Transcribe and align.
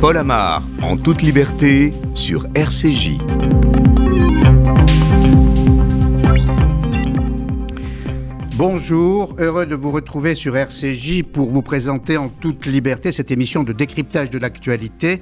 Paul 0.00 0.16
Amar, 0.16 0.66
en 0.80 0.96
toute 0.96 1.20
liberté, 1.20 1.90
sur 2.14 2.46
RCJ. 2.54 3.18
Bonjour, 8.56 9.36
heureux 9.38 9.66
de 9.66 9.74
vous 9.74 9.90
retrouver 9.90 10.34
sur 10.34 10.56
RCJ 10.56 11.22
pour 11.22 11.50
vous 11.50 11.60
présenter 11.60 12.16
en 12.16 12.30
toute 12.30 12.64
liberté 12.64 13.12
cette 13.12 13.30
émission 13.30 13.62
de 13.62 13.74
décryptage 13.74 14.30
de 14.30 14.38
l'actualité. 14.38 15.20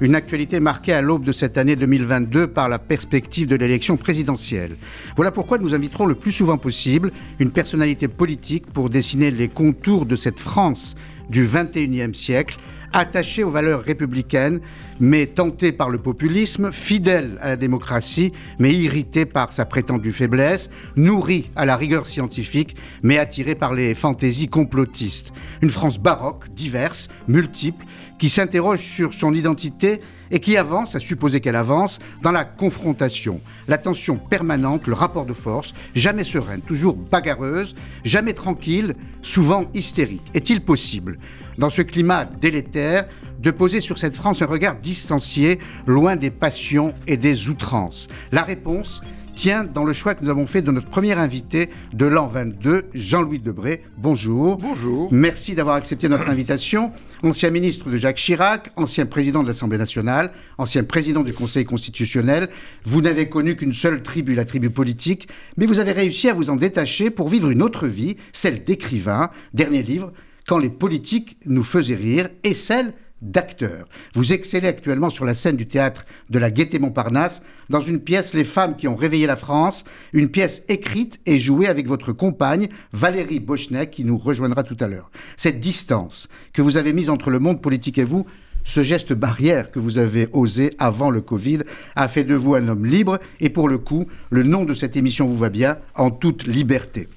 Une 0.00 0.16
actualité 0.16 0.58
marquée 0.58 0.92
à 0.92 1.02
l'aube 1.02 1.24
de 1.24 1.30
cette 1.30 1.56
année 1.56 1.76
2022 1.76 2.48
par 2.48 2.68
la 2.68 2.80
perspective 2.80 3.46
de 3.46 3.54
l'élection 3.54 3.96
présidentielle. 3.96 4.76
Voilà 5.14 5.30
pourquoi 5.30 5.58
nous 5.58 5.72
inviterons 5.72 6.06
le 6.06 6.16
plus 6.16 6.32
souvent 6.32 6.58
possible 6.58 7.12
une 7.38 7.52
personnalité 7.52 8.08
politique 8.08 8.66
pour 8.72 8.88
dessiner 8.88 9.30
les 9.30 9.46
contours 9.46 10.04
de 10.04 10.16
cette 10.16 10.40
France 10.40 10.96
du 11.30 11.46
21e 11.46 12.12
siècle 12.12 12.58
attaché 12.96 13.44
aux 13.44 13.50
valeurs 13.50 13.82
républicaines, 13.82 14.60
mais 15.00 15.26
tenté 15.26 15.70
par 15.70 15.90
le 15.90 15.98
populisme, 15.98 16.72
fidèle 16.72 17.38
à 17.42 17.48
la 17.48 17.56
démocratie, 17.56 18.32
mais 18.58 18.72
irrité 18.72 19.26
par 19.26 19.52
sa 19.52 19.66
prétendue 19.66 20.12
faiblesse, 20.12 20.70
nourri 20.96 21.50
à 21.56 21.66
la 21.66 21.76
rigueur 21.76 22.06
scientifique, 22.06 22.74
mais 23.02 23.18
attiré 23.18 23.54
par 23.54 23.74
les 23.74 23.94
fantaisies 23.94 24.48
complotistes. 24.48 25.34
Une 25.60 25.70
France 25.70 25.98
baroque, 25.98 26.48
diverse, 26.54 27.08
multiple, 27.28 27.84
qui 28.18 28.30
s'interroge 28.30 28.80
sur 28.80 29.12
son 29.12 29.34
identité 29.34 30.00
et 30.30 30.40
qui 30.40 30.56
avance, 30.56 30.94
à 30.94 31.00
supposer 31.00 31.40
qu'elle 31.40 31.54
avance, 31.54 31.98
dans 32.22 32.32
la 32.32 32.44
confrontation, 32.44 33.42
la 33.68 33.76
tension 33.76 34.16
permanente, 34.16 34.86
le 34.86 34.94
rapport 34.94 35.26
de 35.26 35.34
force, 35.34 35.72
jamais 35.94 36.24
sereine, 36.24 36.62
toujours 36.62 36.96
bagarreuse, 36.96 37.74
jamais 38.06 38.32
tranquille, 38.32 38.94
souvent 39.20 39.66
hystérique. 39.74 40.22
Est-il 40.34 40.62
possible, 40.62 41.16
dans 41.58 41.70
ce 41.70 41.82
climat 41.82 42.24
délétère, 42.24 43.06
de 43.38 43.50
poser 43.50 43.80
sur 43.80 43.98
cette 43.98 44.14
France 44.14 44.42
un 44.42 44.46
regard 44.46 44.76
distancié, 44.76 45.58
loin 45.86 46.16
des 46.16 46.30
passions 46.30 46.94
et 47.06 47.16
des 47.16 47.48
outrances 47.48 48.08
La 48.32 48.42
réponse 48.42 49.02
tient 49.36 49.64
dans 49.64 49.84
le 49.84 49.92
choix 49.92 50.14
que 50.14 50.24
nous 50.24 50.30
avons 50.30 50.46
fait 50.46 50.62
de 50.62 50.70
notre 50.70 50.88
premier 50.88 51.12
invité 51.12 51.68
de 51.92 52.06
l'an 52.06 52.26
22, 52.26 52.86
Jean-Louis 52.94 53.38
Debré. 53.38 53.82
Bonjour. 53.98 54.56
Bonjour. 54.56 55.12
Merci 55.12 55.54
d'avoir 55.54 55.76
accepté 55.76 56.08
notre 56.08 56.30
invitation. 56.30 56.90
Ancien 57.22 57.50
ministre 57.50 57.90
de 57.90 57.98
Jacques 57.98 58.16
Chirac, 58.16 58.72
ancien 58.76 59.04
président 59.04 59.42
de 59.42 59.48
l'Assemblée 59.48 59.76
nationale, 59.76 60.32
ancien 60.56 60.84
président 60.84 61.22
du 61.22 61.34
Conseil 61.34 61.66
constitutionnel, 61.66 62.48
vous 62.84 63.02
n'avez 63.02 63.28
connu 63.28 63.56
qu'une 63.56 63.74
seule 63.74 64.02
tribu, 64.02 64.34
la 64.34 64.46
tribu 64.46 64.70
politique, 64.70 65.28
mais 65.58 65.66
vous 65.66 65.80
avez 65.80 65.92
réussi 65.92 66.30
à 66.30 66.34
vous 66.34 66.48
en 66.48 66.56
détacher 66.56 67.10
pour 67.10 67.28
vivre 67.28 67.50
une 67.50 67.62
autre 67.62 67.86
vie, 67.86 68.16
celle 68.32 68.64
d'écrivain. 68.64 69.30
Dernier 69.52 69.82
livre, 69.82 70.12
Quand 70.46 70.58
les 70.58 70.70
politiques 70.70 71.36
nous 71.44 71.64
faisaient 71.64 71.96
rire, 71.96 72.28
et 72.44 72.54
celle 72.54 72.94
d'acteur. 73.22 73.88
Vous 74.14 74.32
excellez 74.32 74.68
actuellement 74.68 75.08
sur 75.08 75.24
la 75.24 75.34
scène 75.34 75.56
du 75.56 75.66
théâtre 75.66 76.04
de 76.30 76.38
la 76.38 76.50
Gaîté 76.50 76.78
Montparnasse 76.78 77.42
dans 77.70 77.80
une 77.80 78.00
pièce 78.00 78.34
Les 78.34 78.44
femmes 78.44 78.76
qui 78.76 78.88
ont 78.88 78.94
réveillé 78.94 79.26
la 79.26 79.36
France, 79.36 79.84
une 80.12 80.28
pièce 80.28 80.64
écrite 80.68 81.18
et 81.26 81.38
jouée 81.38 81.66
avec 81.66 81.88
votre 81.88 82.12
compagne 82.12 82.68
Valérie 82.92 83.40
Bochnek 83.40 83.90
qui 83.90 84.04
nous 84.04 84.18
rejoindra 84.18 84.62
tout 84.62 84.76
à 84.80 84.86
l'heure. 84.86 85.10
Cette 85.36 85.60
distance 85.60 86.28
que 86.52 86.62
vous 86.62 86.76
avez 86.76 86.92
mise 86.92 87.10
entre 87.10 87.30
le 87.30 87.38
monde 87.38 87.62
politique 87.62 87.98
et 87.98 88.04
vous, 88.04 88.26
ce 88.64 88.82
geste 88.82 89.12
barrière 89.12 89.70
que 89.70 89.78
vous 89.78 89.98
avez 89.98 90.28
osé 90.32 90.74
avant 90.78 91.10
le 91.10 91.20
Covid 91.20 91.60
a 91.94 92.08
fait 92.08 92.24
de 92.24 92.34
vous 92.34 92.54
un 92.54 92.68
homme 92.68 92.84
libre 92.84 93.18
et 93.40 93.48
pour 93.48 93.68
le 93.68 93.78
coup, 93.78 94.06
le 94.30 94.42
nom 94.42 94.64
de 94.64 94.74
cette 94.74 94.96
émission 94.96 95.26
vous 95.26 95.36
va 95.36 95.48
bien, 95.48 95.78
en 95.94 96.10
toute 96.10 96.46
liberté. 96.46 97.08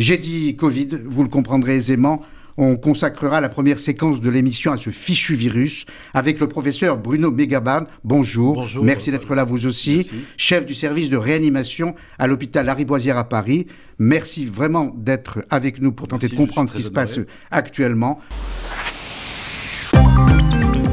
J'ai 0.00 0.16
dit 0.16 0.56
Covid, 0.56 0.88
vous 1.04 1.22
le 1.22 1.28
comprendrez 1.28 1.76
aisément, 1.76 2.22
on 2.56 2.76
consacrera 2.76 3.42
la 3.42 3.50
première 3.50 3.78
séquence 3.78 4.22
de 4.22 4.30
l'émission 4.30 4.72
à 4.72 4.78
ce 4.78 4.88
fichu 4.88 5.34
virus 5.34 5.84
avec 6.14 6.40
le 6.40 6.48
professeur 6.48 6.96
Bruno 6.96 7.30
Megaban. 7.30 7.84
Bonjour. 8.02 8.54
Bonjour. 8.54 8.82
Merci 8.82 9.10
d'être 9.10 9.34
là 9.34 9.44
vous 9.44 9.66
aussi. 9.66 9.96
Merci. 9.96 10.14
Chef 10.38 10.64
du 10.64 10.72
service 10.72 11.10
de 11.10 11.18
réanimation 11.18 11.94
à 12.18 12.26
l'hôpital 12.26 12.64
Lariboisière 12.64 13.18
à 13.18 13.28
Paris. 13.28 13.66
Merci 13.98 14.46
vraiment 14.46 14.90
d'être 14.96 15.44
avec 15.50 15.82
nous 15.82 15.92
pour 15.92 16.08
tenter 16.08 16.28
Merci, 16.28 16.34
de 16.34 16.40
comprendre 16.40 16.70
ce 16.70 16.76
qui 16.76 16.82
se 16.82 16.90
passe 16.90 17.20
actuellement. 17.50 18.20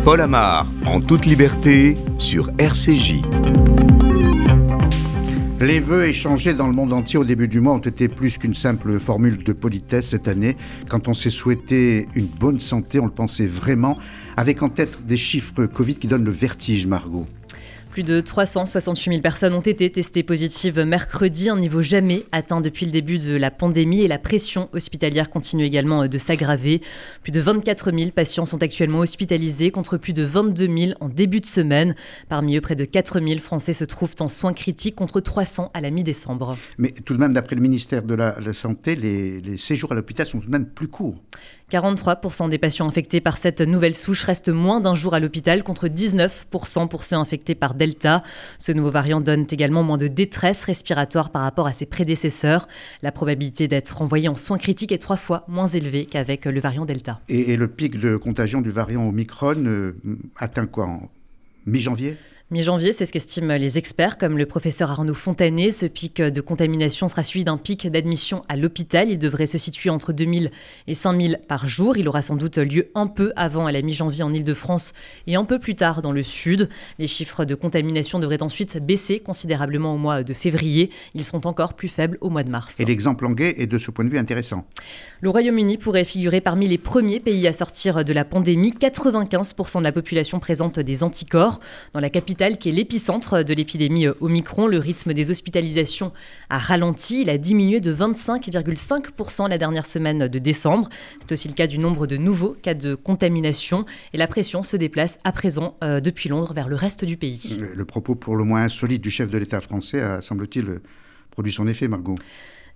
Paul 0.03 0.19
Amar, 0.19 0.67
en 0.85 0.99
toute 0.99 1.25
liberté, 1.25 1.93
sur 2.17 2.49
RCJ. 2.59 3.21
Les 5.59 5.79
vœux 5.79 6.05
échangés 6.05 6.53
dans 6.53 6.67
le 6.67 6.73
monde 6.73 6.93
entier 6.93 7.17
au 7.17 7.23
début 7.23 7.47
du 7.47 7.59
mois 7.61 7.73
ont 7.73 7.79
été 7.79 8.07
plus 8.07 8.37
qu'une 8.37 8.53
simple 8.53 8.99
formule 8.99 9.43
de 9.43 9.53
politesse 9.53 10.09
cette 10.09 10.27
année. 10.27 10.55
Quand 10.87 11.07
on 11.07 11.15
s'est 11.15 11.31
souhaité 11.31 12.07
une 12.13 12.27
bonne 12.27 12.59
santé, 12.59 12.99
on 12.99 13.05
le 13.05 13.11
pensait 13.11 13.47
vraiment, 13.47 13.97
avec 14.37 14.61
en 14.61 14.69
tête 14.69 15.05
des 15.07 15.17
chiffres 15.17 15.65
Covid 15.65 15.95
qui 15.95 16.07
donnent 16.07 16.25
le 16.25 16.31
vertige, 16.31 16.85
Margot. 16.85 17.25
Plus 17.97 18.03
de 18.03 18.21
368 18.21 19.09
000 19.09 19.21
personnes 19.23 19.55
ont 19.55 19.59
été 19.59 19.91
testées 19.91 20.21
positives 20.21 20.79
mercredi, 20.81 21.49
un 21.49 21.57
niveau 21.57 21.81
jamais 21.81 22.25
atteint 22.31 22.61
depuis 22.61 22.85
le 22.85 22.91
début 22.91 23.17
de 23.17 23.35
la 23.35 23.49
pandémie 23.49 24.01
et 24.01 24.07
la 24.07 24.19
pression 24.19 24.69
hospitalière 24.71 25.31
continue 25.31 25.63
également 25.63 26.07
de 26.07 26.17
s'aggraver. 26.19 26.83
Plus 27.23 27.31
de 27.31 27.39
24 27.39 27.91
000 27.91 28.11
patients 28.11 28.45
sont 28.45 28.61
actuellement 28.61 28.99
hospitalisés 28.99 29.71
contre 29.71 29.97
plus 29.97 30.13
de 30.13 30.21
22 30.21 30.77
000 30.77 30.91
en 30.99 31.09
début 31.09 31.39
de 31.39 31.47
semaine. 31.47 31.95
Parmi 32.29 32.57
eux, 32.57 32.61
près 32.61 32.75
de 32.75 32.85
4 32.85 33.19
000 33.19 33.39
Français 33.39 33.73
se 33.73 33.83
trouvent 33.83 34.13
en 34.19 34.27
soins 34.27 34.53
critiques 34.53 34.93
contre 34.93 35.19
300 35.19 35.71
à 35.73 35.81
la 35.81 35.89
mi-décembre. 35.89 36.55
Mais 36.77 36.91
tout 36.91 37.15
de 37.15 37.19
même, 37.19 37.33
d'après 37.33 37.55
le 37.55 37.63
ministère 37.63 38.03
de 38.03 38.13
la, 38.13 38.53
Santé, 38.53 38.95
les 38.95 39.57
séjours 39.57 39.91
à 39.91 39.95
l'hôpital 39.95 40.27
sont 40.27 40.39
tout 40.39 40.45
de 40.45 40.51
même 40.51 40.67
plus 40.67 40.87
courts. 40.87 41.19
43% 41.69 42.47
des 42.47 42.57
patients 42.57 42.87
infectés 42.87 43.19
par 43.19 43.37
cette 43.37 43.59
nouvelle 43.59 43.93
souche 43.93 44.23
restent 44.23 44.47
moins 44.47 44.79
d'un 44.79 44.95
jour 44.95 45.13
à 45.13 45.19
l'hôpital 45.19 45.63
contre 45.63 45.87
19% 45.87 46.87
pour 46.87 47.03
ceux 47.03 47.17
infectés 47.17 47.55
par 47.55 47.73
Delta. 47.73 48.23
Ce 48.57 48.71
nouveau 48.71 48.89
variant 48.89 49.19
donne 49.19 49.45
également 49.51 49.83
moins 49.83 49.97
de 49.97 50.07
détresse 50.07 50.63
respiratoire 50.63 51.29
par 51.29 51.41
rapport 51.41 51.67
à 51.67 51.73
ses 51.73 51.85
prédécesseurs. 51.85 52.69
La 53.01 53.11
probabilité 53.11 53.67
d'être 53.67 54.01
envoyé 54.01 54.29
en 54.29 54.35
soins 54.35 54.57
critiques 54.57 54.93
est 54.93 54.97
trois 54.97 55.17
fois 55.17 55.43
moins 55.49 55.67
élevée 55.67 56.05
qu'avec 56.05 56.45
le 56.45 56.59
variant 56.61 56.85
Delta. 56.85 57.19
Et, 57.27 57.57
le 57.57 57.67
pic 57.67 57.99
de 57.99 58.15
contagion 58.15 58.61
du 58.61 58.69
variant 58.69 59.05
Omicron 59.05 59.65
euh, 59.65 59.93
atteint 60.37 60.67
quoi 60.67 60.85
en 60.85 61.09
mi-janvier? 61.65 62.15
Mi-janvier, 62.49 62.93
c'est 62.93 63.05
ce 63.05 63.11
qu'estiment 63.11 63.57
les 63.57 63.77
experts, 63.77 64.17
comme 64.17 64.37
le 64.37 64.45
professeur 64.45 64.89
Arnaud 64.89 65.13
Fontanet. 65.13 65.69
Ce 65.71 65.85
pic 65.85 66.21
de 66.21 66.39
contamination 66.39 67.09
sera 67.09 67.21
suivi 67.21 67.43
d'un 67.43 67.57
pic 67.57 67.91
d'admission 67.91 68.43
à 68.47 68.55
l'hôpital. 68.55 69.11
Il 69.11 69.19
devrait 69.19 69.47
se 69.47 69.57
situer 69.57 69.89
entre 69.89 70.13
2000 70.13 70.51
et 70.87 70.93
5000 70.93 71.41
par 71.45 71.67
jour. 71.67 71.97
Il 71.97 72.07
aura 72.07 72.21
sans 72.21 72.37
doute 72.37 72.57
lieu 72.57 72.87
un 72.95 73.07
peu 73.07 73.33
avant 73.35 73.65
à 73.65 73.73
la 73.73 73.81
mi-janvier 73.81 74.23
en 74.23 74.31
Ile-de-France 74.31 74.93
et 75.27 75.35
un 75.35 75.43
peu 75.43 75.59
plus 75.59 75.75
tard 75.75 76.01
dans 76.01 76.13
le 76.13 76.23
sud. 76.23 76.69
Les 76.99 77.07
chiffres 77.07 77.43
de 77.43 77.53
contamination 77.53 78.17
devraient 78.17 78.41
ensuite 78.41 78.77
baisser 78.77 79.19
considérablement 79.19 79.93
au 79.93 79.97
mois 79.97 80.23
de 80.23 80.33
février. 80.33 80.89
Ils 81.15 81.25
seront 81.25 81.41
encore 81.43 81.73
plus 81.73 81.89
faibles 81.89 82.17
au 82.21 82.29
mois 82.29 82.43
de 82.43 82.49
mars. 82.49 82.79
Et 82.79 82.85
l'exemple 82.85 83.25
anglais 83.25 83.55
est 83.57 83.67
de 83.67 83.77
ce 83.77 83.91
point 83.91 84.05
de 84.05 84.09
vue 84.09 84.19
intéressant. 84.19 84.65
Le 85.19 85.29
Royaume-Uni 85.29 85.77
pourrait 85.77 86.05
figurer 86.05 86.39
parmi 86.39 86.69
les 86.69 86.77
premiers 86.77 87.19
pays 87.19 87.45
à 87.45 87.51
sortir 87.51 88.05
de 88.05 88.13
la 88.13 88.23
pandémie. 88.23 88.71
95% 88.71 89.79
de 89.79 89.83
la 89.83 89.91
population 89.91 90.39
présente 90.39 90.79
des 90.79 91.03
anticorps. 91.03 91.59
Dans 91.91 91.99
la 91.99 92.09
capitale, 92.09 92.36
qui 92.37 92.69
est 92.69 92.71
l'épicentre 92.71 93.43
de 93.43 93.53
l'épidémie 93.53 94.07
Omicron, 94.21 94.67
le 94.67 94.77
rythme 94.77 95.13
des 95.13 95.31
hospitalisations 95.31 96.13
a 96.49 96.59
ralenti. 96.59 97.21
Il 97.21 97.29
a 97.29 97.37
diminué 97.37 97.79
de 97.79 97.93
25,5% 97.93 99.49
la 99.49 99.57
dernière 99.57 99.85
semaine 99.85 100.27
de 100.27 100.39
décembre. 100.39 100.89
C'est 101.19 101.31
aussi 101.31 101.47
le 101.47 101.55
cas 101.55 101.67
du 101.67 101.79
nombre 101.79 102.05
de 102.05 102.15
nouveaux 102.17 102.55
cas 102.61 102.75
de 102.75 102.95
contamination. 102.95 103.85
Et 104.13 104.17
la 104.17 104.27
pression 104.27 104.61
se 104.61 104.77
déplace 104.77 105.17
à 105.23 105.31
présent 105.31 105.77
euh, 105.83 105.99
depuis 105.99 106.29
Londres 106.29 106.53
vers 106.53 106.69
le 106.69 106.75
reste 106.75 107.05
du 107.05 107.17
pays. 107.17 107.59
Le 107.73 107.85
propos 107.85 108.13
pour 108.15 108.35
le 108.35 108.43
moins 108.43 108.63
insolite 108.63 109.01
du 109.01 109.09
chef 109.09 109.29
de 109.29 109.37
l'État 109.37 109.59
français 109.59 110.01
a, 110.01 110.21
semble-t-il, 110.21 110.79
produit 111.31 111.51
son 111.51 111.67
effet, 111.67 111.87
Margot. 111.87 112.15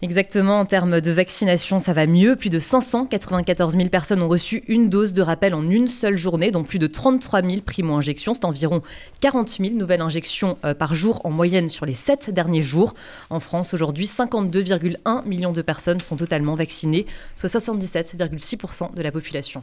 Exactement, 0.04 0.60
en 0.60 0.66
termes 0.66 1.00
de 1.00 1.12
vaccination, 1.12 1.78
ça 1.78 1.94
va 1.94 2.08
mieux. 2.08 2.36
Plus 2.36 2.50
de 2.50 2.58
594 2.58 3.76
000 3.76 3.90
personnes 3.90 4.24
ont 4.24 4.28
reçu 4.28 4.64
une 4.68 4.90
dose 4.90 5.14
de 5.14 5.22
rappel 5.22 5.54
en 5.54 5.70
une 5.70 5.88
seule 5.88 6.18
journée, 6.18 6.50
dont 6.50 6.64
plus 6.64 6.80
de 6.80 6.88
33 6.88 7.44
000 7.44 7.62
primo-injections. 7.62 8.34
C'est 8.34 8.46
environ 8.46 8.82
40 9.20 9.58
000 9.60 9.76
nouvelles 9.76 10.02
injections 10.02 10.58
euh, 10.66 10.74
par 10.74 10.96
jour 10.96 11.22
en 11.24 11.30
moyenne 11.30 11.70
sur 11.70 11.86
les 11.86 11.94
sept 11.94 12.32
derniers 12.32 12.64
jours. 12.64 12.96
En 13.30 13.40
France, 13.40 13.76
aujourd'hui, 13.76 14.06
52,1 14.06 15.24
millions 15.28 15.52
de 15.52 15.62
personnes 15.62 16.00
sont 16.00 16.16
totalement 16.16 16.56
vaccinées, 16.56 17.06
soit 17.36 17.50
77,6% 17.50 18.96
de 18.96 19.02
la 19.04 19.12
population. 19.12 19.62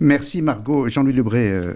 Merci 0.00 0.42
Margot. 0.42 0.88
Jean-Louis 0.88 1.12
Lebré, 1.12 1.48
euh, 1.48 1.74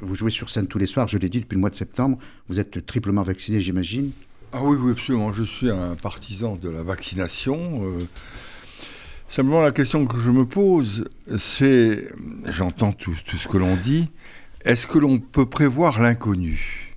vous 0.00 0.14
jouez 0.14 0.30
sur 0.30 0.48
scène 0.48 0.66
tous 0.66 0.78
les 0.78 0.86
soirs, 0.86 1.08
je 1.08 1.18
l'ai 1.18 1.28
dit 1.28 1.40
depuis 1.40 1.56
le 1.56 1.60
mois 1.60 1.68
de 1.68 1.74
septembre. 1.74 2.16
Vous 2.48 2.58
êtes 2.58 2.86
triplement 2.86 3.22
vacciné, 3.22 3.60
j'imagine. 3.60 4.12
Ah 4.50 4.62
oui, 4.62 4.78
oui, 4.80 4.92
absolument. 4.92 5.30
Je 5.30 5.42
suis 5.42 5.68
un 5.68 5.94
partisan 5.94 6.56
de 6.56 6.70
la 6.70 6.82
vaccination. 6.82 7.82
Euh, 7.84 8.08
simplement, 9.28 9.60
la 9.60 9.72
question 9.72 10.06
que 10.06 10.18
je 10.18 10.30
me 10.30 10.46
pose, 10.46 11.04
c'est, 11.36 12.08
j'entends 12.46 12.92
tout, 12.92 13.14
ce 13.14 13.46
que 13.46 13.58
l'on 13.58 13.76
dit, 13.76 14.10
est-ce 14.64 14.86
que 14.86 14.98
l'on 14.98 15.18
peut 15.18 15.44
prévoir 15.44 16.00
l'inconnu? 16.00 16.96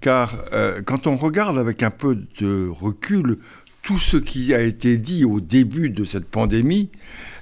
Car 0.00 0.44
euh, 0.52 0.80
quand 0.80 1.08
on 1.08 1.16
regarde 1.16 1.58
avec 1.58 1.82
un 1.82 1.90
peu 1.90 2.22
de 2.38 2.68
recul 2.68 3.38
tout 3.82 3.98
ce 3.98 4.16
qui 4.16 4.54
a 4.54 4.62
été 4.62 4.96
dit 4.96 5.24
au 5.24 5.40
début 5.40 5.90
de 5.90 6.04
cette 6.04 6.28
pandémie, 6.28 6.90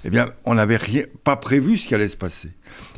eh 0.04 0.10
bien, 0.10 0.32
on 0.46 0.54
n'avait 0.54 0.78
pas 1.22 1.36
prévu 1.36 1.76
ce 1.76 1.86
qui 1.86 1.94
allait 1.94 2.08
se 2.08 2.16
passer. 2.16 2.48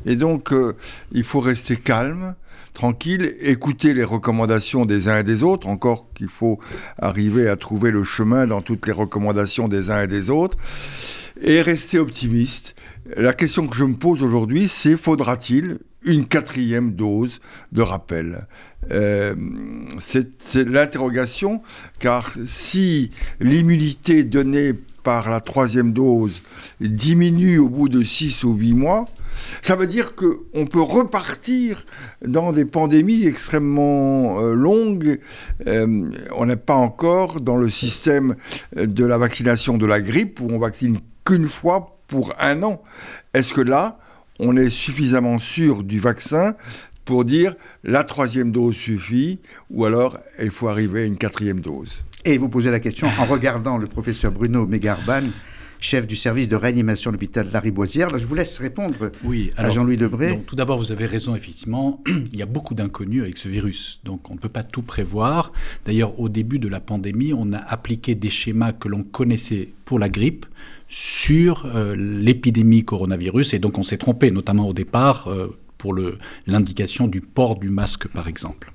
Et 0.04 0.14
donc, 0.14 0.52
euh, 0.52 0.74
il 1.10 1.24
faut 1.24 1.40
rester 1.40 1.76
calme, 1.76 2.36
tranquille, 2.76 3.34
écouter 3.40 3.94
les 3.94 4.04
recommandations 4.04 4.84
des 4.84 5.08
uns 5.08 5.20
et 5.20 5.24
des 5.24 5.42
autres, 5.42 5.66
encore 5.66 6.12
qu'il 6.14 6.28
faut 6.28 6.58
arriver 6.98 7.48
à 7.48 7.56
trouver 7.56 7.90
le 7.90 8.04
chemin 8.04 8.46
dans 8.46 8.60
toutes 8.60 8.86
les 8.86 8.92
recommandations 8.92 9.66
des 9.66 9.90
uns 9.90 10.02
et 10.02 10.06
des 10.06 10.28
autres, 10.28 10.58
et 11.40 11.62
rester 11.62 11.98
optimiste. 11.98 12.76
La 13.16 13.32
question 13.32 13.66
que 13.66 13.76
je 13.76 13.84
me 13.84 13.94
pose 13.94 14.22
aujourd'hui, 14.22 14.68
c'est 14.68 14.98
faudra-t-il 14.98 15.78
une 16.04 16.26
quatrième 16.26 16.92
dose 16.92 17.40
de 17.72 17.80
rappel? 17.80 18.46
Euh, 18.90 19.34
C'est 19.98 20.68
l'interrogation, 20.68 21.62
car 21.98 22.30
si 22.44 23.10
l'immunité 23.40 24.22
donnée 24.22 24.74
par 25.02 25.30
la 25.30 25.40
troisième 25.40 25.94
dose 25.94 26.42
diminue 26.80 27.58
au 27.58 27.70
bout 27.70 27.88
de 27.88 28.02
6 28.02 28.44
ou 28.44 28.52
8 28.52 28.74
mois, 28.74 29.06
ça 29.62 29.76
veut 29.76 29.86
dire 29.86 30.14
qu'on 30.14 30.66
peut 30.66 30.80
repartir 30.80 31.84
dans 32.24 32.52
des 32.52 32.64
pandémies 32.64 33.26
extrêmement 33.26 34.40
euh, 34.40 34.54
longues. 34.54 35.20
Euh, 35.66 36.10
on 36.34 36.46
n'est 36.46 36.56
pas 36.56 36.74
encore 36.74 37.40
dans 37.40 37.56
le 37.56 37.68
système 37.68 38.36
de 38.74 39.04
la 39.04 39.18
vaccination 39.18 39.78
de 39.78 39.86
la 39.86 40.00
grippe 40.00 40.40
où 40.40 40.48
on 40.50 40.58
vaccine 40.58 40.98
qu'une 41.24 41.48
fois 41.48 41.98
pour 42.08 42.34
un 42.38 42.62
an. 42.62 42.82
Est-ce 43.34 43.52
que 43.52 43.60
là, 43.60 43.98
on 44.38 44.56
est 44.56 44.70
suffisamment 44.70 45.38
sûr 45.38 45.82
du 45.82 45.98
vaccin 45.98 46.54
pour 47.04 47.24
dire 47.24 47.54
la 47.84 48.04
troisième 48.04 48.52
dose 48.52 48.74
suffit 48.74 49.38
ou 49.70 49.84
alors 49.84 50.18
il 50.40 50.50
faut 50.50 50.68
arriver 50.68 51.02
à 51.02 51.04
une 51.04 51.16
quatrième 51.16 51.60
dose? 51.60 52.04
Et 52.24 52.38
vous 52.38 52.48
posez 52.48 52.70
la 52.70 52.80
question 52.80 53.08
en 53.20 53.24
regardant 53.24 53.78
le 53.78 53.86
professeur 53.86 54.32
Bruno 54.32 54.66
Mégarban, 54.66 55.22
chef 55.80 56.06
du 56.06 56.16
service 56.16 56.48
de 56.48 56.56
réanimation 56.56 57.10
de 57.10 57.16
l'hôpital 57.16 57.48
Lariboisière. 57.52 58.10
Là, 58.10 58.18
je 58.18 58.26
vous 58.26 58.34
laisse 58.34 58.58
répondre 58.58 59.10
oui, 59.24 59.50
à 59.56 59.70
Jean-Louis 59.70 59.96
Debré. 59.96 60.40
tout 60.46 60.56
d'abord, 60.56 60.78
vous 60.78 60.92
avez 60.92 61.06
raison, 61.06 61.34
effectivement, 61.34 62.02
il 62.06 62.36
y 62.36 62.42
a 62.42 62.46
beaucoup 62.46 62.74
d'inconnus 62.74 63.22
avec 63.22 63.38
ce 63.38 63.48
virus. 63.48 64.00
Donc, 64.04 64.30
on 64.30 64.34
ne 64.34 64.38
peut 64.38 64.48
pas 64.48 64.62
tout 64.62 64.82
prévoir. 64.82 65.52
D'ailleurs, 65.84 66.18
au 66.20 66.28
début 66.28 66.58
de 66.58 66.68
la 66.68 66.80
pandémie, 66.80 67.32
on 67.32 67.52
a 67.52 67.58
appliqué 67.58 68.14
des 68.14 68.30
schémas 68.30 68.72
que 68.72 68.88
l'on 68.88 69.02
connaissait 69.02 69.70
pour 69.84 69.98
la 69.98 70.08
grippe 70.08 70.46
sur 70.88 71.66
euh, 71.66 71.94
l'épidémie 71.96 72.84
coronavirus. 72.84 73.54
Et 73.54 73.58
donc, 73.58 73.78
on 73.78 73.82
s'est 73.82 73.98
trompé, 73.98 74.30
notamment 74.30 74.68
au 74.68 74.72
départ, 74.72 75.28
euh, 75.28 75.56
pour 75.78 75.94
l'indication 76.46 77.06
du 77.06 77.20
port 77.20 77.58
du 77.58 77.68
masque, 77.68 78.08
par 78.08 78.28
exemple. 78.28 78.72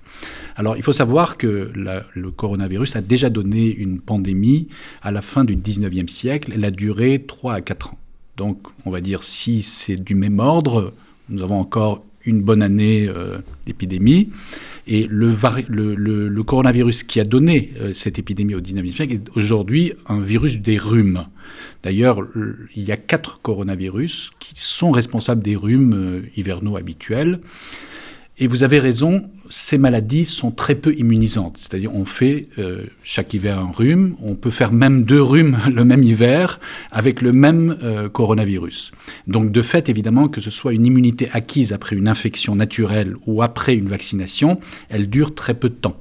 Alors, 0.55 0.77
il 0.77 0.83
faut 0.83 0.91
savoir 0.91 1.37
que 1.37 1.71
le 1.73 2.31
coronavirus 2.31 2.95
a 2.95 3.01
déjà 3.01 3.29
donné 3.29 3.73
une 3.73 3.99
pandémie 3.99 4.67
à 5.01 5.11
la 5.11 5.21
fin 5.21 5.43
du 5.43 5.55
19e 5.55 6.07
siècle. 6.07 6.51
Elle 6.53 6.65
a 6.65 6.71
duré 6.71 7.23
3 7.25 7.53
à 7.53 7.61
4 7.61 7.89
ans. 7.91 7.97
Donc, 8.37 8.59
on 8.85 8.91
va 8.91 9.01
dire, 9.01 9.23
si 9.23 9.61
c'est 9.61 9.97
du 9.97 10.15
même 10.15 10.39
ordre, 10.39 10.93
nous 11.29 11.41
avons 11.41 11.59
encore 11.59 12.03
une 12.25 12.41
bonne 12.41 12.61
année 12.61 13.07
euh, 13.07 13.39
d'épidémie. 13.65 14.29
Et 14.87 15.07
le, 15.09 16.41
coronavirus 16.43 17.03
qui 17.03 17.19
a 17.19 17.23
donné 17.23 17.73
euh, 17.79 17.93
cette 17.93 18.19
épidémie 18.19 18.55
au 18.55 18.61
19e 18.61 18.95
siècle 18.95 19.13
est 19.13 19.29
aujourd'hui 19.35 19.93
un 20.07 20.19
virus 20.19 20.59
des 20.59 20.77
rhumes. 20.77 21.25
D'ailleurs, 21.83 22.19
il 22.75 22.83
y 22.83 22.91
a 22.91 22.97
quatre 22.97 23.41
coronavirus 23.41 24.31
qui 24.39 24.53
sont 24.55 24.91
responsables 24.91 25.41
des 25.41 25.55
rhumes 25.55 25.93
euh, 25.93 26.21
hivernaux 26.35 26.77
habituels. 26.77 27.39
Et 28.41 28.47
vous 28.47 28.63
avez 28.63 28.79
raison, 28.79 29.29
ces 29.51 29.77
maladies 29.77 30.25
sont 30.25 30.49
très 30.49 30.73
peu 30.73 30.95
immunisantes. 30.95 31.57
C'est-à-dire, 31.59 31.93
on 31.93 32.05
fait 32.05 32.47
euh, 32.57 32.85
chaque 33.03 33.35
hiver 33.35 33.59
un 33.59 33.71
rhume, 33.71 34.15
on 34.19 34.33
peut 34.33 34.49
faire 34.49 34.73
même 34.73 35.03
deux 35.03 35.21
rhumes 35.21 35.59
le 35.71 35.85
même 35.85 36.01
hiver 36.01 36.59
avec 36.89 37.21
le 37.21 37.33
même 37.33 37.77
euh, 37.83 38.09
coronavirus. 38.09 38.93
Donc, 39.27 39.51
de 39.51 39.61
fait, 39.61 39.89
évidemment, 39.89 40.27
que 40.27 40.41
ce 40.41 40.49
soit 40.49 40.73
une 40.73 40.87
immunité 40.87 41.29
acquise 41.31 41.71
après 41.71 41.95
une 41.95 42.07
infection 42.07 42.55
naturelle 42.55 43.15
ou 43.27 43.43
après 43.43 43.75
une 43.75 43.87
vaccination, 43.87 44.59
elle 44.89 45.07
dure 45.07 45.35
très 45.35 45.53
peu 45.53 45.69
de 45.69 45.75
temps. 45.75 45.97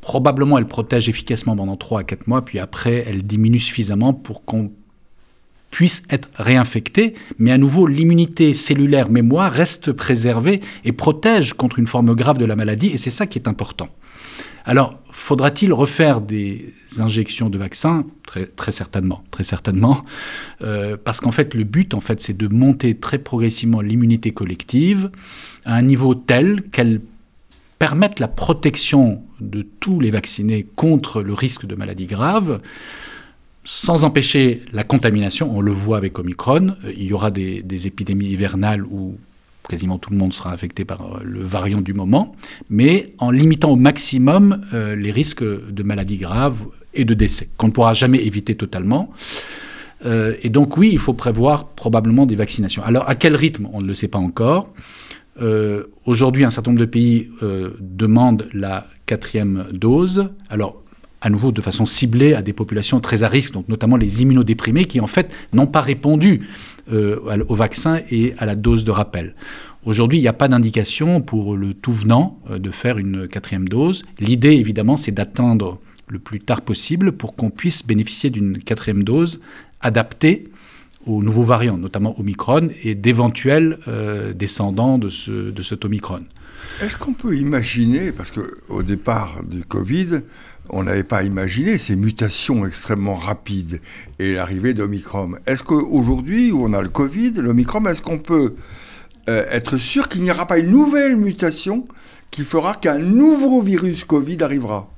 Probablement, 0.00 0.58
elle 0.58 0.68
protège 0.68 1.08
efficacement 1.08 1.56
pendant 1.56 1.76
3 1.76 2.02
à 2.02 2.04
4 2.04 2.28
mois, 2.28 2.44
puis 2.44 2.60
après, 2.60 3.04
elle 3.04 3.24
diminue 3.24 3.58
suffisamment 3.58 4.14
pour 4.14 4.44
qu'on 4.44 4.70
puisse 5.70 6.02
être 6.10 6.28
réinfecté, 6.34 7.14
mais 7.38 7.52
à 7.52 7.58
nouveau 7.58 7.86
l'immunité 7.86 8.54
cellulaire 8.54 9.10
mémoire 9.10 9.52
reste 9.52 9.92
préservée 9.92 10.60
et 10.84 10.92
protège 10.92 11.52
contre 11.54 11.78
une 11.78 11.86
forme 11.86 12.14
grave 12.14 12.38
de 12.38 12.44
la 12.44 12.56
maladie, 12.56 12.88
et 12.88 12.96
c'est 12.96 13.10
ça 13.10 13.26
qui 13.26 13.38
est 13.38 13.48
important. 13.48 13.88
Alors, 14.64 14.98
faudra-t-il 15.12 15.72
refaire 15.72 16.20
des 16.20 16.74
injections 16.98 17.48
de 17.48 17.56
vaccins? 17.56 18.04
Très, 18.26 18.44
très 18.44 18.72
certainement, 18.72 19.24
très 19.30 19.44
certainement, 19.44 20.04
euh, 20.60 20.98
parce 21.02 21.20
qu'en 21.20 21.32
fait, 21.32 21.54
le 21.54 21.64
but, 21.64 21.94
en 21.94 22.00
fait, 22.00 22.20
c'est 22.20 22.36
de 22.36 22.48
monter 22.48 22.94
très 22.94 23.18
progressivement 23.18 23.80
l'immunité 23.80 24.32
collective 24.32 25.10
à 25.64 25.74
un 25.74 25.82
niveau 25.82 26.14
tel 26.14 26.62
qu'elle 26.70 27.00
permette 27.78 28.20
la 28.20 28.28
protection 28.28 29.22
de 29.40 29.62
tous 29.62 30.00
les 30.00 30.10
vaccinés 30.10 30.66
contre 30.76 31.22
le 31.22 31.32
risque 31.32 31.64
de 31.64 31.74
maladies 31.74 32.06
graves, 32.06 32.60
sans 33.68 34.04
empêcher 34.04 34.62
la 34.72 34.82
contamination, 34.82 35.54
on 35.54 35.60
le 35.60 35.72
voit 35.72 35.98
avec 35.98 36.18
Omicron, 36.18 36.68
euh, 36.84 36.92
il 36.96 37.04
y 37.04 37.12
aura 37.12 37.30
des, 37.30 37.86
épidémies 37.86 38.30
hivernales 38.30 38.82
où 38.82 39.18
quasiment 39.68 39.98
tout 39.98 40.08
le 40.10 40.16
monde 40.16 40.32
sera 40.32 40.52
affecté 40.52 40.86
par 40.86 41.02
euh, 41.02 41.20
le 41.22 41.42
variant 41.42 41.82
du 41.82 41.92
moment, 41.92 42.34
mais 42.70 43.12
en 43.18 43.30
limitant 43.30 43.70
au 43.70 43.76
maximum 43.76 44.64
euh, 44.72 44.96
les 44.96 45.10
risques 45.10 45.44
de 45.44 45.82
maladies 45.82 46.16
graves 46.16 46.64
et 46.94 47.04
de 47.04 47.12
décès, 47.12 47.50
qu'on 47.58 47.66
ne 47.66 47.72
pourra 47.72 47.92
jamais 47.92 48.24
éviter 48.24 48.54
totalement. 48.54 49.12
et 50.06 50.48
donc 50.48 50.78
oui, 50.78 50.88
il 50.90 50.98
faut 50.98 51.12
prévoir 51.12 51.66
probablement 51.66 52.24
des 52.24 52.36
vaccinations. 52.36 52.82
Alors 52.82 53.06
à 53.06 53.16
quel 53.16 53.36
rythme 53.36 53.68
On 53.74 53.82
ne 53.82 53.86
le 53.86 53.94
sait 53.94 54.08
pas 54.08 54.18
encore. 54.18 54.72
Aujourd'hui, 56.06 56.44
un 56.44 56.50
certain 56.50 56.70
nombre 56.70 56.80
de 56.80 56.90
pays 56.90 57.28
demandent 57.80 58.48
la 58.54 58.86
quatrième 59.04 59.66
dose. 59.72 60.30
Alors 60.48 60.82
à 61.20 61.30
nouveau 61.30 61.52
de 61.52 61.60
façon 61.60 61.86
ciblée 61.86 62.34
à 62.34 62.42
des 62.42 62.52
populations 62.52 63.00
très 63.00 63.22
à 63.22 63.28
risque, 63.28 63.52
donc 63.52 63.68
notamment 63.68 63.96
les 63.96 64.22
immunodéprimés 64.22 64.84
qui 64.84 65.00
en 65.00 65.06
fait 65.06 65.32
n'ont 65.52 65.66
pas 65.66 65.80
répondu 65.80 66.42
euh, 66.92 67.44
au 67.48 67.54
vaccin 67.54 68.00
et 68.10 68.34
à 68.38 68.46
la 68.46 68.54
dose 68.54 68.84
de 68.84 68.90
rappel. 68.90 69.34
Aujourd'hui, 69.84 70.18
il 70.18 70.22
n'y 70.22 70.28
a 70.28 70.32
pas 70.32 70.48
d'indication 70.48 71.20
pour 71.20 71.56
le 71.56 71.74
tout 71.74 71.92
venant 71.92 72.38
euh, 72.50 72.58
de 72.58 72.70
faire 72.70 72.98
une 72.98 73.28
quatrième 73.28 73.68
dose. 73.68 74.04
L'idée, 74.20 74.52
évidemment, 74.52 74.96
c'est 74.96 75.12
d'attendre 75.12 75.78
le 76.06 76.18
plus 76.18 76.40
tard 76.40 76.62
possible 76.62 77.12
pour 77.12 77.34
qu'on 77.36 77.50
puisse 77.50 77.86
bénéficier 77.86 78.30
d'une 78.30 78.58
quatrième 78.58 79.04
dose 79.04 79.40
adaptée 79.80 80.48
aux 81.08 81.22
nouveaux 81.22 81.42
variants, 81.42 81.78
notamment 81.78 82.18
Omicron, 82.18 82.68
et 82.82 82.94
d'éventuels 82.94 83.78
euh, 83.88 84.32
descendants 84.32 84.98
de, 84.98 85.08
ce, 85.08 85.50
de 85.50 85.62
cet 85.62 85.84
Omicron. 85.84 86.22
Est-ce 86.82 86.96
qu'on 86.96 87.12
peut 87.12 87.36
imaginer, 87.36 88.12
parce 88.12 88.30
qu'au 88.30 88.82
départ 88.82 89.42
du 89.44 89.64
Covid, 89.64 90.20
on 90.70 90.82
n'avait 90.82 91.04
pas 91.04 91.22
imaginé 91.22 91.78
ces 91.78 91.96
mutations 91.96 92.66
extrêmement 92.66 93.14
rapides 93.14 93.80
et 94.18 94.34
l'arrivée 94.34 94.74
d'Omicron. 94.74 95.32
Est-ce 95.46 95.62
qu'aujourd'hui, 95.62 96.52
où 96.52 96.64
on 96.64 96.72
a 96.74 96.82
le 96.82 96.88
Covid, 96.88 97.32
l'Omicron, 97.36 97.86
est-ce 97.86 98.02
qu'on 98.02 98.18
peut 98.18 98.54
euh, 99.28 99.46
être 99.50 99.78
sûr 99.78 100.08
qu'il 100.08 100.22
n'y 100.22 100.30
aura 100.30 100.46
pas 100.46 100.58
une 100.58 100.70
nouvelle 100.70 101.16
mutation 101.16 101.88
qui 102.30 102.44
fera 102.44 102.74
qu'un 102.74 102.98
nouveau 102.98 103.62
virus 103.62 104.04
Covid 104.04 104.42
arrivera? 104.42 104.90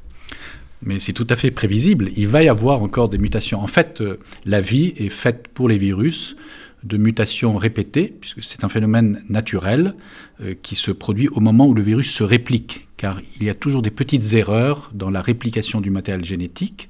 Mais 0.83 0.99
c'est 0.99 1.13
tout 1.13 1.27
à 1.29 1.37
fait 1.37 1.51
prévisible. 1.51 2.11
Il 2.17 2.29
va 2.29 2.43
y 2.43 2.49
avoir 2.49 2.83
encore 2.83 3.09
des 3.09 3.19
mutations. 3.19 3.61
En 3.61 3.67
fait, 3.67 4.01
euh, 4.01 4.19
la 4.45 4.61
vie 4.61 4.95
est 4.97 5.09
faite 5.09 5.49
pour 5.49 5.69
les 5.69 5.79
virus 5.79 6.37
de 6.85 6.97
mutations 6.97 7.57
répétées, 7.57 8.15
puisque 8.21 8.43
c'est 8.43 8.65
un 8.65 8.69
phénomène 8.69 9.23
naturel 9.29 9.95
euh, 10.41 10.55
qui 10.63 10.75
se 10.75 10.91
produit 10.91 11.29
au 11.29 11.41
moment 11.41 11.67
où 11.67 11.75
le 11.75 11.83
virus 11.83 12.11
se 12.11 12.25
réplique, 12.25 12.89
car 12.97 13.21
il 13.39 13.47
y 13.47 13.51
a 13.51 13.55
toujours 13.55 13.83
des 13.83 13.91
petites 13.91 14.33
erreurs 14.33 14.91
dans 14.95 15.11
la 15.11 15.21
réplication 15.21 15.81
du 15.83 15.91
matériel 15.91 16.25
génétique. 16.25 16.89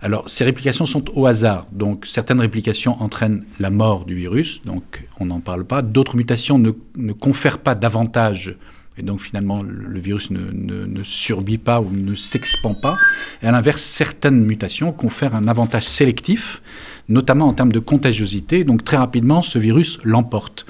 Alors 0.00 0.28
ces 0.28 0.44
réplications 0.44 0.86
sont 0.86 1.04
au 1.18 1.26
hasard, 1.26 1.66
donc 1.72 2.06
certaines 2.06 2.40
réplications 2.40 3.00
entraînent 3.02 3.44
la 3.60 3.70
mort 3.70 4.06
du 4.06 4.14
virus, 4.14 4.62
donc 4.64 5.04
on 5.20 5.26
n'en 5.26 5.40
parle 5.40 5.66
pas. 5.66 5.82
D'autres 5.82 6.16
mutations 6.16 6.58
ne, 6.58 6.70
ne 6.96 7.12
confèrent 7.12 7.58
pas 7.58 7.74
davantage 7.74 8.56
et 8.98 9.02
donc 9.02 9.20
finalement, 9.20 9.62
le 9.62 10.00
virus 10.00 10.30
ne, 10.30 10.50
ne, 10.50 11.02
survit 11.02 11.58
pas 11.58 11.80
ou 11.80 11.90
ne 11.90 12.14
s'expand 12.14 12.74
pas. 12.74 12.96
À 13.42 13.52
l'inverse, 13.52 13.82
certaines 13.82 14.42
mutations 14.42 14.90
confèrent 14.90 15.34
un 15.34 15.48
avantage 15.48 15.86
sélectif, 15.86 16.62
notamment 17.08 17.46
en 17.46 17.52
termes 17.52 17.72
de 17.72 17.78
contagiosité. 17.78 18.64
Donc 18.64 18.84
très 18.84 18.96
rapidement, 18.96 19.42
ce 19.42 19.58
virus 19.58 19.98
l'emporte. 20.02 20.64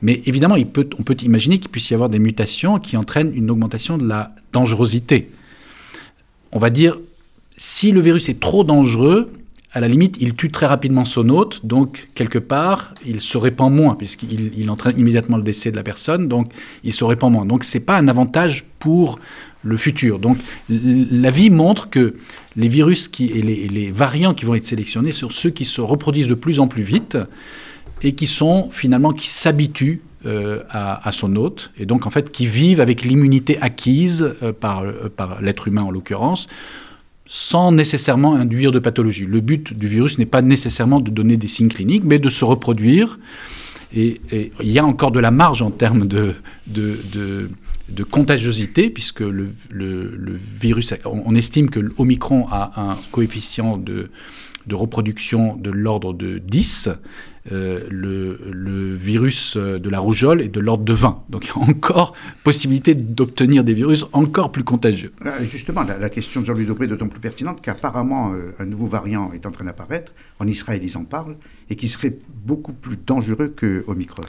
Mais 0.00 0.22
évidemment, 0.24 0.56
il 0.56 0.66
peut, 0.66 0.88
on 0.98 1.02
peut 1.02 1.16
imaginer 1.22 1.58
qu'il 1.58 1.70
puisse 1.70 1.90
y 1.90 1.94
avoir 1.94 2.08
des 2.08 2.18
mutations 2.18 2.78
qui 2.78 2.96
entraînent 2.96 3.32
une 3.34 3.50
augmentation 3.50 3.98
de 3.98 4.06
la 4.06 4.34
dangerosité. 4.52 5.30
On 6.52 6.58
va 6.58 6.70
dire, 6.70 6.98
si 7.58 7.92
le 7.92 8.00
virus 8.00 8.30
est 8.30 8.40
trop 8.40 8.64
dangereux, 8.64 9.30
à 9.76 9.80
la 9.80 9.88
limite, 9.88 10.16
il 10.22 10.34
tue 10.34 10.50
très 10.50 10.64
rapidement 10.64 11.04
son 11.04 11.28
hôte, 11.28 11.60
donc 11.66 12.08
quelque 12.14 12.38
part, 12.38 12.94
il 13.06 13.20
se 13.20 13.36
répand 13.36 13.70
moins, 13.70 13.94
puisqu'il 13.94 14.50
il 14.56 14.70
entraîne 14.70 14.98
immédiatement 14.98 15.36
le 15.36 15.42
décès 15.42 15.70
de 15.70 15.76
la 15.76 15.82
personne, 15.82 16.28
donc 16.28 16.50
il 16.82 16.94
se 16.94 17.04
répand 17.04 17.30
moins. 17.30 17.44
Donc 17.44 17.62
ce 17.62 17.76
n'est 17.76 17.84
pas 17.84 17.98
un 17.98 18.08
avantage 18.08 18.64
pour 18.78 19.18
le 19.62 19.76
futur. 19.76 20.18
Donc 20.18 20.38
la 20.70 21.30
vie 21.30 21.50
montre 21.50 21.90
que 21.90 22.14
les 22.56 22.68
virus 22.68 23.10
et 23.20 23.42
les, 23.42 23.90
variants 23.90 24.32
qui 24.32 24.46
vont 24.46 24.54
être 24.54 24.64
sélectionnés 24.64 25.12
sont 25.12 25.28
ceux 25.28 25.50
qui 25.50 25.66
se 25.66 25.82
reproduisent 25.82 26.28
de 26.28 26.34
plus 26.34 26.58
en 26.58 26.68
plus 26.68 26.82
vite 26.82 27.18
et 28.00 28.14
qui 28.14 28.26
sont 28.26 28.70
finalement 28.72 29.12
qui 29.12 29.28
s'habituent 29.28 30.00
euh, 30.24 30.62
à, 30.70 31.12
son 31.12 31.36
hôte, 31.36 31.70
et 31.78 31.84
donc 31.84 32.06
en 32.06 32.10
fait 32.10 32.32
qui 32.32 32.46
vivent 32.46 32.80
avec 32.80 33.04
l'immunité 33.04 33.58
acquise 33.60 34.22
euh, 34.42 34.52
euh, 34.64 35.08
par 35.14 35.42
l'être 35.42 35.68
humain 35.68 35.82
en 35.82 35.90
l'occurrence, 35.90 36.48
sans 37.26 37.72
nécessairement 37.72 38.34
induire 38.34 38.72
de 38.72 38.78
pathologie. 38.78 39.26
Le 39.26 39.40
but 39.40 39.72
du 39.72 39.88
virus 39.88 40.18
n'est 40.18 40.26
pas 40.26 40.42
nécessairement 40.42 41.00
de 41.00 41.10
donner 41.10 41.36
des 41.36 41.48
signes 41.48 41.68
cliniques, 41.68 42.04
mais 42.04 42.18
de 42.18 42.30
se 42.30 42.44
reproduire. 42.44 43.18
Et, 43.94 44.20
il 44.32 44.70
y 44.70 44.78
a 44.78 44.84
encore 44.84 45.10
de 45.10 45.20
la 45.20 45.30
marge 45.30 45.62
en 45.62 45.70
termes 45.70 46.06
de, 46.06 46.34
de, 46.66 47.48
contagiosité, 48.10 48.90
puisque 48.90 49.20
le, 49.20 49.50
le, 49.70 50.36
virus, 50.60 50.94
on, 51.04 51.34
estime 51.34 51.70
que 51.70 51.80
l'Omicron 51.80 52.46
a 52.50 52.90
un 52.90 52.98
coefficient 53.12 53.76
de 53.76 54.10
reproduction 54.70 55.56
de 55.56 55.70
l'ordre 55.70 56.12
de 56.12 56.38
10 56.38 56.90
euh, 57.52 57.80
le, 57.90 58.94
virus 58.94 59.56
euh, 59.56 59.78
de 59.78 59.88
la 59.88 60.00
rougeole 60.00 60.40
est 60.40 60.48
de 60.48 60.58
l'ordre 60.58 60.84
de 60.84 60.92
20. 60.92 61.24
Donc 61.28 61.46
il 61.46 61.48
y 61.48 61.64
a 61.64 61.68
encore 61.70 62.12
possibilité 62.42 62.94
d'obtenir 62.94 63.62
des 63.62 63.74
virus 63.74 64.04
encore 64.12 64.50
plus 64.50 64.64
contagieux. 64.64 65.12
Euh, 65.24 65.44
justement, 65.44 65.82
la, 65.82 66.10
question 66.10 66.40
de 66.40 66.46
Jean-Louis 66.46 66.66
Dobré 66.66 66.86
est 66.86 66.88
d'autant 66.88 67.08
plus 67.08 67.20
pertinente 67.20 67.60
qu'apparemment 67.62 68.32
un 68.58 68.64
nouveau 68.64 68.86
variant 68.86 69.32
est 69.32 69.46
en 69.46 69.50
train 69.50 69.64
d'apparaître. 69.64 70.12
En 70.38 70.46
Israël, 70.46 70.80
ils 70.82 70.96
en 70.96 71.04
parlent 71.04 71.36
et 71.70 71.76
qui 71.76 71.88
serait 71.88 72.16
beaucoup 72.44 72.72
plus 72.72 72.96
dangereux 73.06 73.52
que 73.54 73.84
Omicron. 73.86 74.22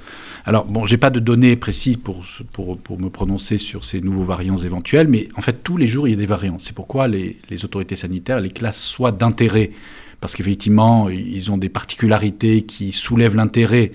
Alors, 0.45 0.65
bon, 0.65 0.85
j'ai 0.85 0.97
pas 0.97 1.09
de 1.09 1.19
données 1.19 1.55
précises 1.55 1.97
pour, 1.97 2.23
pour, 2.51 2.77
pour, 2.77 2.99
me 2.99 3.09
prononcer 3.09 3.57
sur 3.57 3.85
ces 3.85 4.01
nouveaux 4.01 4.23
variants 4.23 4.57
éventuels, 4.57 5.07
mais 5.07 5.29
en 5.35 5.41
fait, 5.41 5.63
tous 5.63 5.77
les 5.77 5.87
jours, 5.87 6.07
il 6.07 6.11
y 6.11 6.13
a 6.13 6.17
des 6.17 6.25
variants. 6.25 6.57
C'est 6.59 6.75
pourquoi 6.75 7.07
les, 7.07 7.37
les 7.49 7.65
autorités 7.65 7.95
sanitaires 7.95 8.39
les 8.39 8.49
classent 8.49 8.81
soit 8.81 9.11
d'intérêt 9.11 9.71
parce 10.19 10.35
qu'effectivement, 10.35 11.09
ils 11.09 11.51
ont 11.51 11.57
des 11.57 11.69
particularités 11.69 12.63
qui 12.63 12.91
soulèvent 12.91 13.35
l'intérêt 13.35 13.91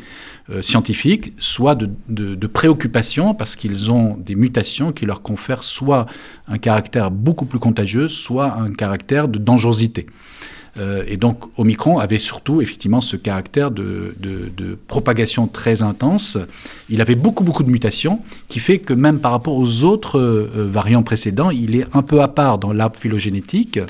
euh, 0.51 0.63
scientifique, 0.63 1.33
soit 1.39 1.75
de, 1.75 2.47
préoccupation, 2.47 3.35
parce 3.35 3.57
qu'ils 3.57 3.91
ont 3.91 4.17
des 4.17 4.35
mutations 4.35 4.93
qui 4.93 5.05
leur 5.05 5.23
confèrent 5.23 5.65
soit 5.65 6.07
un 6.47 6.59
caractère 6.59 7.11
beaucoup 7.11 7.45
plus 7.45 7.59
contagieux, 7.59 8.09
soit 8.09 8.57
un 8.57 8.73
caractère 8.73 9.29
de 9.29 9.39
dangerosité. 9.39 10.07
Euh, 10.79 11.05
et 11.07 11.17
donc, 11.17 11.45
Omicron 11.59 11.99
avait 11.99 12.19
surtout 12.19 12.63
effectivement 12.63 13.01
ce 13.01 13.17
caractère 13.17 13.71
de, 13.71 14.15
propagation 14.89 15.47
très 15.47 15.83
intense. 15.83 16.39
Il 16.89 17.01
avait 17.01 17.15
beaucoup, 17.15 17.45
beaucoup 17.45 17.63
de 17.63 17.71
mutations, 17.71 18.21
qui 18.49 18.59
fait 18.59 18.79
que 18.79 18.95
même 18.95 19.21
par 19.21 19.33
rapport 19.33 19.57
aux 19.57 19.85
autres 19.85 20.19
euh, 20.19 20.67
variants 20.71 21.03
précédents, 21.03 21.51
il 21.51 21.77
est 21.77 21.87
un 21.93 22.03
peu 22.03 22.23
à 22.23 22.29
part 22.29 22.59
dans 22.59 22.73
l'arbre 22.73 22.99
phylogénétique. 22.99 23.81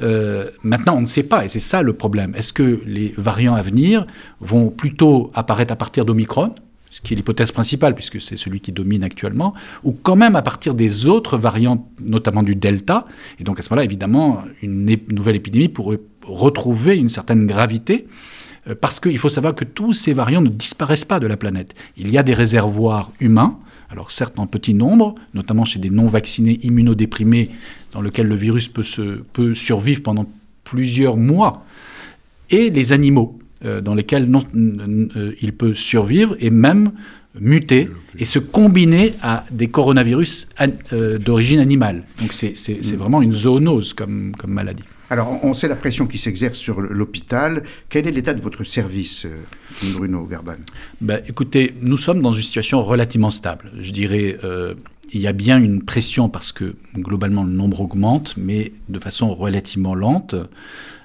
Euh, 0.00 0.50
maintenant, 0.62 0.96
on 0.96 1.02
ne 1.02 1.06
sait 1.06 1.22
pas, 1.22 1.44
et 1.44 1.48
c'est 1.48 1.60
ça 1.60 1.82
le 1.82 1.92
problème. 1.92 2.34
Est-ce 2.36 2.52
que 2.52 2.80
les 2.86 3.14
variants 3.16 3.54
à 3.54 3.62
venir 3.62 4.06
vont 4.40 4.68
plutôt 4.68 5.30
apparaître 5.34 5.72
à 5.72 5.76
partir 5.76 6.04
d'Omicron, 6.04 6.54
ce 6.90 7.00
qui 7.00 7.14
est 7.14 7.16
l'hypothèse 7.16 7.52
principale, 7.52 7.94
puisque 7.94 8.20
c'est 8.20 8.36
celui 8.36 8.60
qui 8.60 8.72
domine 8.72 9.02
actuellement, 9.02 9.54
ou 9.82 9.92
quand 9.92 10.16
même 10.16 10.36
à 10.36 10.42
partir 10.42 10.74
des 10.74 11.06
autres 11.06 11.38
variants, 11.38 11.88
notamment 12.00 12.42
du 12.42 12.54
Delta. 12.54 13.06
Et 13.38 13.44
donc 13.44 13.58
à 13.58 13.62
ce 13.62 13.70
moment-là, 13.70 13.84
évidemment, 13.84 14.44
une 14.60 14.98
nouvelle 15.10 15.36
épidémie 15.36 15.68
pourrait 15.68 16.00
retrouver 16.26 16.96
une 16.96 17.08
certaine 17.08 17.46
gravité, 17.46 18.06
euh, 18.68 18.74
parce 18.78 19.00
qu'il 19.00 19.18
faut 19.18 19.30
savoir 19.30 19.54
que 19.54 19.64
tous 19.64 19.94
ces 19.94 20.12
variants 20.12 20.42
ne 20.42 20.50
disparaissent 20.50 21.04
pas 21.04 21.18
de 21.18 21.26
la 21.26 21.36
planète. 21.36 21.74
Il 21.96 22.10
y 22.10 22.18
a 22.18 22.22
des 22.22 22.34
réservoirs 22.34 23.10
humains, 23.20 23.58
alors 23.92 24.10
certes 24.10 24.38
en 24.38 24.46
petit 24.46 24.74
nombre, 24.74 25.14
notamment 25.34 25.64
chez 25.64 25.78
des 25.78 25.90
non-vaccinés 25.90 26.58
immunodéprimés, 26.62 27.50
dans 27.92 28.00
lesquels 28.00 28.26
le 28.26 28.34
virus 28.34 28.68
peut, 28.68 28.82
se, 28.82 29.20
peut 29.32 29.54
survivre 29.54 30.02
pendant 30.02 30.26
plusieurs 30.64 31.18
mois, 31.18 31.64
et 32.50 32.70
les 32.70 32.92
animaux, 32.92 33.38
euh, 33.64 33.80
dans 33.82 33.94
lesquels 33.94 34.24
non, 34.24 34.40
euh, 34.56 35.34
il 35.40 35.52
peut 35.52 35.74
survivre 35.74 36.34
et 36.40 36.50
même 36.50 36.92
muter 37.38 37.88
et 38.18 38.24
se 38.24 38.38
combiner 38.38 39.14
à 39.22 39.44
des 39.50 39.68
coronavirus 39.68 40.48
euh, 40.92 41.18
d'origine 41.18 41.60
animale. 41.60 42.04
Donc 42.18 42.32
c'est 42.32 42.54
mm. 42.68 42.96
vraiment 42.96 43.22
une 43.22 43.32
zoonose 43.32 43.94
comme, 43.94 44.32
comme 44.38 44.52
maladie. 44.52 44.84
Alors, 45.12 45.44
on 45.44 45.52
sait 45.52 45.68
la 45.68 45.76
pression 45.76 46.06
qui 46.06 46.16
s'exerce 46.16 46.56
sur 46.56 46.80
l'hôpital. 46.80 47.64
Quel 47.90 48.08
est 48.08 48.10
l'état 48.10 48.32
de 48.32 48.40
votre 48.40 48.64
service, 48.64 49.26
euh, 49.26 49.42
Bruno 49.92 50.24
Garban 50.24 50.54
ben, 51.02 51.20
Écoutez, 51.28 51.74
nous 51.82 51.98
sommes 51.98 52.22
dans 52.22 52.32
une 52.32 52.42
situation 52.42 52.82
relativement 52.82 53.30
stable. 53.30 53.72
Je 53.78 53.90
dirais, 53.90 54.38
euh, 54.42 54.72
il 55.12 55.20
y 55.20 55.26
a 55.26 55.34
bien 55.34 55.58
une 55.58 55.82
pression 55.82 56.30
parce 56.30 56.50
que 56.50 56.76
globalement 56.96 57.44
le 57.44 57.52
nombre 57.52 57.82
augmente, 57.82 58.38
mais 58.38 58.72
de 58.88 58.98
façon 58.98 59.34
relativement 59.34 59.94
lente. 59.94 60.34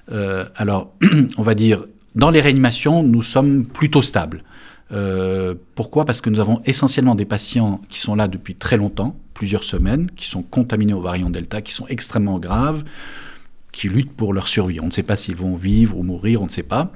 Euh, 0.09 0.45
alors, 0.55 0.93
on 1.37 1.43
va 1.43 1.53
dire, 1.53 1.83
dans 2.15 2.31
les 2.31 2.39
réanimations, 2.39 3.03
nous 3.03 3.21
sommes 3.21 3.65
plutôt 3.65 4.01
stables. 4.01 4.41
pourquoi? 5.75 6.05
Parce 6.05 6.21
que 6.21 6.29
nous 6.29 6.39
avons 6.39 6.61
essentiellement 6.63 7.15
des 7.15 7.25
patients 7.25 7.81
qui 7.89 7.99
sont 7.99 8.15
là 8.15 8.29
depuis 8.29 8.55
très 8.55 8.77
longtemps, 8.77 9.17
plusieurs 9.33 9.65
semaines, 9.65 10.09
qui 10.15 10.29
sont 10.29 10.43
contaminés 10.43 10.93
au 10.93 11.01
variant 11.01 11.29
Delta, 11.29 11.61
qui 11.61 11.73
sont 11.73 11.87
extrêmement 11.87 12.39
graves 12.39 12.85
qui 13.77 13.89
luttent 13.89 14.11
pour 14.11 14.33
leur 14.33 14.47
survie. 14.47 14.79
On 14.79 14.87
ne 14.87 14.91
sait 14.91 15.03
pas 15.03 15.15
s'ils 15.15 15.35
vont 15.35 15.55
vivre 15.55 15.99
ou 15.99 16.01
mourir, 16.01 16.41
on 16.41 16.47
ne 16.47 16.51
sait 16.51 16.63
pas. 16.63 16.91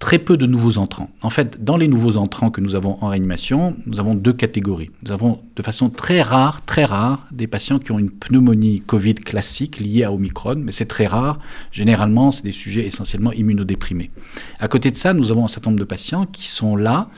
Très 0.00 0.18
peu 0.18 0.36
de 0.36 0.46
nouveaux 0.46 0.76
entrants. 0.78 1.10
En 1.22 1.30
fait, 1.30 1.62
dans 1.62 1.76
les 1.76 1.86
nouveaux 1.86 2.16
entrants 2.16 2.50
que 2.50 2.60
nous 2.60 2.74
avons 2.74 2.98
en 3.00 3.06
réanimation, 3.06 3.76
nous 3.86 4.00
avons 4.00 4.16
deux 4.16 4.32
catégories. 4.32 4.90
Nous 5.04 5.12
avons 5.12 5.38
de 5.54 5.62
façon 5.62 5.90
très 5.90 6.20
rare, 6.20 6.64
très 6.64 6.84
rare, 6.84 7.28
des 7.30 7.46
patients 7.46 7.78
qui 7.78 7.92
ont 7.92 8.00
une 8.00 8.10
pneumonie 8.10 8.80
Covid 8.80 9.14
classique 9.14 9.78
liée 9.78 10.02
à 10.02 10.12
Omicron, 10.12 10.56
mais 10.56 10.72
c'est 10.72 10.86
très 10.86 11.06
rare. 11.06 11.38
Généralement, 11.70 12.32
c'est 12.32 12.42
des 12.42 12.50
sujets 12.50 12.84
essentiellement 12.84 13.32
immunodéprimés. 13.32 14.10
À 14.58 14.66
côté 14.66 14.90
de 14.90 14.96
ça, 14.96 15.14
nous 15.14 15.30
avons 15.30 15.44
un 15.44 15.48
certain 15.48 15.70
nombre 15.70 15.80
de 15.80 15.84
patients 15.84 16.26
qui 16.26 16.48
sont 16.48 16.74
là 16.74 17.10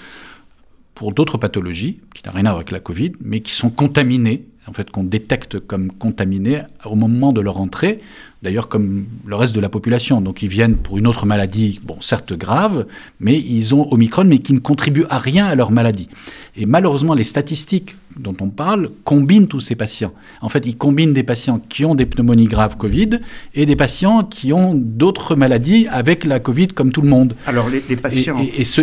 pour 0.95 1.13
d'autres 1.13 1.39
pathologies, 1.39 2.01
qui 2.15 2.23
n'ont 2.27 2.35
rien 2.35 2.45
à 2.45 2.51
voir 2.51 2.57
avec 2.57 2.71
la 2.71 2.81
Covid, 2.81 3.13
mais 3.23 3.41
qui 3.41 3.53
sont 3.53 3.71
contaminés 3.71 4.45
en 4.71 4.73
fait, 4.73 4.91
qu'on 4.91 5.05
détecte 5.05 5.59
comme 5.59 5.91
contaminés 5.91 6.63
au 6.85 6.95
moment 6.95 7.33
de 7.33 7.41
leur 7.41 7.59
entrée, 7.59 8.01
d'ailleurs 8.43 8.69
comme 8.69 9.07
le 9.27 9.37
reste 9.37 9.55
de 9.55 9.61
la 9.61 9.69
population. 9.69 10.21
Donc 10.21 10.43
ils 10.43 10.49
viennent 10.49 10.77
pour 10.77 10.99
une 10.99 11.07
autre 11.07 11.27
maladie, 11.27 11.81
bon, 11.85 12.01
certes 12.01 12.33
grave, 12.33 12.87
mais 13.19 13.39
ils 13.39 13.75
ont 13.75 13.93
Omicron, 13.93 14.25
mais 14.25 14.39
qui 14.39 14.53
ne 14.53 14.61
contribue 14.61 15.05
à 15.11 15.19
rien 15.19 15.47
à 15.47 15.55
leur 15.55 15.71
maladie. 15.71 16.09
Et 16.57 16.67
malheureusement, 16.67 17.15
les 17.15 17.25
statistiques 17.25 17.97
dont 18.19 18.35
on 18.41 18.49
parle 18.49 18.91
combinent 19.05 19.47
tous 19.47 19.61
ces 19.61 19.77
patients. 19.77 20.13
En 20.41 20.49
fait, 20.49 20.67
ils 20.67 20.77
combinent 20.77 21.13
des 21.13 21.23
patients 21.23 21.61
qui 21.69 21.85
ont 21.85 21.95
des 21.95 22.07
pneumonies 22.07 22.47
graves 22.47 22.77
Covid 22.77 23.21
et 23.55 23.67
des 23.67 23.77
patients 23.77 24.25
qui 24.25 24.53
ont 24.53 24.75
d'autres 24.75 25.37
maladies 25.37 25.87
avec 25.89 26.25
la 26.25 26.41
Covid 26.41 26.69
comme 26.69 26.93
tout 26.93 27.03
le 27.03 27.09
monde. 27.09 27.35
Alors 27.47 27.69
les, 27.69 27.81
patients... 27.97 28.37
Et, 28.57 28.65
ce, 28.65 28.81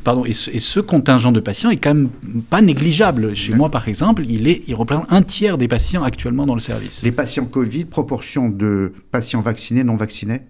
pardon. 0.00 0.24
Et, 0.24 0.32
ce, 0.32 0.80
contingent 0.80 1.32
de 1.32 1.40
patients 1.40 1.70
est 1.70 1.76
quand 1.76 1.94
même 1.94 2.08
pas 2.48 2.62
négligeable. 2.62 3.34
Chez 3.34 3.54
moi, 3.54 3.70
par 3.70 3.86
exemple, 3.88 4.24
il, 4.28 4.48
est, 4.48 4.62
il 4.66 4.74
représente 4.74 5.06
un 5.10 5.22
tiers 5.22 5.58
des 5.58 5.68
patients 5.68 6.02
actuellement 6.02 6.46
dans 6.46 6.54
le 6.54 6.60
service. 6.60 7.02
Les 7.02 7.12
patients 7.12 7.44
Covid, 7.44 7.84
proportion 7.84 8.48
de 8.48 8.92
patients 9.00 9.40
vaccinés, 9.40 9.84
non 9.84 9.96
vaccinés 9.96 10.42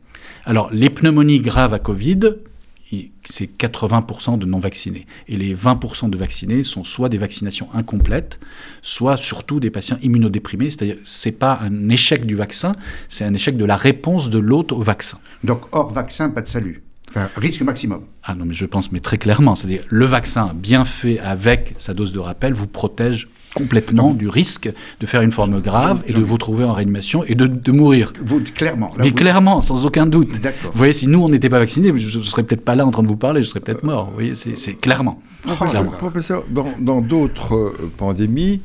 Alors, 0.44 0.70
les 0.72 0.90
pneumonies 0.90 1.40
graves 1.40 1.74
à 1.74 1.78
Covid, 1.78 2.20
c'est 3.24 3.50
80% 3.56 4.38
de 4.38 4.46
non-vaccinés. 4.46 5.06
Et 5.28 5.36
les 5.36 5.54
20% 5.54 6.10
de 6.10 6.18
vaccinés 6.18 6.62
sont 6.62 6.84
soit 6.84 7.08
des 7.08 7.18
vaccinations 7.18 7.68
incomplètes, 7.72 8.40
soit 8.82 9.16
surtout 9.16 9.60
des 9.60 9.70
patients 9.70 9.98
immunodéprimés. 10.02 10.70
C'est-à-dire, 10.70 10.96
c'est 11.04 11.32
pas 11.32 11.58
un 11.62 11.88
échec 11.88 12.26
du 12.26 12.34
vaccin, 12.34 12.74
c'est 13.08 13.24
un 13.24 13.34
échec 13.34 13.56
de 13.56 13.64
la 13.64 13.76
réponse 13.76 14.30
de 14.30 14.38
l'autre 14.38 14.74
au 14.74 14.82
vaccin. 14.82 15.18
Donc, 15.44 15.62
hors 15.72 15.92
vaccin, 15.92 16.30
pas 16.30 16.42
de 16.42 16.48
salut. 16.48 16.82
Enfin, 17.08 17.28
risque 17.36 17.62
maximum. 17.62 18.04
Ah 18.22 18.34
non, 18.34 18.44
mais 18.44 18.54
je 18.54 18.66
pense, 18.66 18.92
mais 18.92 19.00
très 19.00 19.18
clairement, 19.18 19.56
c'est-à-dire 19.56 19.82
le 19.88 20.06
vaccin 20.06 20.52
bien 20.54 20.84
fait 20.84 21.18
avec 21.18 21.74
sa 21.78 21.92
dose 21.92 22.12
de 22.12 22.20
rappel 22.20 22.52
vous 22.52 22.68
protège 22.68 23.28
complètement 23.54 24.14
du 24.14 24.28
risque 24.28 24.70
de 25.00 25.06
faire 25.06 25.22
une 25.22 25.32
forme 25.32 25.60
grave 25.60 26.02
et 26.06 26.12
de 26.12 26.20
vous 26.20 26.38
trouver 26.38 26.64
en 26.64 26.72
réanimation 26.72 27.24
et 27.24 27.34
de, 27.34 27.72
mourir. 27.72 28.12
Vous, 28.22 28.40
clairement. 28.40 28.92
Mais 28.98 29.12
clairement, 29.12 29.60
sans 29.60 29.86
aucun 29.86 30.06
doute. 30.06 30.36
Vous 30.36 30.70
voyez, 30.74 30.92
si 30.92 31.06
nous, 31.06 31.22
on 31.22 31.28
n'était 31.28 31.48
pas 31.48 31.58
vaccinés, 31.58 31.92
je 31.96 32.18
ne 32.18 32.24
serais 32.24 32.42
peut-être 32.42 32.64
pas 32.64 32.74
là 32.74 32.86
en 32.86 32.90
train 32.90 33.02
de 33.02 33.08
vous 33.08 33.16
parler, 33.16 33.42
je 33.42 33.48
serais 33.48 33.60
peut-être 33.60 33.84
mort. 33.84 34.06
Vous 34.06 34.14
voyez, 34.14 34.34
c'est 34.34 34.74
clairement. 34.74 35.22
Professeur, 35.98 36.44
dans 36.50 37.00
d'autres 37.00 37.54
euh, 37.54 37.90
pandémies, 37.96 38.60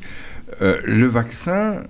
euh, 0.62 0.78
le 0.84 1.06
vaccin, 1.06 1.80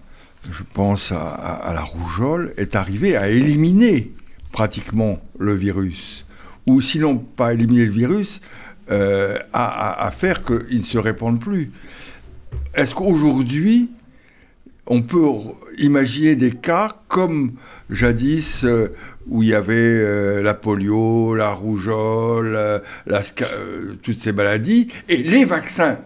je 0.50 0.62
pense 0.73 1.12
à, 1.12 1.73
la 1.75 1.83
rougeole, 1.83 2.55
est 2.57 2.76
arrivé 2.76 3.17
à 3.17 3.29
éliminer 3.29 4.12
pratiquement 4.53 5.21
le 5.38 5.55
virus. 5.55 6.25
Ou 6.67 6.81
sinon, 6.81 7.17
pas 7.19 7.53
éliminer 7.53 7.85
le 7.85 7.93
virus, 7.93 8.41
euh, 8.91 9.38
à, 9.53 10.07
à, 10.07 10.11
faire 10.12 10.45
qu'il 10.45 10.79
ne 10.79 10.83
se 10.83 10.99
répande 10.99 11.41
plus. 11.41 11.73
Est-ce 12.75 12.95
qu'aujourd'hui, 12.95 13.91
on 14.87 15.03
peut 15.03 15.26
imaginer 15.79 16.37
des 16.37 16.53
cas 16.53 16.91
comme 17.09 17.53
jadis 17.91 18.65
euh, 18.65 18.95
où 19.29 19.43
il 19.43 19.49
y 19.49 19.55
avait 19.55 19.75
euh, 19.75 20.43
la 20.43 20.55
polio, 20.55 21.35
la 21.35 21.50
rougeole, 21.50 22.55
euh, 22.55 22.79
toutes 24.03 24.17
ces 24.17 24.33
maladies, 24.33 24.88
et 25.09 25.17
les 25.17 25.45
vaccins, 25.45 25.99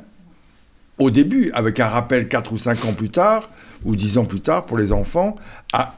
au 0.99 1.11
début, 1.11 1.50
avec 1.52 1.80
un 1.80 1.87
rappel 1.87 2.28
4 2.28 2.52
ou 2.52 2.59
5 2.59 2.85
ans 2.87 2.92
plus 2.94 3.11
tard, 3.11 3.50
ou 3.85 3.97
10 3.97 4.18
ans 4.18 4.25
plus 4.25 4.40
tard, 4.40 4.66
pour 4.66 4.78
les 4.78 4.92
enfants, 4.92 5.37
à 5.73 5.97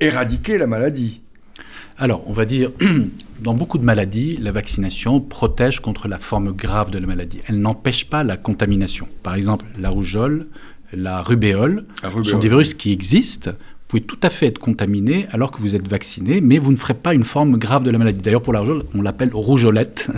éradiquer 0.00 0.58
la 0.58 0.66
maladie. 0.66 1.20
Alors, 1.98 2.22
on 2.26 2.32
va 2.32 2.44
dire, 2.44 2.70
dans 3.40 3.54
beaucoup 3.54 3.78
de 3.78 3.84
maladies, 3.84 4.36
la 4.36 4.52
vaccination 4.52 5.20
protège 5.20 5.80
contre 5.80 6.08
la 6.08 6.18
forme 6.18 6.52
grave 6.52 6.90
de 6.90 6.98
la 6.98 7.06
maladie. 7.06 7.38
Elle 7.46 7.60
n'empêche 7.60 8.06
pas 8.06 8.24
la 8.24 8.36
contamination. 8.36 9.06
Par 9.22 9.34
exemple, 9.34 9.66
la 9.78 9.90
rougeole, 9.90 10.48
la 10.92 11.22
rubéole, 11.22 11.86
sont 12.24 12.38
des 12.38 12.48
virus 12.48 12.74
qui 12.74 12.92
existent. 12.92 13.52
Pouvez 13.94 14.06
tout 14.06 14.18
à 14.24 14.28
fait 14.28 14.46
être 14.46 14.58
contaminé 14.58 15.28
alors 15.30 15.52
que 15.52 15.60
vous 15.60 15.76
êtes 15.76 15.86
vacciné, 15.86 16.40
mais 16.40 16.58
vous 16.58 16.72
ne 16.72 16.76
ferez 16.76 16.94
pas 16.94 17.14
une 17.14 17.22
forme 17.22 17.58
grave 17.58 17.84
de 17.84 17.92
la 17.92 17.98
maladie. 17.98 18.20
D'ailleurs, 18.20 18.42
pour 18.42 18.52
la 18.52 18.58
rougeole, 18.58 18.82
on 18.92 19.02
l'appelle 19.02 19.30
rougeolette, 19.32 20.10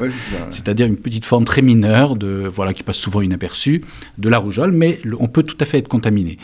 c'est-à-dire 0.49 0.87
une 0.87 0.97
petite 0.97 1.27
forme 1.27 1.45
très 1.45 1.61
mineure, 1.61 2.17
de, 2.17 2.51
voilà, 2.51 2.73
qui 2.73 2.83
passe 2.83 2.97
souvent 2.97 3.21
inaperçue, 3.21 3.85
de 4.17 4.31
la 4.31 4.39
rougeole, 4.39 4.73
mais 4.73 4.99
on 5.21 5.27
peut 5.27 5.43
tout 5.43 5.59
à 5.61 5.67
fait 5.67 5.77
être 5.77 5.89
contaminé. 5.89 6.39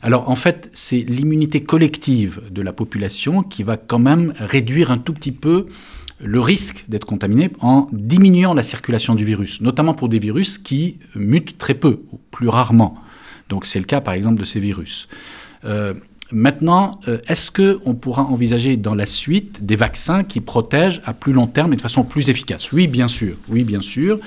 Alors, 0.00 0.30
en 0.30 0.34
fait, 0.34 0.70
c'est 0.72 1.00
l'immunité 1.00 1.62
collective 1.62 2.40
de 2.50 2.62
la 2.62 2.72
population 2.72 3.42
qui 3.42 3.64
va 3.64 3.76
quand 3.76 3.98
même 3.98 4.32
réduire 4.38 4.90
un 4.90 4.96
tout 4.96 5.12
petit 5.12 5.32
peu 5.32 5.66
le 6.22 6.40
risque 6.40 6.86
d'être 6.88 7.04
contaminé 7.04 7.50
en 7.60 7.88
diminuant 7.92 8.54
la 8.54 8.62
circulation 8.62 9.14
du 9.14 9.26
virus, 9.26 9.60
notamment 9.60 9.92
pour 9.92 10.08
des 10.08 10.18
virus 10.18 10.56
qui 10.56 10.96
mutent 11.14 11.58
très 11.58 11.74
peu, 11.74 12.00
ou 12.12 12.20
plus 12.30 12.48
rarement. 12.48 12.96
Donc 13.50 13.66
c'est 13.66 13.78
le 13.78 13.84
cas 13.84 14.00
par 14.00 14.14
exemple 14.14 14.40
de 14.40 14.46
ces 14.46 14.58
virus. 14.58 15.06
Euh, 15.64 15.92
maintenant, 16.32 17.00
euh, 17.08 17.18
est-ce 17.28 17.50
qu'on 17.50 17.94
pourra 17.94 18.24
envisager 18.24 18.76
dans 18.76 18.94
la 18.94 19.06
suite 19.06 19.64
des 19.64 19.76
vaccins 19.76 20.24
qui 20.24 20.40
protègent 20.40 21.00
à 21.04 21.14
plus 21.14 21.32
long 21.32 21.46
terme 21.46 21.72
et 21.72 21.76
de 21.76 21.80
façon 21.80 22.04
plus 22.04 22.30
efficace? 22.30 22.72
Oui, 22.72 22.86
bien 22.86 23.08
sûr. 23.08 23.36
Oui, 23.48 23.64
bien 23.64 23.80
sûr. 23.80 24.18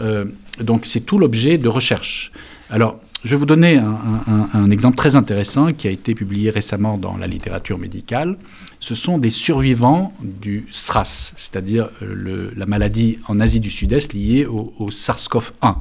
Euh, 0.00 0.26
donc 0.60 0.86
c'est 0.86 1.00
tout 1.00 1.18
l'objet 1.18 1.58
de 1.58 1.68
recherche. 1.68 2.32
Alors, 2.70 3.00
je 3.24 3.30
vais 3.30 3.36
vous 3.36 3.46
donner 3.46 3.76
un, 3.76 4.70
exemple 4.70 4.96
très 4.96 5.16
intéressant 5.16 5.68
qui 5.68 5.88
a 5.88 5.90
été 5.90 6.14
publié 6.14 6.50
récemment 6.50 6.96
dans 6.96 7.16
la 7.16 7.26
littérature 7.26 7.76
médicale. 7.76 8.36
Ce 8.78 8.94
sont 8.94 9.18
des 9.18 9.30
survivants 9.30 10.12
du 10.22 10.68
SRAS, 10.70 11.32
c'est-à-dire 11.36 11.88
la 12.00 12.66
maladie 12.66 13.18
en 13.26 13.40
Asie 13.40 13.58
du 13.58 13.70
Sud-Est 13.70 14.12
liée 14.12 14.46
au 14.46 14.90
SARS-CoV-1 14.90 15.76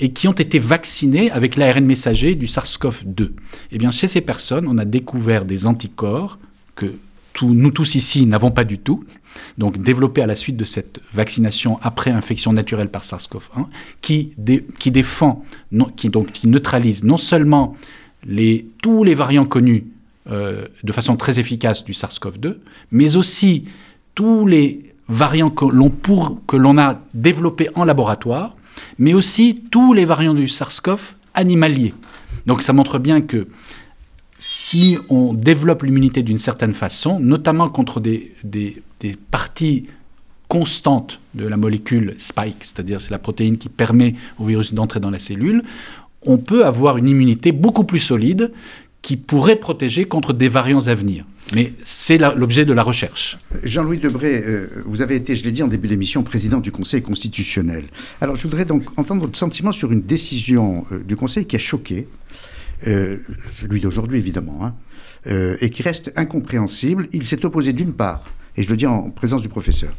et 0.00 0.10
qui 0.10 0.26
ont 0.28 0.32
été 0.32 0.58
vaccinés 0.58 1.30
avec 1.30 1.56
l'ARN 1.56 1.84
messager 1.84 2.34
du 2.34 2.46
SARS-CoV-2. 2.46 3.30
Eh 3.70 3.78
bien, 3.78 3.90
chez 3.90 4.06
ces 4.06 4.22
personnes, 4.22 4.66
on 4.66 4.78
a 4.78 4.84
découvert 4.84 5.44
des 5.44 5.66
anticorps 5.66 6.38
que 6.74 6.94
nous 7.42 7.70
tous 7.70 7.94
ici 7.94 8.26
n'avons 8.26 8.50
pas 8.50 8.64
du 8.64 8.78
tout, 8.78 9.04
donc 9.56 9.78
développés 9.78 10.22
à 10.22 10.26
la 10.26 10.34
suite 10.34 10.56
de 10.56 10.64
cette 10.64 11.00
vaccination 11.14 11.78
après 11.82 12.10
infection 12.10 12.52
naturelle 12.52 12.88
par 12.88 13.04
SARS-CoV-1, 13.04 13.66
qui, 14.02 14.32
défend, 14.90 15.44
qui, 15.96 16.08
donc, 16.10 16.32
qui 16.32 16.48
neutralise 16.48 17.04
non 17.04 17.16
seulement 17.16 17.76
tous 18.82 19.04
les 19.04 19.14
variants 19.14 19.46
connus 19.46 19.86
euh, 20.30 20.66
de 20.82 20.92
façon 20.92 21.16
très 21.16 21.38
efficace 21.38 21.84
du 21.84 21.92
SARS-CoV-2, 21.92 22.56
mais 22.90 23.16
aussi 23.16 23.64
tous 24.14 24.46
les 24.46 24.92
variants 25.08 25.50
que 25.50 26.56
l'on 26.56 26.78
a 26.78 27.00
développés 27.14 27.68
en 27.74 27.84
laboratoire 27.84 28.56
mais 28.98 29.14
aussi 29.14 29.62
tous 29.70 29.92
les 29.92 30.04
variants 30.04 30.34
du 30.34 30.48
SARS-CoV 30.48 31.14
animaliers. 31.34 31.94
Donc 32.46 32.62
ça 32.62 32.72
montre 32.72 32.98
bien 32.98 33.20
que 33.20 33.46
si 34.38 34.96
on 35.10 35.34
développe 35.34 35.82
l'immunité 35.82 36.22
d'une 36.22 36.38
certaine 36.38 36.72
façon, 36.72 37.20
notamment 37.20 37.68
contre 37.68 38.00
des, 38.00 38.32
parties 39.30 39.86
constantes 40.48 41.20
de 41.34 41.46
la 41.46 41.56
molécule 41.56 42.14
spike, 42.18 42.56
c'est-à-dire 42.64 43.00
c'est 43.00 43.10
la 43.10 43.18
protéine 43.18 43.58
qui 43.58 43.68
permet 43.68 44.14
au 44.38 44.44
virus 44.44 44.74
d'entrer 44.74 44.98
dans 44.98 45.10
la 45.10 45.18
cellule, 45.18 45.62
on 46.22 46.38
peut 46.38 46.64
avoir 46.64 46.96
une 46.96 47.08
immunité 47.08 47.52
beaucoup 47.52 47.84
plus 47.84 48.00
solide 48.00 48.50
qui 49.02 49.16
pourrait 49.16 49.56
protéger 49.56 50.06
contre 50.06 50.32
des 50.32 50.48
variants 50.48 50.86
à 50.86 50.94
venir. 50.94 51.24
Mais 51.52 51.72
c'est 51.82 52.18
l'objet 52.18 52.64
de 52.64 52.72
la 52.72 52.82
recherche. 52.82 53.38
Jean-Louis 53.64 53.98
Debré, 53.98 54.42
euh, 54.44 54.68
vous 54.86 55.02
avez 55.02 55.16
été, 55.16 55.34
je 55.34 55.44
l'ai 55.44 55.52
dit 55.52 55.62
en 55.62 55.68
début 55.68 55.88
d'émission, 55.88 56.22
président 56.22 56.60
du 56.60 56.70
Conseil 56.70 57.02
constitutionnel. 57.02 57.84
Alors 58.20 58.36
je 58.36 58.42
voudrais 58.42 58.64
donc 58.64 58.84
entendre 58.96 59.22
votre 59.22 59.36
sentiment 59.36 59.72
sur 59.72 59.90
une 59.90 60.02
décision 60.02 60.86
euh, 60.92 61.00
du 61.00 61.16
Conseil 61.16 61.46
qui 61.46 61.56
a 61.56 61.58
choqué, 61.58 62.06
euh, 62.86 63.18
celui 63.58 63.80
d'aujourd'hui 63.80 64.18
évidemment, 64.18 64.64
hein, 64.64 64.74
et 65.60 65.68
qui 65.70 65.82
reste 65.82 66.12
incompréhensible. 66.16 67.08
Il 67.12 67.26
s'est 67.26 67.44
opposé 67.44 67.72
d'une 67.72 67.92
part, 67.92 68.24
et 68.56 68.62
je 68.62 68.70
le 68.70 68.76
dis 68.76 68.86
en 68.86 69.10
présence 69.10 69.42
du 69.42 69.48
professeur, 69.48 69.94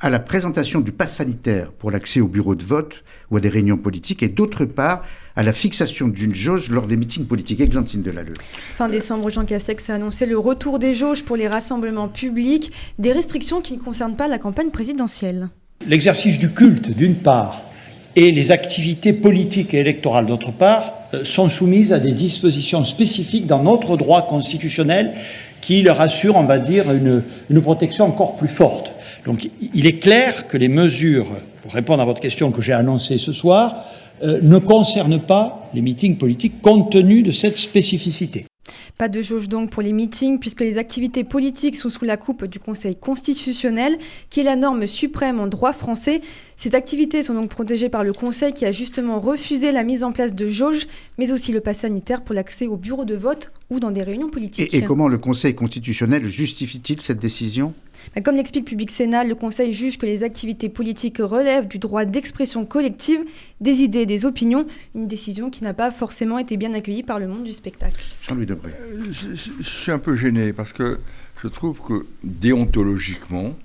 à 0.00 0.10
la 0.10 0.18
présentation 0.18 0.80
du 0.80 0.92
pass 0.92 1.14
sanitaire 1.14 1.72
pour 1.72 1.90
l'accès 1.90 2.20
au 2.20 2.28
bureau 2.28 2.54
de 2.54 2.64
vote 2.64 3.04
ou 3.30 3.36
à 3.36 3.40
des 3.40 3.48
réunions 3.48 3.78
politiques, 3.78 4.22
et 4.22 4.28
d'autre 4.28 4.64
part 4.64 5.02
à 5.36 5.42
la 5.42 5.52
fixation 5.52 6.08
d'une 6.08 6.34
jauge 6.34 6.70
lors 6.70 6.86
des 6.86 6.96
meetings 6.96 7.26
politiques. 7.26 7.60
Exantine 7.60 8.02
Delalleux. 8.02 8.34
Fin 8.74 8.88
décembre, 8.88 9.30
Jean 9.30 9.44
Castex 9.44 9.90
a 9.90 9.94
annoncé 9.94 10.26
le 10.26 10.38
retour 10.38 10.78
des 10.78 10.94
jauges 10.94 11.24
pour 11.24 11.36
les 11.36 11.48
rassemblements 11.48 12.08
publics, 12.08 12.70
des 12.98 13.12
restrictions 13.12 13.60
qui 13.60 13.76
ne 13.76 13.82
concernent 13.82 14.16
pas 14.16 14.28
la 14.28 14.38
campagne 14.38 14.70
présidentielle. 14.70 15.48
L'exercice 15.88 16.38
du 16.38 16.50
culte, 16.52 16.90
d'une 16.90 17.16
part, 17.16 17.62
et 18.16 18.30
les 18.30 18.52
activités 18.52 19.12
politiques 19.12 19.74
et 19.74 19.78
électorales, 19.78 20.26
d'autre 20.26 20.52
part, 20.52 20.92
euh, 21.14 21.24
sont 21.24 21.48
soumises 21.48 21.92
à 21.92 21.98
des 21.98 22.12
dispositions 22.12 22.84
spécifiques 22.84 23.46
dans 23.46 23.62
notre 23.62 23.96
droit 23.96 24.26
constitutionnel 24.26 25.12
qui 25.64 25.82
leur 25.82 26.00
assurent, 26.00 26.36
on 26.36 26.44
va 26.44 26.58
dire, 26.58 26.92
une, 26.92 27.22
une 27.48 27.62
protection 27.62 28.04
encore 28.04 28.36
plus 28.36 28.48
forte. 28.48 28.90
Donc 29.24 29.48
il 29.72 29.86
est 29.86 29.98
clair 29.98 30.46
que 30.46 30.58
les 30.58 30.68
mesures, 30.68 31.26
pour 31.62 31.72
répondre 31.72 32.02
à 32.02 32.04
votre 32.04 32.20
question 32.20 32.52
que 32.52 32.60
j'ai 32.60 32.74
annoncée 32.74 33.16
ce 33.16 33.32
soir, 33.32 33.86
euh, 34.22 34.40
ne 34.42 34.58
concerne 34.58 35.20
pas 35.20 35.70
les 35.72 35.80
meetings 35.80 36.18
politiques 36.18 36.60
compte 36.60 36.92
tenu 36.92 37.22
de 37.22 37.32
cette 37.32 37.58
spécificité. 37.58 38.44
Pas 38.98 39.08
de 39.08 39.20
jauge 39.20 39.48
donc 39.48 39.70
pour 39.70 39.82
les 39.82 39.92
meetings, 39.92 40.38
puisque 40.38 40.60
les 40.60 40.78
activités 40.78 41.24
politiques 41.24 41.76
sont 41.76 41.90
sous 41.90 42.04
la 42.04 42.16
coupe 42.16 42.44
du 42.44 42.58
Conseil 42.58 42.96
constitutionnel, 42.96 43.98
qui 44.30 44.40
est 44.40 44.44
la 44.44 44.56
norme 44.56 44.86
suprême 44.86 45.40
en 45.40 45.46
droit 45.46 45.72
français. 45.72 46.22
Ces 46.56 46.74
activités 46.74 47.22
sont 47.22 47.34
donc 47.34 47.50
protégées 47.50 47.88
par 47.88 48.04
le 48.04 48.12
Conseil 48.12 48.52
qui 48.52 48.64
a 48.64 48.72
justement 48.72 49.20
refusé 49.20 49.72
la 49.72 49.84
mise 49.84 50.04
en 50.04 50.12
place 50.12 50.34
de 50.34 50.48
jauge, 50.48 50.86
mais 51.18 51.32
aussi 51.32 51.52
le 51.52 51.60
pass 51.60 51.78
sanitaire 51.78 52.22
pour 52.22 52.34
l'accès 52.34 52.66
au 52.66 52.76
bureau 52.76 53.04
de 53.04 53.14
vote 53.14 53.50
ou 53.70 53.80
dans 53.80 53.90
des 53.90 54.02
réunions 54.02 54.30
politiques. 54.30 54.72
Et 54.74 54.82
comment 54.82 55.08
le 55.08 55.18
Conseil 55.18 55.54
constitutionnel 55.54 56.26
justifie-t-il 56.26 57.00
cette 57.00 57.18
décision? 57.18 57.74
Comme 58.22 58.36
l'explique 58.36 58.64
Public 58.64 58.90
Sénat, 58.90 59.24
le 59.24 59.34
Conseil 59.34 59.72
juge 59.72 59.98
que 59.98 60.06
les 60.06 60.22
activités 60.22 60.68
politiques 60.68 61.18
relèvent 61.18 61.68
du 61.68 61.78
droit 61.78 62.04
d'expression 62.04 62.64
collective 62.64 63.20
des 63.60 63.82
idées 63.82 64.00
et 64.00 64.06
des 64.06 64.24
opinions, 64.24 64.66
une 64.94 65.06
décision 65.06 65.50
qui 65.50 65.64
n'a 65.64 65.74
pas 65.74 65.90
forcément 65.90 66.38
été 66.38 66.56
bien 66.56 66.74
accueillie 66.74 67.02
par 67.02 67.18
le 67.18 67.26
monde 67.26 67.44
du 67.44 67.52
spectacle. 67.52 68.04
Jean-Louis 68.22 68.46
Debré. 68.46 68.70
Euh, 68.80 69.04
je, 69.12 69.62
suis 69.62 69.92
un 69.92 69.98
peu 69.98 70.14
gêné 70.16 70.52
parce 70.52 70.72
que 70.72 70.98
je 71.42 71.48
trouve 71.48 71.80
que 71.80 72.06
déontologiquement, 72.22 73.56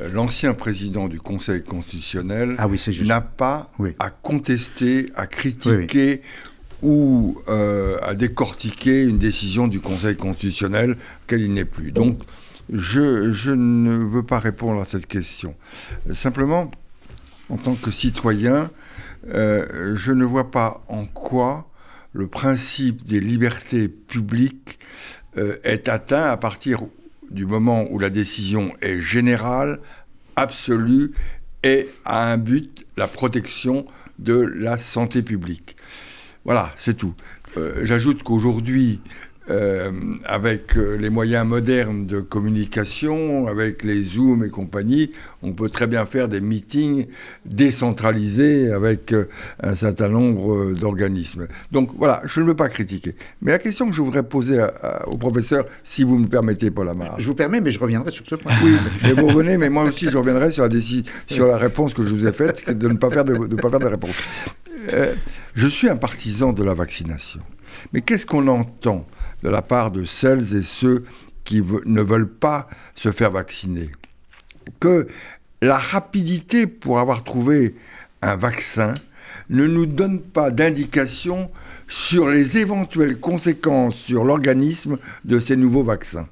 euh, 0.00 0.10
l'ancien 0.12 0.54
président 0.54 1.08
du 1.08 1.20
Conseil 1.20 1.62
constitutionnel 1.62 2.56
ah 2.58 2.68
n'a 3.04 3.20
pas 3.20 3.70
à 3.98 4.10
contester, 4.10 5.12
à 5.14 5.26
critiquer 5.26 6.22
ou 6.82 7.40
euh, 7.48 7.98
à 8.02 8.14
décortiquer 8.14 9.02
une 9.02 9.18
décision 9.18 9.66
du 9.66 9.80
Conseil 9.80 10.16
constitutionnel 10.16 10.96
qu'elle 11.26 11.42
il 11.42 11.52
n'est 11.52 11.64
plus. 11.64 11.92
Donc, 11.92 12.18
je, 12.70 13.50
ne 13.50 14.04
veux 14.04 14.22
pas 14.22 14.38
répondre 14.38 14.80
à 14.80 14.84
cette 14.84 15.06
question. 15.06 15.54
Simplement, 16.14 16.70
en 17.48 17.56
tant 17.56 17.74
que 17.74 17.90
citoyen, 17.90 18.70
euh, 19.28 19.96
je 19.96 20.12
ne 20.12 20.24
vois 20.24 20.50
pas 20.50 20.84
en 20.88 21.06
quoi 21.06 21.70
le 22.12 22.26
principe 22.26 23.04
des 23.04 23.20
libertés 23.20 23.88
publiques 23.88 24.78
euh, 25.36 25.56
est 25.64 25.88
atteint 25.88 26.30
à 26.30 26.36
partir 26.36 26.82
du 27.30 27.46
moment 27.46 27.86
où 27.90 27.98
la 27.98 28.10
décision 28.10 28.74
est 28.80 29.00
générale, 29.00 29.80
absolue 30.36 31.12
et 31.62 31.88
a 32.04 32.32
un 32.32 32.38
but, 32.38 32.86
la 32.96 33.08
protection 33.08 33.86
de 34.18 34.34
la 34.34 34.78
santé 34.78 35.22
publique. 35.22 35.76
Voilà, 36.44 36.72
c'est 36.76 36.96
tout. 36.96 37.14
Euh, 37.56 37.84
j'ajoute 37.84 38.22
qu'aujourd'hui, 38.22 39.00
euh, 39.50 39.90
avec 40.26 40.76
euh, 40.76 40.96
les 40.96 41.08
moyens 41.08 41.46
modernes 41.46 42.04
de 42.04 42.20
communication, 42.20 43.46
avec 43.46 43.82
les 43.82 44.02
Zooms 44.02 44.44
et 44.44 44.50
compagnie, 44.50 45.10
on 45.42 45.52
peut 45.52 45.70
très 45.70 45.86
bien 45.86 46.04
faire 46.04 46.28
des 46.28 46.42
meetings 46.42 47.06
décentralisés 47.46 48.70
avec 48.70 49.14
euh, 49.14 49.28
un 49.62 49.74
certain 49.74 50.10
nombre 50.10 50.74
d'organismes. 50.74 51.46
Donc 51.72 51.92
voilà, 51.96 52.20
je 52.24 52.40
ne 52.40 52.46
veux 52.46 52.56
pas 52.56 52.68
critiquer. 52.68 53.14
Mais 53.40 53.52
la 53.52 53.58
question 53.58 53.88
que 53.88 53.94
je 53.94 54.02
voudrais 54.02 54.22
poser 54.22 54.66
au 55.06 55.16
professeur, 55.16 55.64
si 55.82 56.02
vous 56.02 56.18
me 56.18 56.26
permettez, 56.26 56.70
Paul 56.70 56.88
Amar. 56.90 57.18
Je 57.18 57.26
vous 57.26 57.34
permets, 57.34 57.62
mais 57.62 57.70
je 57.70 57.78
reviendrai 57.78 58.10
sur 58.10 58.26
ce 58.26 58.34
point. 58.34 58.52
Oui, 58.62 58.72
mais 59.02 59.12
vous 59.12 59.28
revenez, 59.28 59.56
mais 59.56 59.70
moi 59.70 59.84
aussi 59.84 60.10
je 60.10 60.18
reviendrai 60.18 60.52
sur 60.52 60.68
la, 60.68 60.80
sur 61.26 61.46
la 61.46 61.56
réponse 61.56 61.94
que 61.94 62.04
je 62.04 62.14
vous 62.14 62.26
ai 62.26 62.32
faite, 62.32 62.68
de 62.70 62.88
ne 62.88 62.94
pas 62.94 63.10
faire 63.10 63.24
de, 63.24 63.32
pas 63.56 63.70
faire 63.70 63.78
de 63.78 63.86
réponse. 63.86 64.16
je 65.54 65.68
suis 65.68 65.88
un 65.88 65.96
partisan 65.96 66.52
de 66.52 66.62
la 66.62 66.74
vaccination. 66.74 67.40
Mais 67.92 68.02
qu'est-ce 68.02 68.26
qu'on 68.26 68.46
entend 68.48 69.06
de 69.42 69.48
la 69.48 69.62
part 69.62 69.90
de 69.90 70.04
celles 70.04 70.54
et 70.56 70.62
ceux 70.62 71.04
qui 71.44 71.62
ne 71.86 72.02
veulent 72.02 72.28
pas 72.28 72.68
se 72.94 73.12
faire 73.12 73.30
vacciner 73.30 73.90
Que 74.80 75.08
la 75.62 75.78
rapidité 75.78 76.66
pour 76.66 76.98
avoir 76.98 77.24
trouvé 77.24 77.74
un 78.22 78.36
vaccin 78.36 78.94
ne 79.50 79.66
nous 79.66 79.86
donne 79.86 80.20
pas 80.20 80.50
d'indication 80.50 81.50
sur 81.88 82.28
les 82.28 82.58
éventuelles 82.58 83.18
conséquences 83.18 83.96
sur 83.96 84.24
l'organisme 84.24 84.98
de 85.24 85.38
ces 85.38 85.56
nouveaux 85.56 85.82
vaccins. 85.82 86.28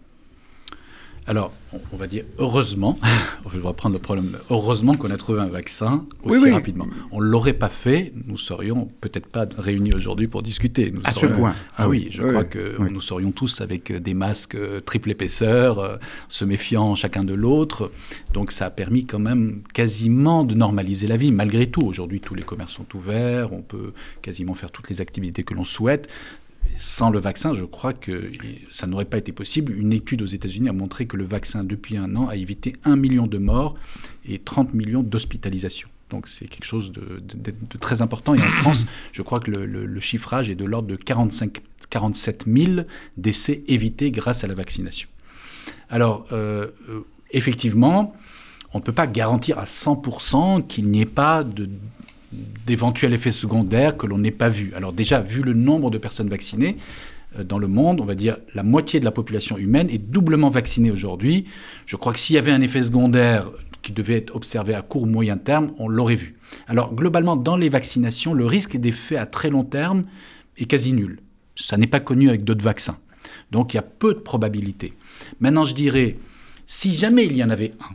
Alors, 1.26 1.52
on 1.92 1.96
va 1.96 2.06
dire 2.06 2.24
heureusement, 2.38 2.98
je 3.52 3.58
vais 3.58 3.66
reprendre 3.66 3.94
le 3.94 4.00
problème, 4.00 4.36
heureusement 4.50 4.94
qu'on 4.94 5.10
a 5.10 5.16
trouvé 5.16 5.40
un 5.40 5.48
vaccin 5.48 6.04
aussi 6.24 6.50
rapidement. 6.50 6.86
On 7.10 7.20
ne 7.20 7.26
l'aurait 7.26 7.52
pas 7.52 7.68
fait, 7.68 8.12
nous 8.26 8.36
serions 8.36 8.88
peut-être 9.00 9.26
pas 9.26 9.46
réunis 9.56 9.94
aujourd'hui 9.94 10.28
pour 10.28 10.42
discuter. 10.42 10.92
à 11.04 11.12
ce 11.12 11.26
point. 11.26 11.54
Ah, 11.76 11.88
oui, 11.88 12.08
je 12.10 12.22
crois 12.22 12.44
que 12.44 12.76
nous 12.88 13.00
serions 13.00 13.32
tous 13.32 13.60
avec 13.60 13.92
des 13.92 14.14
masques 14.14 14.54
euh, 14.54 14.80
triple 14.80 15.10
épaisseur, 15.10 15.78
euh, 15.78 15.96
se 16.28 16.44
méfiant 16.44 16.94
chacun 16.94 17.24
de 17.24 17.34
l'autre. 17.34 17.90
Donc 18.32 18.52
ça 18.52 18.66
a 18.66 18.70
permis 18.70 19.06
quand 19.06 19.18
même 19.18 19.62
quasiment 19.72 20.44
de 20.44 20.54
normaliser 20.54 21.06
la 21.06 21.16
vie, 21.16 21.32
malgré 21.32 21.68
tout. 21.68 21.82
Aujourd'hui, 21.82 22.20
tous 22.20 22.34
les 22.34 22.42
commerces 22.42 22.72
sont 22.72 22.86
ouverts, 22.94 23.52
on 23.52 23.62
peut 23.62 23.92
quasiment 24.22 24.54
faire 24.54 24.70
toutes 24.70 24.88
les 24.88 25.00
activités 25.00 25.42
que 25.42 25.54
l'on 25.54 25.64
souhaite 25.64 26.08
sans 26.78 27.10
le 27.10 27.18
vaccin, 27.18 27.54
je 27.54 27.64
crois 27.64 27.92
que 27.92 28.28
ça 28.70 28.86
n'aurait 28.86 29.04
pas 29.04 29.18
été 29.18 29.32
possible. 29.32 29.72
Une 29.72 29.92
étude 29.92 30.22
aux 30.22 30.26
États-Unis 30.26 30.68
a 30.68 30.72
montré 30.72 31.06
que 31.06 31.16
le 31.16 31.24
vaccin, 31.24 31.64
depuis 31.64 31.96
un 31.96 32.16
an, 32.16 32.28
a 32.28 32.36
évité 32.36 32.76
un 32.84 32.96
million 32.96 33.26
de 33.26 33.38
morts 33.38 33.74
et 34.26 34.38
30 34.38 34.74
millions 34.74 35.02
d'hospitalisations. 35.02 35.88
Donc 36.10 36.28
c'est 36.28 36.46
quelque 36.46 36.64
chose 36.64 36.92
de, 36.92 37.20
très 37.80 38.02
important. 38.02 38.34
Et 38.34 38.42
en 38.42 38.50
France, 38.62 38.86
je 39.12 39.22
crois 39.22 39.40
que 39.40 39.50
le, 39.50 40.00
chiffrage 40.00 40.50
est 40.50 40.54
de 40.54 40.64
l'ordre 40.64 40.88
de 40.88 40.96
45, 40.96 41.60
47 41.90 42.44
000 42.46 42.86
décès 43.16 43.62
évités 43.68 44.10
grâce 44.10 44.44
à 44.44 44.46
la 44.46 44.54
vaccination. 44.54 45.08
Alors, 45.90 46.26
euh, 46.32 46.68
euh, 46.88 47.00
effectivement, 47.32 48.14
on 48.72 48.78
ne 48.78 48.82
peut 48.82 48.92
pas 48.92 49.06
garantir 49.06 49.58
à 49.58 49.64
100% 49.64 50.66
qu'il 50.66 50.90
n'y 50.90 51.00
ait 51.00 51.06
pas 51.06 51.44
de 51.44 51.68
d'éventuels 52.66 53.14
effets 53.14 53.30
secondaires 53.30 53.96
que 53.96 54.06
l'on 54.06 54.18
n'ait 54.18 54.30
pas 54.30 54.48
vus. 54.48 54.72
Alors 54.76 54.92
déjà, 54.92 55.20
vu 55.20 55.42
le 55.42 55.54
nombre 55.54 55.90
de 55.90 55.98
personnes 55.98 56.28
vaccinées 56.28 56.76
euh, 57.38 57.44
dans 57.44 57.58
le 57.58 57.68
monde, 57.68 58.00
on 58.00 58.04
va 58.04 58.14
dire 58.14 58.38
la 58.54 58.62
moitié 58.62 59.00
de 59.00 59.04
la 59.04 59.10
population 59.10 59.58
humaine 59.58 59.88
est 59.90 59.98
doublement 59.98 60.50
vaccinée 60.50 60.90
aujourd'hui. 60.90 61.46
Je 61.86 61.96
crois 61.96 62.12
que 62.12 62.18
s'il 62.18 62.34
y 62.34 62.38
avait 62.38 62.52
un 62.52 62.60
effet 62.60 62.82
secondaire 62.82 63.50
qui 63.82 63.92
devait 63.92 64.16
être 64.16 64.34
observé 64.34 64.74
à 64.74 64.82
court 64.82 65.02
ou 65.02 65.06
moyen 65.06 65.36
terme, 65.36 65.72
on 65.78 65.88
l'aurait 65.88 66.16
vu. 66.16 66.36
Alors 66.66 66.94
globalement, 66.94 67.36
dans 67.36 67.56
les 67.56 67.68
vaccinations, 67.68 68.34
le 68.34 68.46
risque 68.46 68.76
d'effet 68.76 69.16
à 69.16 69.26
très 69.26 69.50
long 69.50 69.64
terme 69.64 70.04
est 70.58 70.66
quasi 70.66 70.92
nul. 70.92 71.20
Ça 71.54 71.76
n'est 71.76 71.86
pas 71.86 72.00
connu 72.00 72.28
avec 72.28 72.44
d'autres 72.44 72.64
vaccins. 72.64 72.98
Donc 73.50 73.72
il 73.72 73.76
y 73.76 73.80
a 73.80 73.82
peu 73.82 74.14
de 74.14 74.20
probabilités. 74.20 74.94
Maintenant, 75.40 75.64
je 75.64 75.74
dirais, 75.74 76.16
si 76.66 76.92
jamais 76.92 77.26
il 77.26 77.36
y 77.36 77.44
en 77.44 77.50
avait 77.50 77.74
un, 77.80 77.94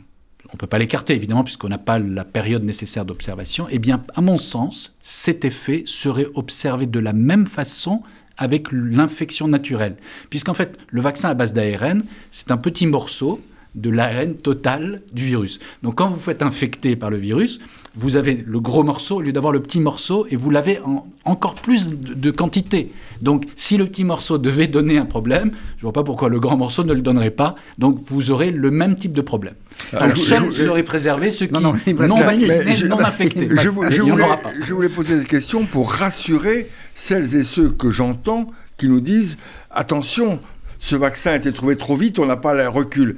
on 0.52 0.56
ne 0.56 0.58
peut 0.58 0.66
pas 0.66 0.78
l'écarter 0.78 1.14
évidemment 1.14 1.44
puisqu'on 1.44 1.70
n'a 1.70 1.78
pas 1.78 1.98
la 1.98 2.24
période 2.24 2.62
nécessaire 2.62 3.06
d'observation, 3.06 3.66
eh 3.70 3.78
bien, 3.78 4.02
à 4.14 4.20
mon 4.20 4.36
sens, 4.36 4.94
cet 5.00 5.46
effet 5.46 5.82
serait 5.86 6.26
observé 6.34 6.86
de 6.86 6.98
la 6.98 7.14
même 7.14 7.46
façon 7.46 8.02
avec 8.36 8.70
l'infection 8.70 9.48
naturelle. 9.48 9.96
Puisqu'en 10.28 10.54
fait, 10.54 10.78
le 10.90 11.00
vaccin 11.00 11.30
à 11.30 11.34
base 11.34 11.54
d'ARN, 11.54 12.04
c'est 12.30 12.50
un 12.50 12.58
petit 12.58 12.86
morceau 12.86 13.40
de 13.74 13.88
l'ARN 13.88 14.34
total 14.34 15.00
du 15.14 15.24
virus. 15.24 15.58
Donc 15.82 15.96
quand 15.96 16.08
vous 16.08 16.20
faites 16.20 16.42
infecter 16.42 16.96
par 16.96 17.10
le 17.10 17.16
virus, 17.16 17.58
vous 17.94 18.16
avez 18.16 18.44
le 18.46 18.60
gros 18.60 18.82
morceau 18.82 19.16
au 19.16 19.20
lieu 19.22 19.32
d'avoir 19.32 19.52
le 19.52 19.62
petit 19.62 19.80
morceau 19.80 20.26
et 20.30 20.36
vous 20.36 20.50
l'avez 20.50 20.80
en 20.80 21.06
encore 21.24 21.54
plus 21.54 21.88
de, 21.88 22.30
quantité. 22.30 22.92
Donc 23.22 23.46
si 23.56 23.76
le 23.76 23.86
petit 23.86 24.04
morceau 24.04 24.36
devait 24.36 24.66
donner 24.66 24.98
un 24.98 25.06
problème, 25.06 25.52
je 25.76 25.76
ne 25.76 25.82
vois 25.82 25.92
pas 25.92 26.02
pourquoi 26.02 26.28
le 26.28 26.40
grand 26.40 26.56
morceau 26.56 26.84
ne 26.84 26.92
le 26.92 27.00
donnerait 27.00 27.30
pas. 27.30 27.54
Donc 27.78 27.98
vous 28.08 28.30
aurez 28.30 28.50
le 28.50 28.70
même 28.70 28.96
type 28.96 29.12
de 29.12 29.22
problème. 29.22 29.54
Donc 29.92 30.02
ah, 30.02 30.16
seul 30.16 30.52
serait 30.52 30.82
préservé 30.82 31.30
ceux 31.30 31.46
qui 31.46 31.52
non, 31.52 31.60
non, 31.60 31.72
vaccinés, 32.20 32.88
non 32.88 33.00
infectés. 33.00 33.48
Je, 33.60 33.68
voulais, 33.68 33.90
je 33.90 34.72
voulais 34.72 34.88
poser 34.88 35.18
cette 35.18 35.28
question 35.28 35.66
pour 35.66 35.92
rassurer 35.92 36.68
celles 36.94 37.34
et 37.36 37.44
ceux 37.44 37.70
que 37.70 37.90
j'entends 37.90 38.50
qui 38.76 38.88
nous 38.88 39.00
disent 39.00 39.36
attention, 39.70 40.40
ce 40.78 40.96
vaccin 40.96 41.32
a 41.32 41.36
été 41.36 41.52
trouvé 41.52 41.76
trop 41.76 41.96
vite, 41.96 42.18
on 42.18 42.26
n'a 42.26 42.36
pas 42.36 42.54
le 42.54 42.68
recul 42.68 43.16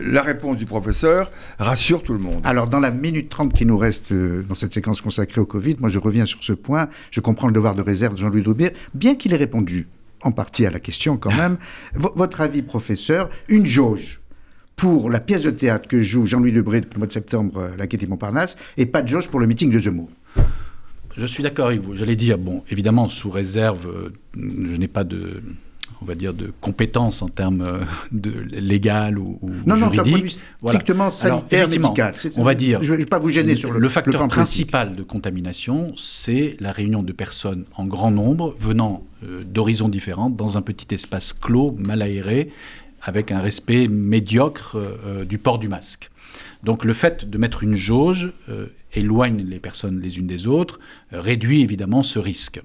la 0.00 0.22
réponse 0.22 0.56
du 0.56 0.66
professeur 0.66 1.30
rassure 1.58 2.02
tout 2.02 2.12
le 2.12 2.18
monde. 2.18 2.40
Alors, 2.44 2.66
dans 2.66 2.80
la 2.80 2.90
minute 2.90 3.28
trente 3.28 3.52
qui 3.54 3.66
nous 3.66 3.78
reste 3.78 4.12
euh, 4.12 4.42
dans 4.42 4.54
cette 4.54 4.74
séquence 4.74 5.00
consacrée 5.00 5.40
au 5.40 5.46
Covid, 5.46 5.76
moi 5.80 5.88
je 5.88 5.98
reviens 5.98 6.26
sur 6.26 6.42
ce 6.44 6.52
point. 6.52 6.88
Je 7.10 7.20
comprends 7.20 7.46
le 7.46 7.52
devoir 7.52 7.74
de 7.74 7.82
réserve 7.82 8.14
de 8.14 8.20
Jean-Louis 8.20 8.42
Daubier, 8.42 8.72
bien 8.94 9.14
qu'il 9.14 9.32
ait 9.32 9.36
répondu 9.36 9.88
en 10.22 10.32
partie 10.32 10.66
à 10.66 10.70
la 10.70 10.80
question 10.80 11.16
quand 11.16 11.34
même. 11.36 11.58
votre 11.94 12.40
avis, 12.40 12.62
professeur, 12.62 13.30
une 13.48 13.66
jauge 13.66 14.20
pour 14.76 15.10
la 15.10 15.20
pièce 15.20 15.42
de 15.42 15.50
théâtre 15.50 15.88
que 15.88 16.02
joue 16.02 16.26
Jean-Louis 16.26 16.52
Debré 16.52 16.82
depuis 16.82 16.94
le 16.94 16.98
mois 16.98 17.06
de 17.06 17.12
septembre, 17.12 17.58
euh, 17.58 17.76
La 17.78 17.86
Quête 17.86 18.06
Montparnasse, 18.08 18.56
et 18.76 18.86
pas 18.86 19.02
de 19.02 19.08
jauge 19.08 19.28
pour 19.28 19.40
le 19.40 19.46
meeting 19.46 19.70
de 19.70 19.80
Zemmour. 19.80 20.10
Je 21.16 21.24
suis 21.24 21.42
d'accord 21.42 21.68
avec 21.68 21.80
vous. 21.80 21.96
J'allais 21.96 22.16
dire, 22.16 22.36
bon, 22.36 22.62
évidemment, 22.70 23.08
sous 23.08 23.30
réserve, 23.30 23.88
euh, 23.88 24.10
je 24.36 24.76
n'ai 24.76 24.88
pas 24.88 25.02
de 25.04 25.42
on 26.02 26.04
va 26.04 26.14
dire, 26.14 26.34
de 26.34 26.52
compétences 26.60 27.22
en 27.22 27.28
termes 27.28 27.62
euh, 27.62 27.80
de 28.12 28.32
légal 28.52 29.18
ou, 29.18 29.38
ou 29.40 29.50
non, 29.64 29.76
juridique. 29.76 30.38
Non, 30.62 30.68
strictement 30.68 31.10
sanitaire, 31.10 31.68
médical. 31.68 32.14
On 32.36 32.42
va 32.42 32.54
dire. 32.54 32.82
Je 32.82 32.92
ne 32.92 32.98
vais 32.98 33.06
pas 33.06 33.18
vous 33.18 33.30
gêner 33.30 33.54
sur 33.54 33.72
le, 33.72 33.78
le 33.78 33.88
facteur 33.88 34.26
principal 34.28 34.94
de 34.94 35.02
contamination, 35.02 35.94
c'est 35.96 36.56
la 36.60 36.72
réunion 36.72 37.02
de 37.02 37.12
personnes 37.12 37.64
en 37.76 37.86
grand 37.86 38.10
nombre 38.10 38.54
venant 38.58 39.04
euh, 39.24 39.42
d'horizons 39.44 39.88
différents 39.88 40.30
dans 40.30 40.58
un 40.58 40.62
petit 40.62 40.94
espace 40.94 41.32
clos, 41.32 41.74
mal 41.78 42.02
aéré, 42.02 42.50
avec 43.06 43.32
un 43.32 43.40
respect 43.40 43.88
médiocre 43.88 44.76
euh, 44.76 45.24
du 45.24 45.38
port 45.38 45.58
du 45.58 45.68
masque. 45.68 46.10
Donc 46.62 46.84
le 46.84 46.92
fait 46.92 47.28
de 47.28 47.38
mettre 47.38 47.62
une 47.62 47.74
jauge 47.74 48.32
éloigne 48.92 49.44
les 49.46 49.58
personnes 49.58 50.00
les 50.00 50.18
unes 50.18 50.26
des 50.26 50.46
autres, 50.46 50.80
réduit 51.12 51.62
évidemment 51.62 52.02
ce 52.02 52.18
risque. 52.18 52.60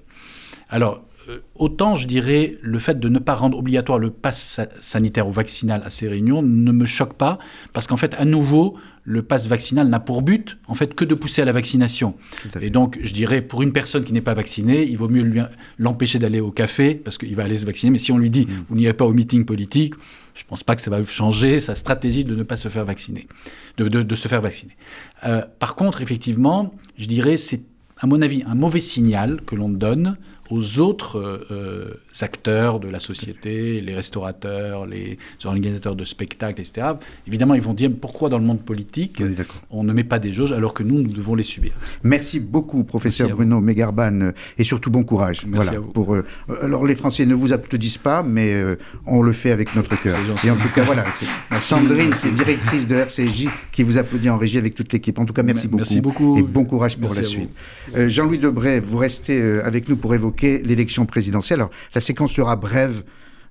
Alors, 0.68 1.04
euh, 1.28 1.38
autant 1.54 1.94
je 1.94 2.08
dirais 2.08 2.56
le 2.62 2.78
fait 2.78 2.98
de 2.98 3.08
ne 3.08 3.18
pas 3.18 3.34
rendre 3.34 3.56
obligatoire 3.58 3.98
le 3.98 4.10
pass 4.10 4.60
sanitaire 4.80 5.28
ou 5.28 5.32
vaccinal 5.32 5.82
à 5.84 5.90
ces 5.90 6.08
réunions 6.08 6.42
ne 6.42 6.72
me 6.72 6.84
choque 6.84 7.14
pas 7.14 7.38
parce 7.72 7.86
qu'en 7.86 7.96
fait 7.96 8.14
à 8.14 8.24
nouveau 8.24 8.76
le 9.04 9.22
pass 9.22 9.46
vaccinal 9.46 9.88
n'a 9.88 10.00
pour 10.00 10.22
but 10.22 10.58
en 10.66 10.74
fait 10.74 10.94
que 10.94 11.04
de 11.04 11.14
pousser 11.14 11.42
à 11.42 11.44
la 11.44 11.52
vaccination. 11.52 12.14
Et 12.60 12.70
donc 12.70 12.98
je 13.02 13.12
dirais 13.12 13.40
pour 13.40 13.62
une 13.62 13.72
personne 13.72 14.04
qui 14.04 14.12
n'est 14.12 14.20
pas 14.20 14.34
vaccinée, 14.34 14.84
il 14.84 14.96
vaut 14.96 15.08
mieux 15.08 15.46
l'empêcher 15.78 16.18
d'aller 16.18 16.40
au 16.40 16.50
café 16.50 16.94
parce 16.94 17.18
qu'il 17.18 17.34
va 17.36 17.44
aller 17.44 17.56
se 17.56 17.66
vacciner. 17.66 17.90
Mais 17.90 17.98
si 17.98 18.10
on 18.10 18.18
lui 18.18 18.30
dit 18.30 18.46
mm. 18.46 18.64
vous 18.68 18.74
n'irez 18.74 18.94
pas 18.94 19.06
au 19.06 19.12
meeting 19.12 19.44
politique, 19.44 19.94
je 20.34 20.44
ne 20.44 20.48
pense 20.48 20.62
pas 20.62 20.76
que 20.76 20.82
ça 20.82 20.90
va 20.90 21.04
changer 21.04 21.60
sa 21.60 21.74
stratégie 21.74 22.24
de 22.24 22.34
ne 22.34 22.42
pas 22.42 22.56
se 22.56 22.68
faire 22.68 22.84
vacciner, 22.84 23.28
de, 23.76 24.14
se 24.14 24.28
faire 24.28 24.40
vacciner. 24.40 24.76
Euh, 25.24 25.42
par 25.58 25.74
contre, 25.74 26.00
effectivement, 26.00 26.74
je 26.98 27.06
dirais 27.06 27.36
c'est 27.36 27.62
à 27.98 28.06
mon 28.06 28.22
avis 28.22 28.42
un 28.46 28.54
mauvais 28.54 28.80
signal 28.80 29.40
que 29.46 29.54
l'on 29.54 29.68
donne 29.68 30.16
aux 30.52 30.80
autres 30.80 31.46
euh, 31.50 31.94
acteurs 32.20 32.78
de 32.78 32.88
la 32.88 33.00
société, 33.00 33.80
les 33.80 33.94
restaurateurs, 33.94 34.84
les 34.84 35.18
organisateurs 35.44 35.96
de 35.96 36.04
spectacles, 36.04 36.60
etc. 36.60 36.88
Évidemment, 37.26 37.54
ils 37.54 37.62
vont 37.62 37.72
dire 37.72 37.90
pourquoi 37.98 38.28
dans 38.28 38.38
le 38.38 38.44
monde 38.44 38.60
politique 38.60 39.22
on 39.70 39.82
ne 39.82 39.92
met 39.94 40.04
pas 40.04 40.18
des 40.18 40.32
jauges 40.32 40.52
alors 40.52 40.74
que 40.74 40.82
nous, 40.82 41.00
nous 41.00 41.12
devons 41.12 41.34
les 41.34 41.42
subir? 41.42 41.72
Merci 42.02 42.38
beaucoup, 42.38 42.84
professeur 42.84 43.30
Bruno 43.30 43.60
Mégarban, 43.60 44.32
et 44.58 44.64
surtout 44.64 44.90
bon 44.90 45.04
courage. 45.04 45.46
Merci 45.46 45.70
à 45.70 45.80
vous. 45.80 45.90
Pour, 45.92 46.14
euh, 46.14 46.24
alors, 46.60 46.84
les 46.84 46.96
Français 46.96 47.24
ne 47.24 47.34
vous 47.34 47.54
applaudissent 47.54 47.96
pas, 47.96 48.22
mais 48.22 48.52
euh, 48.52 48.76
on 49.06 49.22
le 49.22 49.32
fait 49.32 49.52
avec 49.52 49.74
notre 49.74 49.98
cœur. 50.02 50.18
Et 50.44 50.50
en 50.50 50.56
tout 50.56 50.68
cas, 50.74 50.82
voilà, 50.82 51.04
Sandrine, 51.60 52.12
c'est 52.14 52.30
directrice 52.30 52.86
de 52.86 52.96
RCJ 52.96 53.48
qui 53.72 53.82
vous 53.84 53.96
applaudit 53.96 54.28
en 54.28 54.36
régie 54.36 54.58
avec 54.58 54.74
toute 54.74 54.92
l'équipe. 54.92 55.18
En 55.18 55.24
tout 55.24 55.32
cas, 55.32 55.42
merci 55.42 55.66
beaucoup. 55.66 55.78
Merci 55.78 56.00
beaucoup. 56.02 56.38
Et 56.38 56.42
bon 56.42 56.64
courage 56.66 56.98
pour 56.98 57.14
la 57.14 57.22
suite. 57.22 57.50
Jean-Louis 57.96 58.38
Debray, 58.38 58.80
vous 58.80 58.98
restez 58.98 59.40
avec 59.64 59.88
nous 59.88 59.96
pour 59.96 60.14
évoquer 60.14 60.41
l'élection 60.42 61.06
présidentielle. 61.06 61.60
Alors, 61.60 61.70
la 61.94 62.00
séquence 62.00 62.32
sera 62.32 62.56
brève. 62.56 63.02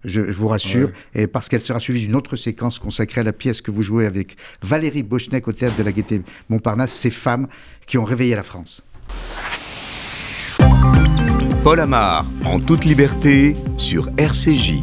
Je, 0.03 0.19
vous 0.19 0.47
rassure, 0.47 0.89
et 1.13 1.27
parce 1.27 1.47
qu'elle 1.47 1.61
sera 1.61 1.79
suivie 1.79 1.99
d'une 1.99 2.15
autre 2.15 2.35
séquence 2.35 2.79
consacrée 2.79 3.21
à 3.21 3.23
la 3.23 3.33
pièce 3.33 3.61
que 3.61 3.69
vous 3.69 3.83
jouez 3.83 4.07
avec 4.07 4.35
Valérie 4.63 5.03
Bochnek 5.03 5.47
au 5.47 5.51
théâtre 5.51 5.77
de 5.77 5.83
la 5.83 5.91
Gaîté 5.91 6.23
Montparnasse, 6.49 6.91
ces 6.91 7.11
femmes 7.11 7.47
qui 7.85 7.99
ont 7.99 8.03
réveillé 8.03 8.33
la 8.33 8.41
France. 8.41 8.81
Paul 11.63 11.79
Amar, 11.79 12.25
en 12.43 12.59
toute 12.59 12.85
liberté, 12.85 13.53
sur 13.77 14.09
RCJ. 14.17 14.81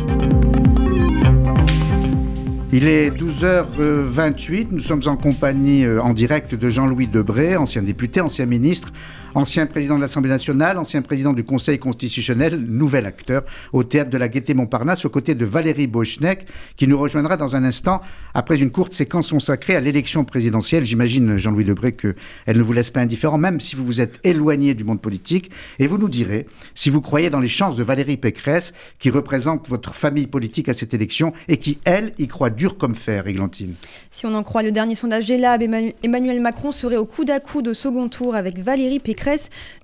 Il 2.70 2.86
est 2.86 3.10
12h28, 3.10 4.68
nous 4.72 4.80
sommes 4.80 5.02
en 5.06 5.16
compagnie 5.16 5.84
euh, 5.84 6.00
en 6.00 6.12
direct 6.12 6.54
de 6.54 6.68
Jean-Louis 6.70 7.06
Debré, 7.06 7.56
ancien 7.56 7.82
député, 7.82 8.20
ancien 8.20 8.44
ministre, 8.44 8.92
Ancien 9.34 9.66
président 9.66 9.96
de 9.96 10.00
l'Assemblée 10.00 10.30
nationale, 10.30 10.78
ancien 10.78 11.02
président 11.02 11.34
du 11.34 11.44
Conseil 11.44 11.78
constitutionnel, 11.78 12.58
nouvel 12.58 13.04
acteur 13.04 13.44
au 13.74 13.84
théâtre 13.84 14.10
de 14.10 14.16
la 14.16 14.28
Gaîté 14.28 14.54
Montparnasse 14.54 15.04
aux 15.04 15.10
côtés 15.10 15.34
de 15.34 15.44
Valérie 15.44 15.86
Bochnek, 15.86 16.46
qui 16.76 16.88
nous 16.88 16.98
rejoindra 16.98 17.36
dans 17.36 17.54
un 17.54 17.62
instant 17.64 18.00
après 18.32 18.58
une 18.58 18.70
courte 18.70 18.94
séquence 18.94 19.30
consacrée 19.30 19.76
à 19.76 19.80
l'élection 19.80 20.24
présidentielle. 20.24 20.86
J'imagine, 20.86 21.36
Jean-Louis 21.36 21.66
Debré, 21.66 21.92
qu'elle 21.92 22.14
ne 22.46 22.62
vous 22.62 22.72
laisse 22.72 22.88
pas 22.88 23.00
indifférent, 23.00 23.36
même 23.36 23.60
si 23.60 23.76
vous 23.76 23.84
vous 23.84 24.00
êtes 24.00 24.18
éloigné 24.24 24.72
du 24.72 24.84
monde 24.84 25.02
politique. 25.02 25.50
Et 25.78 25.86
vous 25.86 25.98
nous 25.98 26.08
direz 26.08 26.46
si 26.74 26.88
vous 26.88 27.02
croyez 27.02 27.28
dans 27.28 27.40
les 27.40 27.48
chances 27.48 27.76
de 27.76 27.82
Valérie 27.82 28.16
Pécresse, 28.16 28.72
qui 28.98 29.10
représente 29.10 29.68
votre 29.68 29.94
famille 29.94 30.26
politique 30.26 30.70
à 30.70 30.74
cette 30.74 30.94
élection 30.94 31.34
et 31.48 31.58
qui, 31.58 31.78
elle, 31.84 32.14
y 32.18 32.28
croit 32.28 32.50
dur 32.50 32.78
comme 32.78 32.94
fer, 32.94 33.26
Églantine. 33.26 33.74
Si 34.10 34.24
on 34.24 34.34
en 34.34 34.42
croit 34.42 34.62
le 34.62 34.72
dernier 34.72 34.94
sondage 34.94 35.26
GELAB, 35.26 35.62
Emmanuel 36.02 36.40
Macron 36.40 36.72
serait 36.72 36.96
au 36.96 37.04
coude 37.04 37.30
à 37.30 37.40
coude 37.40 37.68
au 37.68 37.74
second 37.74 38.08
tour 38.08 38.34
avec 38.34 38.58
Valérie 38.58 39.00
Pécresse 39.00 39.17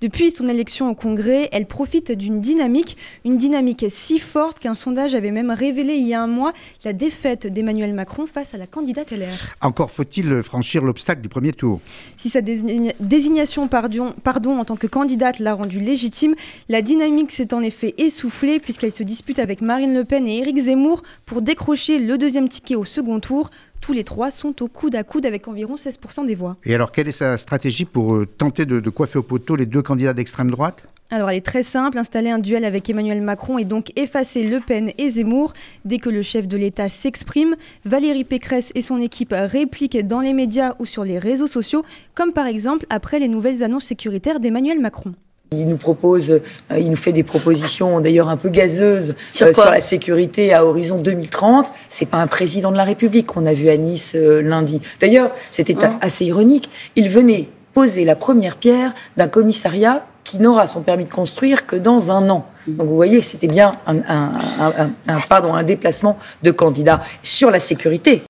depuis 0.01 0.31
son 0.31 0.49
élection 0.49 0.91
au 0.91 0.95
Congrès, 0.95 1.49
elle 1.53 1.67
profite 1.67 2.13
d'une 2.13 2.41
dynamique, 2.41 2.97
une 3.25 3.37
dynamique 3.37 3.87
si 3.89 4.19
forte 4.19 4.59
qu'un 4.59 4.75
sondage 4.75 5.15
avait 5.15 5.31
même 5.31 5.51
révélé 5.51 5.95
il 5.95 6.07
y 6.07 6.15
a 6.15 6.23
un 6.23 6.27
mois 6.27 6.53
la 6.85 6.93
défaite 6.93 7.47
d'Emmanuel 7.47 7.95
Macron 7.95 8.27
face 8.27 8.55
à 8.55 8.59
la 8.59 8.67
candidate 8.67 9.11
LR. 9.11 9.57
Encore 9.61 9.91
faut-il 9.91 10.43
franchir 10.43 10.83
l'obstacle 10.85 11.21
du 11.21 11.29
premier 11.29 11.53
tour. 11.53 11.81
Si 12.17 12.31
sa 12.31 12.41
désignation 12.41 13.69
pardon, 13.69 14.15
pardon, 14.23 14.59
en 14.59 14.65
tant 14.65 14.77
que 14.77 14.87
candidate 14.87 15.39
l'a 15.39 15.55
rendue 15.55 15.79
légitime, 15.79 16.35
la 16.69 16.83
dynamique 16.83 17.33
s'est 17.33 17.55
en 17.55 17.63
effet 17.63 17.95
essoufflée 17.99 18.61
puisqu'elle 18.61 18.93
se 18.93 19.03
dispute 19.03 19.39
avec 19.39 19.61
Marine 19.61 19.95
Le 19.95 20.05
Pen 20.05 20.27
et 20.27 20.39
Éric 20.39 20.59
Zemmour 20.59 21.03
pour 21.27 21.43
décrocher 21.43 21.99
le 21.99 22.19
deuxième 22.19 22.49
ticket 22.49 22.77
au 22.77 22.85
second 22.85 23.21
tour. 23.21 23.51
Tous 23.85 23.93
les 23.93 24.03
trois 24.03 24.31
sont 24.31 24.63
au 24.63 24.69
coude 24.69 24.95
à 24.95 25.05
coude 25.05 25.27
avec 25.27 25.47
environ 25.47 25.75
16% 25.75 26.25
des 26.25 26.35
voix. 26.35 26.57
Et 26.65 26.75
alors, 26.75 26.91
quelle 26.91 27.07
est 27.07 27.13
sa 27.13 27.37
stratégie 27.37 27.85
pour 27.85 28.15
euh, 28.15 28.25
tenter 28.25 28.65
de, 28.65 28.81
coiffer 28.89 29.19
au 29.19 29.23
poteau 29.23 29.57
les 29.57 29.67
deux 29.67 29.83
candidats 29.83 30.15
d'extrême 30.15 30.51
droite? 30.51 30.85
Alors 31.11 31.29
elle 31.29 31.37
est 31.37 31.45
très 31.45 31.63
simple, 31.63 31.99
installer 31.99 32.31
un 32.31 32.39
duel 32.39 32.65
avec 32.65 32.89
Emmanuel 32.89 33.21
Macron 33.21 33.59
et 33.59 33.67
donc 33.67 33.93
effacer 33.95 34.49
Le 34.49 34.61
Pen 34.61 34.91
et 34.97 35.11
Zemmour. 35.11 35.53
Dès 35.85 35.99
que 35.99 36.09
le 36.09 36.23
chef 36.23 36.49
de 36.49 36.57
l'État 36.57 36.89
s'exprime, 36.89 37.57
Valérie 37.85 38.25
Pécresse 38.25 38.73
et 38.75 38.81
son 38.81 39.03
équipe 39.03 39.35
répliquent 39.37 40.07
dans 40.07 40.21
les 40.21 40.33
médias 40.33 40.77
ou 40.79 40.87
sur 40.87 41.05
les 41.05 41.19
réseaux 41.19 41.47
sociaux, 41.47 41.85
comme 42.15 42.33
par 42.33 42.47
exemple 42.47 42.87
après 42.89 43.19
les 43.19 43.29
nouvelles 43.29 43.63
annonces 43.63 43.85
sécuritaires 43.85 44.41
d'Emmanuel 44.41 44.81
Macron. 44.81 45.13
Il 45.53 45.69
nous 45.69 45.77
propose, 45.77 46.31
euh, 46.31 46.41
il 46.79 46.91
nous 46.91 46.97
fait 46.97 47.13
des 47.13 47.23
propositions 47.23 48.01
d'ailleurs 48.01 48.29
un 48.29 48.37
peu 48.37 48.49
gazeuses 48.49 49.15
sur, 49.31 49.47
euh, 49.47 49.53
la 49.71 49.81
sécurité 49.81 50.53
à 50.53 50.65
horizon 50.65 50.99
2030. 50.99 51.71
C'est 51.89 52.07
pas 52.07 52.19
un 52.19 52.27
président 52.27 52.73
de 52.73 52.77
la 52.77 52.85
République 52.85 53.27
qu'on 53.27 53.47
a 53.47 53.53
vu 53.53 53.69
à 53.69 53.77
Nice 53.77 54.15
euh, 54.17 54.43
lundi. 54.43 54.81
D'ailleurs, 55.01 55.31
c'était 55.51 55.85
hein 55.85 55.99
assez 56.01 56.25
ironique. 56.25 56.71
Il 56.97 57.09
venait 57.09 57.49
poser 57.73 58.05
la 58.05 58.17
première 58.17 58.57
pierre 58.57 58.95
d'un 59.17 59.29
commissariat 59.29 60.07
qui 60.25 60.39
n'aura 60.39 60.67
son 60.67 60.81
permis 60.81 61.05
de 61.05 61.13
construire 61.13 61.67
que 61.67 61.77
dans 61.77 62.11
un 62.11 62.31
an. 62.31 62.47
Mmh. 62.67 62.77
Donc 62.77 62.87
vous 62.87 62.97
voyez, 62.97 63.21
c'était 63.21 63.47
bien 63.47 63.73
un, 63.87 63.99
un, 64.09 65.21
pardon, 65.29 65.55
un 65.55 65.63
déplacement 65.63 66.19
de 66.43 66.51
candidat 66.51 67.03
sur 67.23 67.51
la 67.51 67.61
sécurité. 67.61 68.23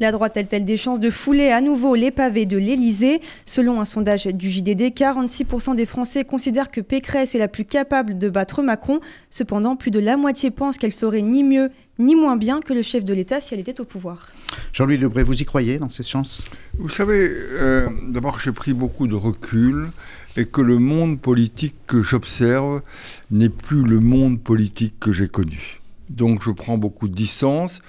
La 0.00 0.12
droite 0.12 0.36
a-t-elle 0.36 0.64
des 0.64 0.76
chances 0.76 1.00
de 1.00 1.10
fouler 1.10 1.48
à 1.48 1.60
nouveau 1.60 1.94
les 1.94 2.10
pavés 2.10 2.46
de 2.46 2.56
l'Elysée 2.56 3.20
Selon 3.46 3.80
un 3.80 3.84
sondage 3.84 4.26
du 4.26 4.50
JDD, 4.50 4.92
46% 4.94 5.74
des 5.74 5.86
Français 5.86 6.24
considèrent 6.24 6.70
que 6.70 6.80
Pécresse 6.80 7.34
est 7.34 7.38
la 7.38 7.48
plus 7.48 7.64
capable 7.64 8.18
de 8.18 8.28
battre 8.28 8.62
Macron. 8.62 9.00
Cependant, 9.30 9.76
plus 9.76 9.90
de 9.90 9.98
la 9.98 10.16
moitié 10.16 10.50
pensent 10.50 10.78
qu'elle 10.78 10.92
ferait 10.92 11.22
ni 11.22 11.42
mieux 11.42 11.70
ni 11.98 12.14
moins 12.14 12.36
bien 12.36 12.60
que 12.60 12.72
le 12.72 12.82
chef 12.82 13.04
de 13.04 13.14
l'État 13.14 13.40
si 13.40 13.54
elle 13.54 13.60
était 13.60 13.80
au 13.80 13.84
pouvoir. 13.84 14.28
Jean-Louis 14.72 14.98
Lebré, 14.98 15.22
vous 15.22 15.40
y 15.40 15.44
croyez 15.44 15.78
dans 15.78 15.88
ces 15.88 16.02
chances? 16.02 16.44
Vous 16.78 16.88
savez, 16.88 17.30
euh, 17.30 17.88
d'abord 18.08 18.38
j'ai 18.38 18.52
pris 18.52 18.74
beaucoup 18.74 19.06
de 19.06 19.14
recul 19.14 19.90
et 20.36 20.44
que 20.44 20.60
le 20.60 20.78
monde 20.78 21.18
politique 21.18 21.74
que 21.86 22.02
j'observe 22.02 22.82
n'est 23.30 23.48
plus 23.48 23.82
le 23.82 24.00
monde 24.00 24.40
politique 24.40 24.94
que 25.00 25.12
j'ai 25.12 25.28
connu 25.28 25.80
donc 26.08 26.42
je 26.42 26.50
prends 26.50 26.78
beaucoup 26.78 27.08
de 27.08 27.14
distance. 27.14 27.80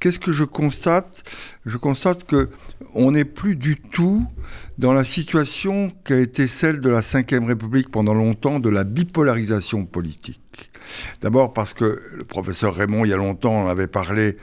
Qu'est-ce 0.00 0.18
que 0.18 0.32
je 0.32 0.44
constate? 0.44 1.24
Je 1.66 1.76
constate 1.76 2.24
que 2.24 2.50
on 2.94 3.12
n'est 3.12 3.24
plus 3.24 3.56
du 3.56 3.76
tout 3.76 4.26
dans 4.78 4.92
la 4.92 5.04
situation 5.04 5.92
qui 6.04 6.12
a 6.12 6.18
été 6.18 6.46
celle 6.46 6.80
de 6.80 6.90
la 6.90 7.00
Ve 7.00 7.46
République 7.46 7.90
pendant 7.90 8.14
longtemps, 8.14 8.60
de 8.60 8.68
la 8.68 8.84
bipolarisation 8.84 9.86
politique. 9.86 10.70
D'abord 11.20 11.52
parce 11.52 11.72
que 11.72 12.02
le 12.14 12.24
professeur 12.24 12.74
Raymond, 12.74 13.04
il 13.04 13.10
y 13.10 13.14
a 13.14 13.16
longtemps, 13.16 13.64
en 13.64 13.68
avait 13.68 13.86
parlé, 13.86 14.36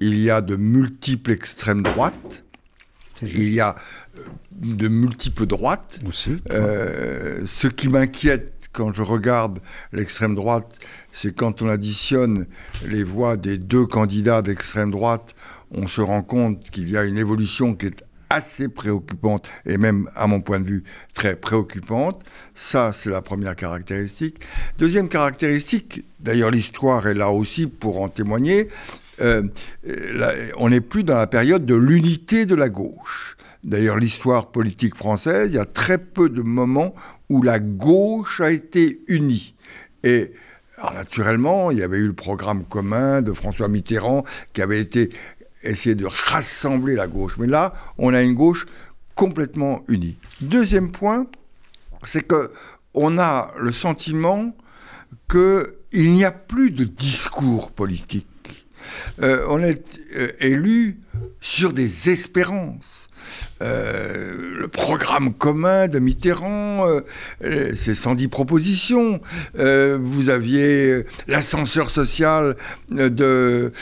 il 0.00 0.18
y 0.18 0.30
a 0.30 0.40
de 0.40 0.56
multiples 0.56 1.32
extrêmes 1.32 1.82
droites, 1.82 2.44
il 3.22 3.48
y 3.48 3.60
a 3.60 3.76
euh, 4.18 4.22
de 4.52 4.88
multiples 4.88 5.46
droites. 5.46 6.00
Aussi. 6.06 6.36
Euh, 6.50 7.40
ce 7.46 7.66
qui 7.66 7.88
m'inquiète 7.88 8.68
quand 8.72 8.92
je 8.92 9.02
regarde 9.02 9.60
l'extrême 9.92 10.34
droite, 10.34 10.78
c'est 11.16 11.34
quand 11.34 11.62
on 11.62 11.68
additionne 11.70 12.46
les 12.86 13.02
voix 13.02 13.38
des 13.38 13.56
deux 13.56 13.86
candidats 13.86 14.42
d'extrême 14.42 14.90
droite, 14.90 15.34
on 15.70 15.88
se 15.88 16.02
rend 16.02 16.22
compte 16.22 16.68
qu'il 16.68 16.90
y 16.90 16.96
a 16.98 17.04
une 17.04 17.16
évolution 17.16 17.74
qui 17.74 17.86
est 17.86 18.04
assez 18.28 18.68
préoccupante 18.68 19.48
et 19.64 19.78
même 19.78 20.10
à 20.14 20.26
mon 20.26 20.42
point 20.42 20.60
de 20.60 20.66
vue 20.66 20.84
très 21.14 21.34
préoccupante. 21.34 22.22
Ça, 22.54 22.92
c'est 22.92 23.08
la 23.08 23.22
première 23.22 23.56
caractéristique. 23.56 24.40
Deuxième 24.78 25.08
caractéristique, 25.08 26.04
d'ailleurs 26.20 26.50
l'histoire 26.50 27.06
est 27.06 27.14
là 27.14 27.30
aussi 27.30 27.66
pour 27.66 28.02
en 28.02 28.10
témoigner, 28.10 28.68
euh, 29.22 29.42
on 30.58 30.68
n'est 30.68 30.82
plus 30.82 31.02
dans 31.02 31.16
la 31.16 31.26
période 31.26 31.64
de 31.64 31.74
l'unité 31.74 32.44
de 32.44 32.54
la 32.54 32.68
gauche. 32.68 33.38
D'ailleurs, 33.64 33.96
l'histoire 33.96 34.52
politique 34.52 34.94
française, 34.94 35.48
il 35.50 35.54
y 35.54 35.58
a 35.58 35.64
très 35.64 35.96
peu 35.96 36.28
de 36.28 36.42
moments 36.42 36.94
où 37.30 37.42
la 37.42 37.58
gauche 37.58 38.42
a 38.42 38.50
été 38.50 39.00
unie. 39.08 39.54
Et 40.04 40.32
alors 40.78 40.92
naturellement, 40.92 41.70
il 41.70 41.78
y 41.78 41.82
avait 41.82 41.98
eu 41.98 42.06
le 42.06 42.12
programme 42.12 42.64
commun 42.64 43.22
de 43.22 43.32
François 43.32 43.68
Mitterrand 43.68 44.24
qui 44.52 44.60
avait 44.60 44.80
été 44.80 45.10
essayer 45.62 45.94
de 45.94 46.06
rassembler 46.06 46.94
la 46.94 47.06
gauche. 47.06 47.36
Mais 47.38 47.46
là, 47.46 47.72
on 47.98 48.12
a 48.12 48.22
une 48.22 48.34
gauche 48.34 48.66
complètement 49.14 49.82
unie. 49.88 50.18
Deuxième 50.42 50.92
point, 50.92 51.26
c'est 52.04 52.22
que 52.22 52.52
on 52.92 53.18
a 53.18 53.52
le 53.58 53.72
sentiment 53.72 54.54
qu'il 55.30 56.12
n'y 56.12 56.24
a 56.24 56.30
plus 56.30 56.70
de 56.70 56.84
discours 56.84 57.72
politique. 57.72 58.65
Euh, 59.22 59.44
on 59.48 59.62
est 59.62 59.82
euh, 60.16 60.32
élu 60.40 60.98
sur 61.40 61.72
des 61.72 62.10
espérances. 62.10 63.08
Euh, 63.62 64.58
le 64.58 64.68
programme 64.68 65.32
commun 65.32 65.88
de 65.88 65.98
Mitterrand, 65.98 66.86
euh, 67.42 67.74
ses 67.74 67.94
110 67.94 68.28
propositions. 68.28 69.20
Vous 69.54 70.28
aviez 70.28 71.04
l'ascenseur 71.26 71.90
social 71.90 72.56
de 72.90 73.72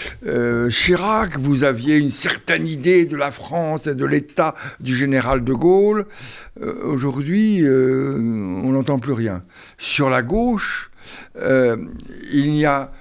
Chirac, 0.71 1.39
vous 1.39 1.65
aviez 1.65 1.99
une 1.99 2.11
certaine 2.11 2.67
idée 2.67 3.05
de 3.05 3.17
la 3.17 3.33
France 3.33 3.87
et 3.87 3.95
de 3.95 4.05
l'État 4.05 4.55
du 4.81 4.95
général 4.95 5.45
de 5.45 5.53
Gaulle. 5.53 6.07
Aujourd'hui, 6.61 7.63
on 7.67 8.73
n'entend 8.73 8.99
plus 8.99 9.13
rien. 9.13 9.43
Sur 9.79 10.09
la 10.09 10.23
gauche, 10.23 10.91
il 11.37 12.53
n'y 12.53 12.65
a 12.65 12.93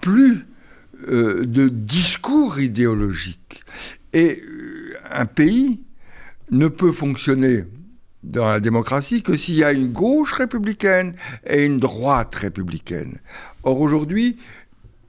plus 0.00 0.46
de 1.06 1.68
discours 1.68 2.60
idéologique. 2.60 3.62
Et 4.12 4.42
un 5.10 5.26
pays 5.26 5.80
ne 6.50 6.68
peut 6.68 6.92
fonctionner 6.92 7.64
dans 8.22 8.48
la 8.48 8.60
démocratie 8.60 9.22
que 9.22 9.36
s'il 9.36 9.56
y 9.56 9.64
a 9.64 9.72
une 9.72 9.92
gauche 9.92 10.32
républicaine 10.32 11.14
et 11.46 11.64
une 11.64 11.78
droite 11.78 12.34
républicaine. 12.34 13.18
Or 13.62 13.80
aujourd'hui, 13.80 14.38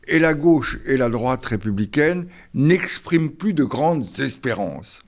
et 0.07 0.19
la 0.19 0.33
gauche 0.33 0.77
et 0.85 0.97
la 0.97 1.09
droite 1.09 1.45
républicaine 1.45 2.27
n'expriment 2.53 3.31
plus 3.31 3.53
de 3.53 3.63
grandes 3.63 4.05
espérances. 4.19 5.01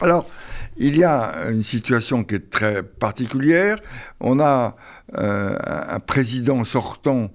Alors, 0.00 0.28
il 0.76 0.96
y 0.96 1.04
a 1.04 1.48
une 1.50 1.62
situation 1.62 2.24
qui 2.24 2.36
est 2.36 2.50
très 2.50 2.82
particulière. 2.82 3.78
On 4.20 4.38
a 4.38 4.76
euh, 5.16 5.56
un 5.64 5.98
président 5.98 6.64
sortant 6.64 7.30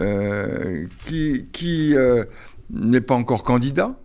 euh, 0.00 0.86
qui, 1.06 1.96
euh, 1.96 2.24
n'est 2.70 3.00
pas 3.00 3.14
encore 3.14 3.42
candidat, 3.42 3.98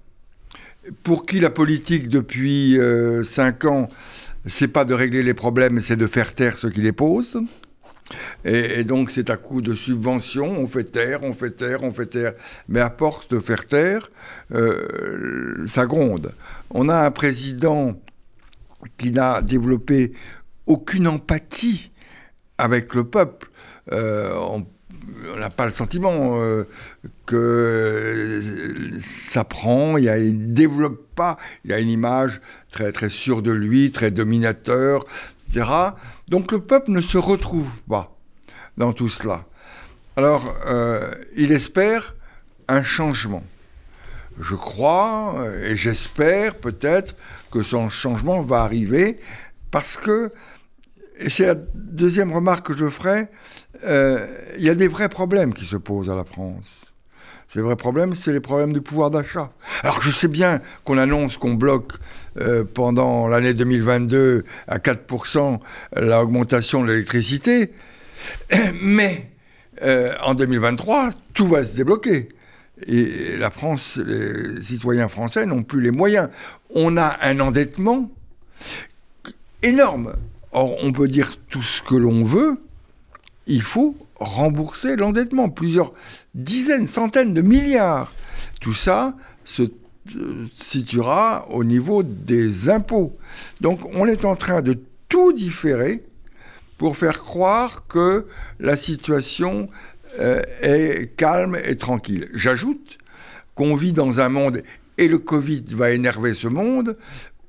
pour 1.03 1.25
qui 1.25 1.39
la 1.39 1.49
politique 1.49 2.08
depuis 2.08 2.79
euh, 2.79 3.23
cinq 3.23 3.65
ans, 3.65 3.89
c'est 4.45 4.67
pas 4.67 4.86
de 4.86 4.93
régler 4.93 5.21
les 5.21 5.34
problèmes, 5.34 5.82
c'est 5.82 5.95
de 5.95 6.08
faire 6.08 6.34
taire 6.34 6.58
ceux 6.58 6.69
qui 6.69 6.82
les 6.82 6.93
posent. 6.93 7.39
Et, 8.43 8.84
donc 8.84 9.12
c'est 9.12 9.29
à 9.29 9.38
coup 9.38 9.62
de 9.62 9.75
subventions, 9.75 10.58
on 10.60 10.67
fait 10.67 10.84
taire, 10.84 11.23
on 11.23 11.34
fait 11.34 11.51
taire, 11.51 11.84
on 11.84 11.93
fait 11.93 12.08
taire. 12.08 12.34
Mais 12.67 12.79
à 12.79 12.89
force 12.89 13.27
de 13.27 13.39
faire 13.39 13.65
taire, 13.65 14.12
ça 15.67 15.86
gronde. 15.86 16.34
On 16.69 16.89
a 16.89 17.06
un 17.06 17.12
président 17.12 17.97
qui 18.97 19.12
n'a 19.12 19.41
développé 19.41 20.12
aucune 20.65 21.08
empathie 21.08 21.91
avec 22.58 22.93
le 22.93 23.06
peuple. 23.06 23.49
N'a 25.37 25.49
pas 25.49 25.65
le 25.65 25.71
sentiment 25.71 26.41
euh, 26.41 26.67
que 27.25 28.41
ça 29.29 29.43
prend, 29.43 29.97
il 29.97 30.05
ne 30.05 30.53
développe 30.53 31.13
pas, 31.15 31.37
il 31.65 31.73
a 31.73 31.79
une 31.79 31.89
image 31.89 32.41
très, 32.71 32.91
très 32.91 33.09
sûre 33.09 33.41
de 33.41 33.51
lui, 33.51 33.91
très 33.91 34.11
dominateur, 34.11 35.05
etc. 35.47 35.69
Donc 36.27 36.51
le 36.51 36.59
peuple 36.59 36.91
ne 36.91 37.01
se 37.01 37.17
retrouve 37.17 37.69
pas 37.89 38.15
dans 38.77 38.93
tout 38.93 39.09
cela. 39.09 39.45
Alors, 40.15 40.55
euh, 40.65 41.11
il 41.35 41.51
espère 41.51 42.15
un 42.67 42.83
changement. 42.83 43.43
Je 44.39 44.55
crois 44.55 45.45
et 45.63 45.75
j'espère 45.75 46.55
peut-être 46.55 47.15
que 47.51 47.61
son 47.61 47.89
changement 47.89 48.41
va 48.41 48.61
arriver 48.61 49.17
parce 49.73 49.97
que, 49.97 50.31
et 51.17 51.30
c'est 51.30 51.45
la 51.45 51.56
deuxième 51.56 52.32
remarque 52.32 52.67
que 52.67 52.78
je 52.78 52.89
ferai, 52.89 53.28
euh, 53.84 54.28
il 54.58 54.63
y 54.63 54.69
a 54.69 54.76
des 54.76 54.88
vrais 54.88 55.10
problèmes 55.10 55.54
qui 55.54 55.65
se 55.65 55.76
posent 55.76 56.10
à 56.10 56.15
la 56.15 56.23
France. 56.23 56.93
Ces 57.49 57.62
vrais 57.62 57.76
problèmes, 57.76 58.15
c'est 58.15 58.34
les 58.34 58.39
problèmes 58.39 58.73
du 58.73 58.82
pouvoir 58.82 59.12
d'achat. 59.12 59.52
Alors 59.84 60.02
je 60.02 60.10
sais 60.10 60.28
bien 60.28 60.62
qu'on 60.86 60.97
annonce 60.97 61.38
qu'on 61.38 61.54
bloque 61.54 61.93
euh, 62.39 62.63
pendant 62.63 63.28
l'année 63.28 63.54
2022 63.54 64.43
à 64.67 64.80
4% 64.80 65.60
l'augmentation 65.97 66.82
de 66.82 66.88
l'électricité, 66.91 67.73
mais 68.82 69.30
euh, 69.84 70.15
en 70.23 70.34
2023, 70.34 71.12
tout 71.34 71.47
va 71.47 71.63
se 71.63 71.76
débloquer. 71.76 72.30
Et 72.88 73.38
la 73.38 73.52
France, 73.52 73.99
les 74.04 74.63
citoyens 74.63 75.08
français 75.08 75.45
n'ont 75.45 75.63
plus 75.63 75.82
les 75.82 75.91
moyens. 75.91 76.30
On 76.73 76.97
a 76.97 77.17
un 77.21 77.39
endettement 77.39 78.10
énorme. 79.62 80.15
Or, 80.53 80.77
on 80.83 80.91
peut 80.91 81.07
dire 81.07 81.37
tout 81.49 81.63
ce 81.63 81.81
que 81.81 81.95
l'on 81.95 82.23
veut, 82.23 82.57
il 83.47 83.61
faut 83.61 83.95
rembourser 84.19 84.95
l'endettement, 84.95 85.49
plusieurs 85.49 85.93
dizaines, 86.35 86.87
centaines 86.87 87.33
de 87.33 87.41
milliards. 87.41 88.13
Tout 88.61 88.73
ça 88.73 89.15
se 89.43 89.63
euh, 89.63 90.45
situera 90.55 91.47
au 91.49 91.63
niveau 91.63 92.03
des 92.03 92.69
impôts. 92.69 93.17
Donc 93.61 93.85
on 93.93 94.05
est 94.05 94.25
en 94.25 94.35
train 94.35 94.61
de 94.61 94.79
tout 95.09 95.33
différer 95.33 96.03
pour 96.77 96.97
faire 96.97 97.19
croire 97.19 97.87
que 97.87 98.27
la 98.59 98.77
situation 98.77 99.69
euh, 100.19 100.41
est 100.61 101.15
calme 101.15 101.57
et 101.63 101.75
tranquille. 101.75 102.29
J'ajoute 102.33 102.97
qu'on 103.55 103.75
vit 103.75 103.93
dans 103.93 104.19
un 104.19 104.29
monde, 104.29 104.63
et 104.97 105.07
le 105.07 105.19
Covid 105.19 105.63
va 105.71 105.91
énerver 105.91 106.33
ce 106.33 106.47
monde, 106.47 106.97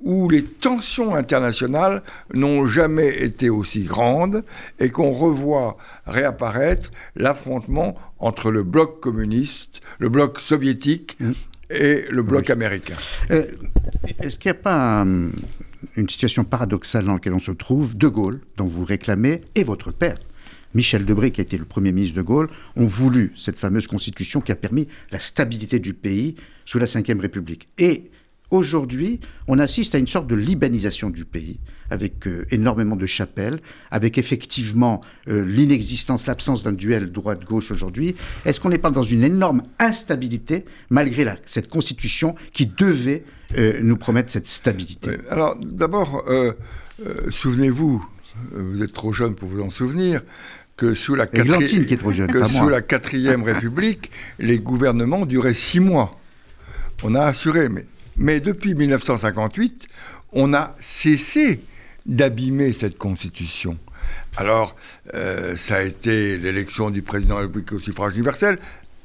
où 0.05 0.29
les 0.29 0.45
tensions 0.45 1.15
internationales 1.15 2.03
n'ont 2.33 2.67
jamais 2.67 3.23
été 3.23 3.51
aussi 3.51 3.83
grandes 3.83 4.45
et 4.79 4.91
qu'on 4.91 5.11
revoit 5.11 5.77
réapparaître 6.07 6.91
l'affrontement 7.17 7.97
entre 8.19 8.51
le 8.51 8.63
bloc 8.63 9.01
communiste, 9.01 9.81
le 9.99 10.11
bloc 10.11 10.41
soviétique 10.41 11.17
mmh. 11.19 11.33
et 11.71 12.05
le 12.11 12.23
bloc 12.23 12.51
américain. 12.51 12.97
Euh, 13.31 13.47
est-ce 14.21 14.39
qu'il 14.39 14.51
n'y 14.51 14.59
a 14.59 14.63
pas 14.63 15.07
une 15.97 16.09
situation 16.09 16.45
paradoxale 16.45 17.07
dans 17.07 17.15
laquelle 17.15 17.35
on 17.35 17.41
se 17.41 17.53
trouve 17.53 17.97
De 17.97 18.09
Gaulle, 18.09 18.41
dont 18.57 18.67
vous 18.67 18.85
réclamez, 18.85 19.43
et 19.55 19.65
votre 19.65 19.91
père 19.91 20.17
Michel 20.75 21.05
Debré, 21.05 21.31
qui 21.31 21.41
a 21.41 21.45
été 21.45 21.57
le 21.57 21.65
premier 21.65 21.93
ministre 21.93 22.17
de 22.17 22.23
Gaulle, 22.23 22.49
ont 22.77 22.87
voulu 22.87 23.33
cette 23.37 23.57
fameuse 23.57 23.87
constitution 23.87 24.41
qui 24.41 24.53
a 24.53 24.57
permis 24.57 24.89
la 25.13 25.21
stabilité 25.21 25.79
du 25.79 25.95
pays 25.95 26.35
sous 26.67 26.79
la 26.79 26.87
Ve 26.87 27.21
République. 27.21 27.69
Et 27.79 28.11
Aujourd'hui, 28.55 29.19
on 29.49 29.59
assiste 29.59 29.97
à 29.97 29.99
une 29.99 30.07
sorte 30.07 30.29
de 30.29 30.37
libanisation 30.37 31.11
du 31.11 31.25
pays, 31.25 31.59
avec 31.91 32.29
euh, 32.29 32.47
énormément 32.53 32.95
de 32.95 33.05
chapelles, 33.05 33.59
avec 33.91 34.17
effectivement 34.17 35.01
euh, 35.27 35.45
l'inexistence, 35.45 36.29
l'absence 36.29 36.63
d'un 36.63 36.73
duel 36.73 37.11
droite-gauche 37.11 37.73
aujourd'hui. 37.73 38.15
Est-ce 38.45 38.61
qu'on 38.61 38.69
n'est 38.69 38.79
pas 38.79 38.93
dans 38.93 39.03
une 39.03 39.25
énorme 39.25 39.65
instabilité, 39.81 40.67
malgré 40.89 41.27
cette 41.47 41.69
constitution 41.69 42.37
qui 42.53 42.67
devait 42.67 43.25
euh, 43.59 43.81
nous 43.83 43.97
promettre 43.97 44.31
cette 44.31 44.47
stabilité? 44.47 45.19
Alors, 45.31 45.57
d'abord, 45.57 46.25
souvenez-vous, 47.31 48.07
vous 48.53 48.83
êtes 48.85 48.93
trop 48.93 49.13
jeune 49.13 49.35
pour 49.35 49.49
vous 49.49 49.63
en 49.63 49.71
souvenir, 49.71 50.23
que 50.77 50.95
sous 50.95 51.17
la, 51.17 51.27
sous 51.27 52.69
la 52.69 52.83
quatrième 52.83 53.43
République, 53.51 54.13
les 54.39 54.61
gouvernements 54.61 55.27
duraient 55.27 55.55
six 55.55 55.81
mois. 55.81 56.21
On 57.03 57.17
a 57.17 57.23
assuré, 57.23 57.69
mais 57.69 57.87
mais 58.17 58.41
depuis 58.41 58.75
1958, 58.75 59.87
on 60.33 60.55
a 60.55 60.77
cessé 60.81 61.61
d'abîmer 62.07 62.73
cette 62.73 62.99
constitution. 62.99 63.79
Alors, 64.37 64.77
euh, 65.15 65.57
ça 65.57 65.77
a 65.77 65.83
été 65.83 66.37
l'élection 66.37 66.91
du 66.91 67.03
président 67.03 67.41
de 67.41 67.47
la 67.47 67.77
au 67.77 67.79
suffrage 67.79 68.15
universel, 68.15 68.59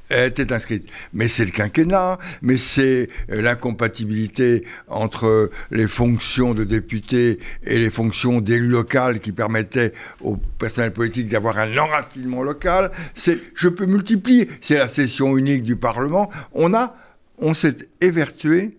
elle 0.09 0.29
était 0.29 0.51
inscrite. 0.51 0.89
Mais 1.13 1.27
c'est 1.27 1.45
le 1.45 1.51
quinquennat, 1.51 2.17
mais 2.41 2.57
c'est 2.57 3.09
euh, 3.31 3.41
l'incompatibilité 3.41 4.65
entre 4.87 5.51
les 5.71 5.87
fonctions 5.87 6.53
de 6.53 6.63
député 6.63 7.39
et 7.63 7.77
les 7.77 7.91
fonctions 7.91 8.41
d'élu 8.41 8.67
local 8.67 9.19
qui 9.19 9.31
permettaient 9.31 9.93
au 10.21 10.37
personnel 10.57 10.91
politique 10.91 11.27
d'avoir 11.27 11.59
un 11.59 11.77
enracinement 11.77 12.41
local. 12.41 12.91
Je 13.15 13.67
peux 13.67 13.85
multiplier. 13.85 14.49
C'est 14.61 14.77
la 14.77 14.87
session 14.87 15.37
unique 15.37 15.63
du 15.63 15.75
Parlement. 15.75 16.31
On 16.53 16.73
a, 16.73 16.95
on 17.37 17.53
s'est 17.53 17.87
évertué 18.01 18.77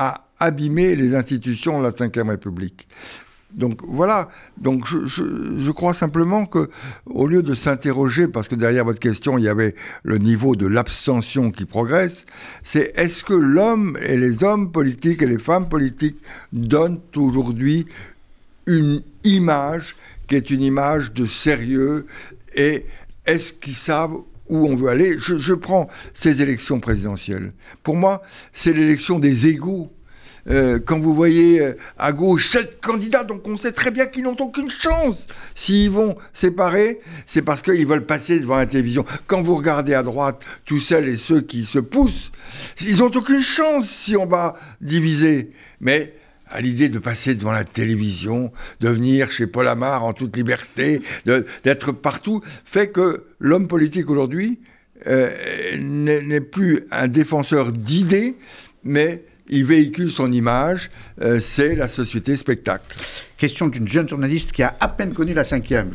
à 0.00 0.24
abîmer 0.38 0.96
les 0.96 1.14
institutions 1.14 1.78
de 1.78 1.84
la 1.84 1.90
Ve 1.90 2.28
République. 2.30 2.88
Donc 3.52 3.82
voilà, 3.86 4.30
donc 4.56 4.86
je, 4.86 5.70
crois 5.72 5.92
simplement 5.92 6.46
que 6.46 6.70
au 7.04 7.26
lieu 7.26 7.42
de 7.42 7.52
s'interroger, 7.52 8.26
parce 8.26 8.48
que 8.48 8.54
derrière 8.54 8.86
votre 8.86 9.00
question 9.00 9.36
il 9.36 9.44
y 9.44 9.48
avait 9.48 9.74
le 10.02 10.16
niveau 10.16 10.56
de 10.56 10.66
l'abstention 10.66 11.50
qui 11.50 11.66
progresse, 11.66 12.24
c'est 12.62 12.92
est-ce 12.96 13.24
que 13.24 13.34
l'homme 13.34 13.98
et 14.00 14.16
les 14.16 14.42
hommes 14.42 14.72
politiques 14.72 15.20
et 15.20 15.26
les 15.26 15.38
femmes 15.38 15.68
politiques 15.68 16.18
donnent 16.54 17.00
aujourd'hui 17.14 17.86
une 18.66 19.02
image 19.24 19.96
qui 20.28 20.36
est 20.36 20.48
une 20.48 20.62
image 20.62 21.12
de 21.12 21.26
sérieux 21.26 22.06
et 22.54 22.86
est-ce 23.26 23.52
qu'ils 23.52 23.74
savent 23.74 24.20
où 24.50 24.66
on 24.66 24.74
veut 24.74 24.88
aller. 24.88 25.16
Je, 25.18 25.54
prends 25.54 25.88
ces 26.12 26.42
élections 26.42 26.78
présidentielles. 26.78 27.52
Pour 27.82 27.96
moi, 27.96 28.22
c'est 28.52 28.72
l'élection 28.72 29.18
des 29.18 29.46
égaux. 29.46 29.90
Euh, 30.48 30.78
quand 30.84 30.98
vous 30.98 31.14
voyez 31.14 31.60
euh, 31.60 31.74
à 31.98 32.12
gauche 32.12 32.48
sept 32.48 32.80
candidats, 32.80 33.24
donc 33.24 33.46
on 33.46 33.58
sait 33.58 33.72
très 33.72 33.90
bien 33.90 34.06
qu'ils 34.06 34.24
n'ont 34.24 34.36
aucune 34.40 34.70
chance. 34.70 35.26
S'ils 35.54 35.90
vont 35.90 36.16
séparer, 36.32 37.00
c'est 37.26 37.42
parce 37.42 37.60
qu'ils 37.60 37.86
veulent 37.86 38.06
passer 38.06 38.40
devant 38.40 38.56
la 38.56 38.66
télévision. 38.66 39.04
Quand 39.26 39.42
vous 39.42 39.56
regardez 39.56 39.92
à 39.92 40.02
droite 40.02 40.40
tous 40.64 40.80
celles 40.80 41.08
et 41.08 41.18
ceux 41.18 41.42
qui 41.42 41.66
se 41.66 41.78
poussent, 41.78 42.32
ils 42.80 42.98
n'ont 42.98 43.12
aucune 43.14 43.42
chance 43.42 43.90
si 43.90 44.16
on 44.16 44.26
va 44.26 44.56
diviser. 44.80 45.50
Mais 45.80 46.14
à 46.50 46.60
l'idée 46.60 46.88
de 46.88 46.98
passer 46.98 47.34
devant 47.34 47.52
la 47.52 47.64
télévision, 47.64 48.52
de 48.80 48.88
venir 48.88 49.30
chez 49.30 49.46
Paul 49.46 49.68
Amar 49.68 50.04
en 50.04 50.12
toute 50.12 50.36
liberté, 50.36 51.00
d'être 51.64 51.92
partout, 51.92 52.42
fait 52.64 52.88
que 52.88 53.24
l'homme 53.38 53.68
politique 53.68 54.10
aujourd'hui 54.10 54.60
euh, 55.06 55.76
n'est 55.78 56.40
plus 56.40 56.86
un 56.90 57.08
défenseur 57.08 57.72
d'idées, 57.72 58.36
mais 58.84 59.24
il 59.48 59.64
véhicule 59.64 60.10
son 60.10 60.30
image, 60.30 60.90
euh, 61.20 61.40
c'est 61.40 61.74
la 61.74 61.88
société 61.88 62.36
spectacle. 62.36 62.96
Question 63.36 63.68
d'une 63.68 63.88
jeune 63.88 64.08
journaliste 64.08 64.52
qui 64.52 64.62
a 64.62 64.76
à 64.78 64.88
peine 64.88 65.12
connu 65.12 65.32
la 65.34 65.44
cinquième. 65.44 65.90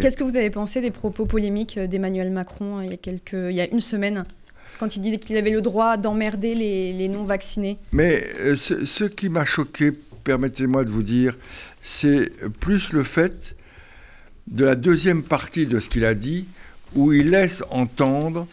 Qu'est-ce 0.00 0.16
que 0.16 0.24
vous 0.24 0.36
avez 0.36 0.50
pensé 0.50 0.80
des 0.80 0.90
propos 0.90 1.26
polémiques 1.26 1.78
d'Emmanuel 1.78 2.30
Macron 2.30 2.80
il 2.80 2.90
y, 2.90 2.94
a 2.94 2.96
quelques, 2.96 3.32
il 3.34 3.54
y 3.54 3.60
a 3.60 3.68
une 3.68 3.80
semaine? 3.80 4.24
Quand 4.78 4.96
il 4.96 5.00
disait 5.00 5.18
qu'il 5.18 5.36
avait 5.36 5.50
le 5.50 5.60
droit 5.60 5.96
d'emmerder 5.96 6.54
les, 6.54 7.08
non-vaccinés. 7.08 7.78
Mais 7.92 8.24
euh, 8.40 8.56
ce, 8.56 9.04
qui 9.04 9.28
m'a 9.28 9.44
choqué, 9.44 9.92
permettez-moi 10.24 10.84
de 10.84 10.90
vous 10.90 11.02
dire, 11.02 11.36
c'est 11.82 12.30
plus 12.60 12.92
le 12.92 13.04
fait 13.04 13.54
de 14.46 14.64
la 14.64 14.74
deuxième 14.74 15.22
partie 15.22 15.66
de 15.66 15.80
ce 15.80 15.88
qu'il 15.88 16.04
a 16.04 16.14
dit, 16.14 16.46
où 16.94 17.12
il 17.12 17.30
laisse 17.30 17.62
entendre 17.70 18.46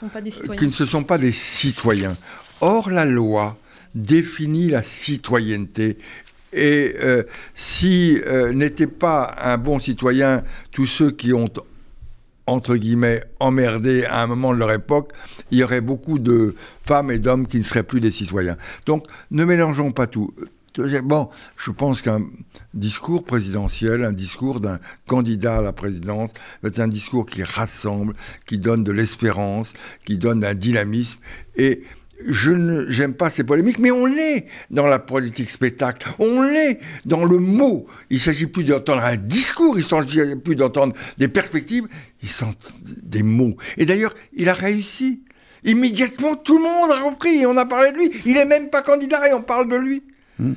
qu'ils 0.58 0.68
ne 0.68 0.74
se 0.74 0.86
sont 0.86 1.04
pas 1.04 1.18
des 1.18 1.32
citoyens. 1.32 2.16
Or, 2.60 2.90
la 2.90 3.06
loi 3.06 3.58
définit 3.94 4.70
la 4.70 4.84
citoyenneté 4.84 5.98
et 6.54 6.96
euh, 7.00 7.24
si 7.56 8.20
euh, 8.26 8.54
n'étaient 8.54 8.88
pas 8.88 9.36
un 9.42 9.58
bon 9.58 9.80
citoyen 9.80 10.44
tous 10.72 10.86
ceux 10.86 11.12
qui 11.12 11.34
ont 11.34 11.50
entre 12.48 12.76
guillemets, 12.76 13.24
emmerdés 13.40 14.04
à 14.06 14.22
un 14.24 14.28
moment 14.28 14.54
de 14.54 14.60
leur 14.60 14.72
époque, 14.72 15.12
il 15.52 15.60
y 15.60 15.64
aurait 15.64 15.82
beaucoup 15.82 16.20
de 16.20 16.56
femmes 16.84 17.12
et 17.12 17.20
d'hommes 17.20 17.48
qui 17.48 17.58
ne 17.58 17.64
seraient 17.64 17.84
plus 17.84 18.02
des 18.02 18.12
citoyens. 18.12 18.58
Donc, 18.86 19.06
ne 19.30 19.46
mélangeons 19.46 19.92
pas 19.92 20.08
tout. 20.08 20.34
Bon, 21.04 21.30
je 21.58 21.70
pense 21.70 22.02
qu'un 22.02 22.22
discours 22.74 23.26
présidentiel, 23.26 24.06
un 24.06 24.14
discours 24.14 24.62
d'un 24.62 24.80
candidat 25.06 25.58
à 25.58 25.62
la 25.62 25.74
présidence, 25.74 26.32
c'est 26.64 26.80
un 26.80 26.88
discours 26.88 27.26
qui 27.26 27.44
rassemble, 27.44 28.16
qui 28.46 28.58
donne 28.58 28.84
de 28.86 28.94
l'espérance, 28.94 29.74
qui 30.06 30.18
donne 30.18 30.46
un 30.46 30.54
dynamisme. 30.54 31.20
Et 31.58 31.84
je 32.28 32.52
n'aime 32.52 33.14
pas 33.14 33.30
ces 33.30 33.44
polémiques, 33.44 33.80
mais 33.80 33.92
on 33.92 34.06
l'est 34.06 34.48
dans 34.70 34.88
la 34.88 35.00
politique 35.00 35.50
spectacle, 35.50 36.08
on 36.20 36.42
l'est 36.42 36.80
dans 37.06 37.26
le 37.26 37.38
mot. 37.38 37.88
Il 38.10 38.16
ne 38.16 38.22
s'agit 38.22 38.48
plus 38.48 38.64
d'entendre 38.64 39.04
un 39.04 39.18
discours, 39.18 39.78
il 39.78 39.84
ne 39.84 39.86
s'agit 39.86 40.36
plus 40.36 40.56
d'entendre 40.56 40.94
des 41.18 41.28
perspectives, 41.28 41.88
il 42.22 42.30
s'agit 42.30 42.56
des 43.04 43.24
mots. 43.24 43.56
Et 43.78 43.86
d'ailleurs, 43.86 44.16
il 44.34 44.50
a 44.50 44.54
réussi. 44.54 45.24
Immédiatement, 45.64 46.36
tout 46.36 46.58
le 46.58 46.64
monde 46.64 46.92
a 46.92 47.02
repris, 47.04 47.46
on 47.46 47.56
a 47.58 47.66
parlé 47.66 47.92
de 47.92 47.98
lui. 47.98 48.12
Il 48.26 48.34
n'est 48.34 48.46
même 48.46 48.70
pas 48.70 48.82
candidat 48.82 49.30
et 49.30 49.34
on 49.34 49.44
parle 49.44 49.70
de 49.70 49.76
lui. 49.76 50.04
Hmm. 50.40 50.54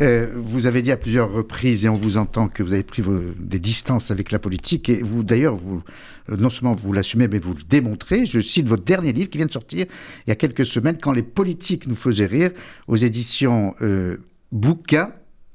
Euh, 0.00 0.28
vous 0.34 0.66
avez 0.66 0.82
dit 0.82 0.92
à 0.92 0.96
plusieurs 0.96 1.32
reprises, 1.32 1.84
et 1.84 1.88
on 1.88 1.96
vous 1.96 2.16
entend, 2.16 2.48
que 2.48 2.62
vous 2.62 2.72
avez 2.72 2.82
pris 2.82 3.02
des 3.38 3.58
distances 3.58 4.10
avec 4.10 4.30
la 4.30 4.38
politique. 4.38 4.88
Et 4.88 5.02
vous, 5.02 5.22
d'ailleurs, 5.22 5.56
vous, 5.56 5.82
non 6.28 6.50
seulement 6.50 6.74
vous 6.74 6.92
l'assumez, 6.92 7.28
mais 7.28 7.38
vous 7.38 7.54
le 7.54 7.62
démontrez. 7.68 8.26
Je 8.26 8.40
cite 8.40 8.66
votre 8.66 8.84
dernier 8.84 9.12
livre 9.12 9.30
qui 9.30 9.38
vient 9.38 9.46
de 9.46 9.52
sortir 9.52 9.86
il 10.26 10.30
y 10.30 10.32
a 10.32 10.36
quelques 10.36 10.66
semaines, 10.66 10.98
Quand 11.00 11.12
les 11.12 11.22
politiques 11.22 11.86
nous 11.86 11.96
faisaient 11.96 12.26
rire, 12.26 12.50
aux 12.88 12.96
éditions 12.96 13.74
euh, 13.82 14.18
Bouquin. 14.50 15.12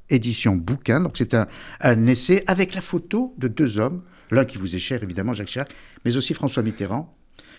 Édition 0.09 0.55
Bouquin. 0.55 1.01
Donc 1.01 1.13
c'est 1.15 1.34
un, 1.34 1.47
un 1.82 2.07
essai 2.07 2.43
avec 2.47 2.74
la 2.74 2.82
photo 2.82 3.34
de 3.38 3.47
deux 3.47 3.78
hommes. 3.78 4.01
L'un 4.32 4.45
qui 4.45 4.57
vous 4.57 4.76
est 4.76 4.80
cher, 4.80 5.03
évidemment, 5.03 5.34
Jacques 5.34 5.47
Chirac, 5.47 5.70
mais 6.03 6.18
aussi 6.18 6.34
François 6.34 6.63
Mitterrand. 6.63 7.13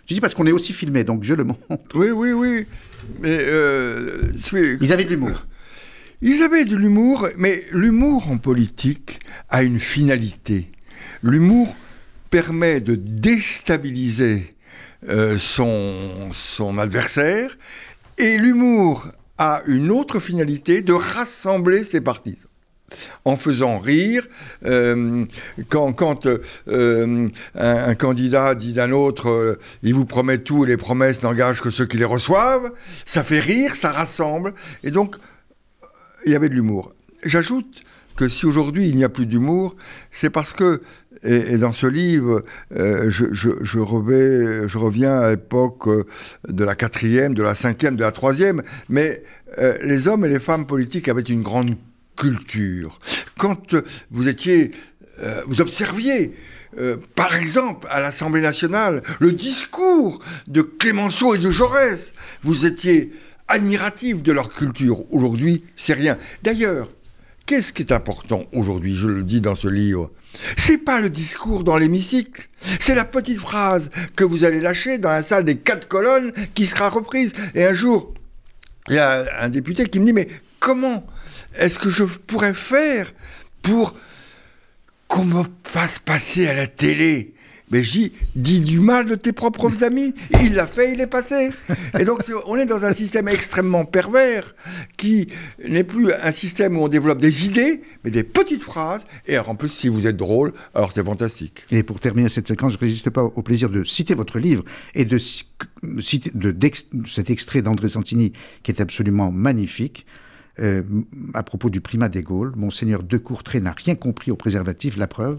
Je 0.06 0.14
dis 0.14 0.20
parce 0.20 0.34
qu'on 0.34 0.46
est 0.46 0.52
aussi 0.52 0.72
filmé, 0.72 1.04
donc 1.04 1.22
je 1.22 1.34
le 1.34 1.44
montre. 1.44 1.58
Oui, 1.94 2.10
oui, 2.10 2.32
oui. 2.32 2.66
Mais 3.20 3.38
euh, 3.40 4.32
Ils 4.80 4.92
avaient 4.92 5.04
de 5.04 5.10
l'humour. 5.10 5.46
Ils 6.20 6.42
avaient 6.42 6.64
de 6.64 6.74
l'humour, 6.76 7.28
mais 7.36 7.64
l'humour 7.72 8.28
en 8.30 8.38
politique 8.38 9.20
a 9.50 9.62
une 9.62 9.78
finalité. 9.78 10.72
L'humour 11.22 11.76
permet 12.30 12.80
de 12.80 12.94
déstabiliser 12.94 14.54
euh, 15.08 15.38
son, 15.38 16.30
son 16.32 16.78
adversaire, 16.78 17.56
et 18.18 18.36
l'humour 18.36 19.08
a 19.38 19.62
une 19.66 19.90
autre 19.90 20.18
finalité 20.18 20.82
de 20.82 20.92
rassembler 20.92 21.84
ses 21.84 22.00
partisans 22.00 22.48
en 23.24 23.36
faisant 23.36 23.78
rire. 23.78 24.26
Euh, 24.64 25.24
quand, 25.68 25.92
quand 25.92 26.26
euh, 26.68 27.28
un, 27.54 27.94
candidat 27.94 28.54
dit 28.54 28.72
d'un 28.72 28.92
autre, 28.92 29.58
il 29.82 29.94
vous 29.94 30.06
promet 30.06 30.38
tout, 30.38 30.64
les 30.64 30.76
promesses 30.76 31.22
n'engagent 31.22 31.60
que 31.60 31.70
ceux 31.70 31.86
qui 31.86 31.98
les 31.98 32.04
reçoivent, 32.04 32.72
ça 33.04 33.24
fait 33.24 33.40
rire, 33.40 33.76
ça 33.76 33.92
rassemble. 33.92 34.54
Et 34.82 34.90
donc, 34.90 35.16
il 36.26 36.32
y 36.32 36.34
avait 36.34 36.48
de 36.48 36.54
l'humour. 36.54 36.92
J'ajoute 37.24 37.84
que 38.16 38.28
si 38.28 38.46
aujourd'hui 38.46 38.88
il 38.88 38.96
n'y 38.96 39.04
a 39.04 39.08
plus 39.08 39.26
d'humour, 39.26 39.76
c'est 40.10 40.30
parce 40.30 40.52
que, 40.52 40.82
et, 41.22 41.58
dans 41.58 41.72
ce 41.72 41.86
livre, 41.86 42.44
euh, 42.76 43.10
je, 43.10 43.78
reviens 43.78 45.18
à 45.18 45.30
l'époque 45.30 45.88
euh, 45.88 46.06
de 46.48 46.64
la 46.64 46.74
quatrième, 46.74 47.34
de 47.34 47.42
la 47.42 47.54
cinquième, 47.54 47.96
de 47.96 48.02
la 48.02 48.12
troisième, 48.12 48.62
mais 48.88 49.22
euh, 49.58 49.76
les 49.82 50.08
hommes 50.08 50.24
et 50.24 50.28
les 50.28 50.40
femmes 50.40 50.66
politiques 50.66 51.08
avaient 51.08 51.22
une 51.22 51.42
grande 51.42 51.76
culture. 52.16 53.00
Quand 53.36 53.74
vous 54.10 54.24
vous 55.46 55.60
observiez 55.60 56.34
par 57.16 57.34
exemple, 57.34 57.88
à 57.90 58.00
l'Assemblée 58.00 58.42
nationale, 58.42 59.02
le 59.18 59.32
discours 59.32 60.20
de 60.46 60.62
Clémenceau 60.62 61.34
et 61.34 61.38
de 61.38 61.50
Jaurès. 61.50 62.12
Vous 62.44 62.66
étiez 62.66 63.10
admiratif 63.48 64.22
de 64.22 64.32
leur 64.32 64.52
culture. 64.52 65.12
Aujourd'hui, 65.12 65.64
c'est 65.76 65.94
rien. 65.94 66.18
D'ailleurs, 66.42 66.88
qu'est-ce 67.48 67.72
qui 67.72 67.82
est 67.82 67.92
important 67.92 68.44
aujourd'hui 68.52 68.94
Je 68.94 69.08
le 69.08 69.24
dis 69.24 69.40
dans 69.40 69.54
ce 69.54 69.68
livre? 69.68 70.10
C'est 70.56 70.78
pas 70.78 71.00
le 71.00 71.08
discours 71.08 71.64
dans 71.64 71.78
l'hémicycle, 71.78 72.46
c'est 72.78 72.94
la 72.94 73.06
petite 73.06 73.38
phrase 73.38 73.90
que 74.14 74.22
vous 74.22 74.44
allez 74.44 74.60
lâcher 74.60 74.98
dans 74.98 75.08
la 75.08 75.22
salle 75.22 75.44
des 75.44 75.56
quatre 75.56 75.88
colonnes 75.88 76.32
qui 76.54 76.66
sera 76.66 76.90
reprise. 76.90 77.32
Et 77.54 77.64
un 77.64 77.72
jour, 77.72 78.12
il 78.88 78.96
y 78.96 78.98
a 78.98 79.24
un 79.40 79.48
député 79.48 79.86
qui 79.86 79.98
me 79.98 80.06
dit 80.06 80.12
Mais 80.12 80.28
comment 80.60 81.06
est-ce 81.56 81.78
que 81.78 81.88
je 81.88 82.04
pourrais 82.04 82.52
faire 82.52 83.12
pour 83.62 83.96
qu'on 85.08 85.24
me 85.24 85.42
fasse 85.64 85.98
passer 85.98 86.46
à 86.46 86.52
la 86.52 86.66
télé? 86.66 87.32
Mais 87.70 87.82
j'y 87.82 88.12
dis 88.34 88.60
du 88.60 88.80
mal 88.80 89.06
de 89.06 89.14
tes 89.14 89.32
propres 89.32 89.84
amis. 89.84 90.14
Il 90.42 90.54
l'a 90.54 90.66
fait, 90.66 90.92
il 90.92 91.00
est 91.00 91.06
passé. 91.06 91.50
Et 91.98 92.04
donc, 92.04 92.22
on 92.46 92.56
est 92.56 92.66
dans 92.66 92.84
un 92.84 92.92
système 92.92 93.28
extrêmement 93.28 93.84
pervers 93.84 94.54
qui 94.96 95.28
n'est 95.66 95.84
plus 95.84 96.12
un 96.12 96.32
système 96.32 96.76
où 96.76 96.84
on 96.84 96.88
développe 96.88 97.18
des 97.18 97.46
idées, 97.46 97.82
mais 98.04 98.10
des 98.10 98.24
petites 98.24 98.62
phrases. 98.62 99.06
Et 99.26 99.38
en 99.38 99.54
plus, 99.54 99.68
si 99.68 99.88
vous 99.88 100.06
êtes 100.06 100.16
drôle, 100.16 100.52
alors 100.74 100.92
c'est 100.92 101.04
fantastique. 101.04 101.66
Et 101.70 101.82
pour 101.82 102.00
terminer 102.00 102.28
cette 102.28 102.48
séquence, 102.48 102.72
je 102.72 102.78
ne 102.78 102.80
résiste 102.80 103.10
pas 103.10 103.22
au 103.22 103.42
plaisir 103.42 103.70
de 103.70 103.84
citer 103.84 104.14
votre 104.14 104.38
livre 104.38 104.64
et 104.94 105.04
de 105.04 105.18
citer 105.18 106.30
de, 106.34 106.54
cet 107.06 107.30
extrait 107.30 107.62
d'André 107.62 107.88
Santini 107.88 108.32
qui 108.62 108.70
est 108.70 108.80
absolument 108.80 109.30
magnifique. 109.30 110.06
Euh, 110.60 110.82
à 111.34 111.44
propos 111.44 111.70
du 111.70 111.80
primat 111.80 112.08
des 112.08 112.22
Gaules, 112.22 112.52
Monseigneur 112.56 113.04
de 113.04 113.16
Courtrai 113.16 113.60
n'a 113.60 113.72
rien 113.72 113.94
compris 113.94 114.32
au 114.32 114.36
préservatif, 114.36 114.96
la 114.96 115.06
preuve. 115.06 115.38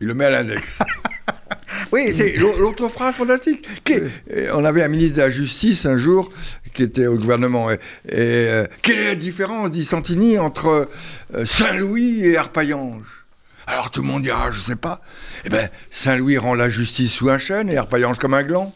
Il 0.00 0.08
le 0.08 0.14
met 0.14 0.24
à 0.24 0.30
l'index. 0.30 0.80
Oui, 1.92 2.12
c'est 2.12 2.36
l'autre 2.36 2.88
phrase 2.88 3.14
fantastique. 3.14 3.66
On 4.52 4.64
avait 4.64 4.82
un 4.82 4.88
ministre 4.88 5.16
de 5.16 5.22
la 5.22 5.30
Justice 5.30 5.86
un 5.86 5.96
jour 5.96 6.32
qui 6.76 6.82
était 6.82 7.06
au 7.06 7.16
gouvernement. 7.16 7.70
Et, 7.70 7.78
euh, 8.08 8.66
quelle 8.82 8.98
est 8.98 9.06
la 9.06 9.14
différence, 9.14 9.70
dit 9.70 9.84
Santini, 9.84 10.38
entre 10.38 10.88
euh, 11.34 11.44
Saint-Louis 11.44 12.24
et 12.26 12.36
Arpaillange 12.36 13.04
alors 13.68 13.90
tout 13.90 14.00
le 14.00 14.06
monde 14.06 14.22
dira, 14.22 14.52
je 14.52 14.60
sais 14.60 14.76
pas. 14.76 15.00
Eh 15.44 15.48
bien, 15.48 15.68
Saint-Louis 15.90 16.38
rend 16.38 16.54
la 16.54 16.68
justice 16.68 17.12
sous 17.12 17.30
un 17.30 17.38
chêne 17.40 17.68
et 17.68 17.76
Arpaillange 17.76 18.16
comme 18.16 18.34
un 18.34 18.44
gland. 18.44 18.72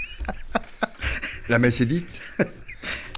la 1.50 1.58
messe 1.58 1.82
est 1.82 1.84
dite. 1.84 2.08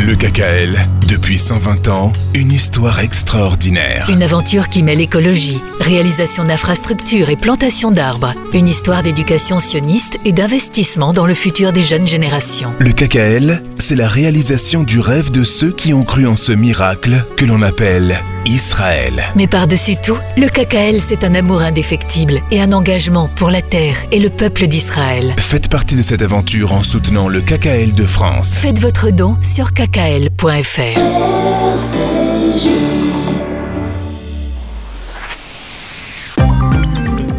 Le 0.00 0.16
KKL, 0.16 0.76
depuis 1.08 1.38
120 1.38 1.88
ans, 1.88 2.12
une 2.34 2.52
histoire 2.52 3.00
extraordinaire. 3.00 4.06
Une 4.10 4.22
aventure 4.22 4.68
qui 4.68 4.82
mêle 4.82 5.00
écologie, 5.00 5.60
réalisation 5.80 6.44
d'infrastructures 6.44 7.30
et 7.30 7.36
plantation 7.36 7.90
d'arbres. 7.90 8.34
Une 8.52 8.68
histoire 8.68 9.02
d'éducation 9.02 9.60
sioniste 9.60 10.18
et 10.26 10.32
d'investissement 10.32 11.12
dans 11.12 11.26
le 11.26 11.32
futur 11.32 11.72
des 11.72 11.82
jeunes 11.82 12.06
générations. 12.06 12.74
Le 12.80 12.90
KKL, 12.90 13.62
c'est 13.84 13.96
la 13.96 14.08
réalisation 14.08 14.82
du 14.82 14.98
rêve 14.98 15.30
de 15.30 15.44
ceux 15.44 15.70
qui 15.70 15.92
ont 15.92 16.04
cru 16.04 16.26
en 16.26 16.36
ce 16.36 16.52
miracle 16.52 17.22
que 17.36 17.44
l'on 17.44 17.60
appelle 17.60 18.18
Israël. 18.46 19.24
Mais 19.36 19.46
par-dessus 19.46 19.96
tout, 20.02 20.16
le 20.38 20.48
KKL, 20.48 21.02
c'est 21.02 21.22
un 21.22 21.34
amour 21.34 21.60
indéfectible 21.60 22.40
et 22.50 22.62
un 22.62 22.72
engagement 22.72 23.28
pour 23.36 23.50
la 23.50 23.60
terre 23.60 23.96
et 24.10 24.20
le 24.20 24.30
peuple 24.30 24.68
d'Israël. 24.68 25.34
Faites 25.36 25.68
partie 25.68 25.96
de 25.96 26.00
cette 26.02 26.22
aventure 26.22 26.72
en 26.72 26.82
soutenant 26.82 27.28
le 27.28 27.42
KKL 27.42 27.92
de 27.92 28.06
France. 28.06 28.54
Faites 28.54 28.80
votre 28.80 29.10
don 29.10 29.36
sur 29.42 29.74
kkl.fr. 29.74 30.98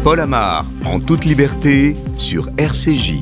Paul 0.04 0.20
Amar, 0.20 0.64
en 0.84 1.00
toute 1.00 1.24
liberté, 1.24 1.94
sur 2.16 2.48
RCJ. 2.56 3.14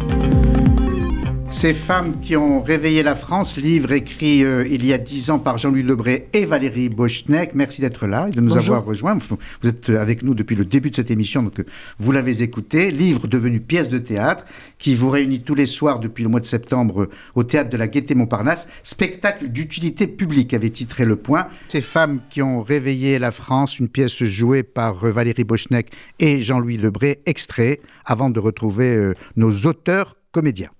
Ces 1.65 1.73
femmes 1.73 2.21
qui 2.21 2.37
ont 2.37 2.61
réveillé 2.62 3.03
la 3.03 3.15
France, 3.15 3.57
livre 3.57 3.93
écrit 3.93 4.45
euh, 4.45 4.69
il 4.71 4.85
y 4.85 4.93
a 4.93 4.99
dix 4.99 5.31
ans 5.31 5.39
par 5.39 5.57
Jean-Louis 5.57 5.83
Lebré 5.83 6.29
et 6.35 6.45
Valérie 6.45 6.91
Bochnek. 6.91 7.55
Merci 7.55 7.81
d'être 7.81 8.07
là 8.07 8.29
et 8.29 8.33
de 8.33 8.43
nous 8.43 8.59
avoir 8.59 8.85
rejoints. 8.85 9.17
Vous 9.17 9.69
êtes 9.71 9.89
avec 9.89 10.23
nous 10.23 10.35
depuis 10.35 10.57
le 10.57 10.67
début 10.67 10.91
de 10.91 10.97
cette 10.97 11.11
émission, 11.11 11.43
donc 11.43 11.61
euh, 11.61 11.67
vous 11.99 12.12
l'avez 12.12 12.43
écouté. 12.43 12.91
Livre 12.91 13.29
devenu 13.29 13.61
pièce 13.61 13.89
de 13.89 13.97
théâtre 13.97 14.45
qui 14.77 14.95
vous 14.95 15.09
réunit 15.09 15.41
tous 15.41 15.55
les 15.55 15.65
soirs 15.65 16.01
depuis 16.01 16.23
le 16.23 16.29
mois 16.29 16.41
de 16.41 16.45
septembre 16.45 17.05
euh, 17.05 17.11
au 17.35 17.45
théâtre 17.45 17.71
de 17.71 17.79
la 17.79 17.89
Gaîté 17.89 18.15
Montparnasse. 18.15 18.69
Spectacle 18.83 19.49
d'utilité 19.49 20.07
publique 20.07 20.53
avait 20.53 20.69
titré 20.69 21.07
Le 21.07 21.17
Point. 21.17 21.47
Ces 21.69 21.81
femmes 21.81 22.21
qui 22.29 22.43
ont 22.43 22.61
réveillé 22.61 23.19
la 23.19 23.31
France, 23.31 23.79
une 23.79 23.89
pièce 23.89 24.23
jouée 24.23 24.65
par 24.65 24.97
Valérie 24.97 25.45
Bochnek 25.45 25.91
et 26.19 26.43
Jean-Louis 26.43 26.77
Lebré, 26.77 27.21
extrait 27.25 27.81
avant 28.05 28.29
de 28.29 28.39
retrouver 28.39 29.15
nos 29.37 29.51
auteurs 29.65 30.17
comédiens. 30.31 30.74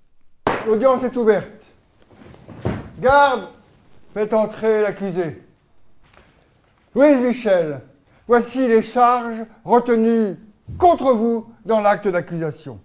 L'audience 0.65 1.03
est 1.03 1.15
ouverte. 1.15 1.63
Garde, 2.99 3.49
faites 4.13 4.33
entrer 4.33 4.81
l'accusé. 4.81 5.43
Louise 6.95 7.17
Michel, 7.17 7.81
voici 8.27 8.67
les 8.67 8.81
charges 8.81 9.45
retenues 9.63 10.37
contre 10.79 11.11
vous 11.11 11.45
dans 11.65 11.81
l'acte 11.81 12.07
d'accusation. 12.07 12.79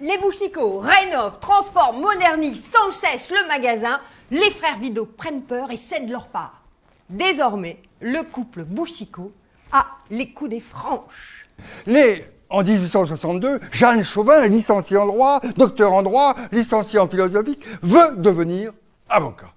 Les 0.00 0.16
Bouchicots 0.16 0.78
rénovent, 0.78 1.38
transforment, 1.40 2.00
modernisent 2.00 2.64
sans 2.64 2.90
cesse 2.90 3.30
le 3.30 3.48
magasin. 3.48 4.00
Les 4.30 4.50
frères 4.50 4.78
Vidot 4.78 5.06
prennent 5.06 5.42
peur 5.42 5.70
et 5.70 5.76
cèdent 5.76 6.08
leur 6.08 6.28
part. 6.28 6.62
Désormais, 7.10 7.82
le 8.00 8.22
couple 8.22 8.62
Bouchicot 8.62 9.32
a 9.72 9.86
les 10.10 10.32
coups 10.32 10.50
des 10.50 10.60
franches. 10.60 11.46
Les 11.86 12.24
en 12.50 12.62
1862, 12.62 13.60
Jeanne 13.72 14.04
Chauvin, 14.04 14.46
licenciée 14.48 14.96
en 14.96 15.06
droit, 15.06 15.40
docteur 15.56 15.92
en 15.92 16.02
droit, 16.02 16.36
licenciée 16.52 16.98
en 16.98 17.08
philosophie, 17.08 17.58
veut 17.82 18.16
devenir 18.16 18.72
avocat. 19.08 19.52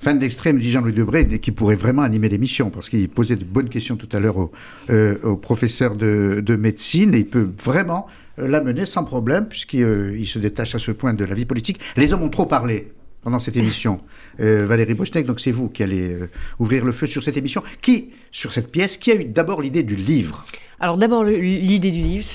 Fin 0.00 0.14
de 0.14 0.20
l'extrême, 0.20 0.58
dit 0.58 0.68
Jean-Louis 0.68 0.92
Debré, 0.92 1.38
qui 1.38 1.52
pourrait 1.52 1.76
vraiment 1.76 2.02
animer 2.02 2.28
l'émission, 2.28 2.70
parce 2.70 2.88
qu'il 2.88 3.08
posait 3.08 3.36
de 3.36 3.44
bonnes 3.44 3.68
questions 3.68 3.94
tout 3.94 4.08
à 4.10 4.18
l'heure 4.18 4.36
au, 4.36 4.52
euh, 4.90 5.36
professeur 5.36 5.94
de, 5.94 6.56
médecine, 6.56 7.14
et 7.14 7.18
il 7.18 7.28
peut 7.28 7.48
vraiment 7.62 8.08
euh, 8.40 8.48
l'amener 8.48 8.84
sans 8.84 9.04
problème, 9.04 9.46
puisqu'il 9.46 9.84
euh, 9.84 10.24
se 10.24 10.40
détache 10.40 10.74
à 10.74 10.80
ce 10.80 10.90
point 10.90 11.14
de 11.14 11.24
la 11.24 11.36
vie 11.36 11.44
politique. 11.44 11.78
Les 11.96 12.12
hommes 12.12 12.22
ont 12.22 12.30
trop 12.30 12.46
parlé 12.46 12.92
pendant 13.22 13.38
cette 13.38 13.56
émission. 13.56 14.00
Euh, 14.40 14.66
Valérie 14.66 14.94
Bochnek, 14.94 15.26
donc 15.26 15.40
c'est 15.40 15.52
vous 15.52 15.68
qui 15.68 15.82
allez 15.82 16.12
euh, 16.12 16.30
ouvrir 16.58 16.84
le 16.84 16.92
feu 16.92 17.06
sur 17.06 17.22
cette 17.22 17.36
émission. 17.36 17.62
Qui, 17.80 18.12
sur 18.30 18.52
cette 18.52 18.70
pièce, 18.70 18.96
qui 18.98 19.12
a 19.12 19.14
eu 19.14 19.24
d'abord 19.24 19.62
l'idée 19.62 19.82
du 19.82 19.96
livre? 19.96 20.44
Alors 20.80 20.96
d'abord, 20.96 21.24
l'idée 21.24 21.92
du 21.92 22.02
livre, 22.02 22.26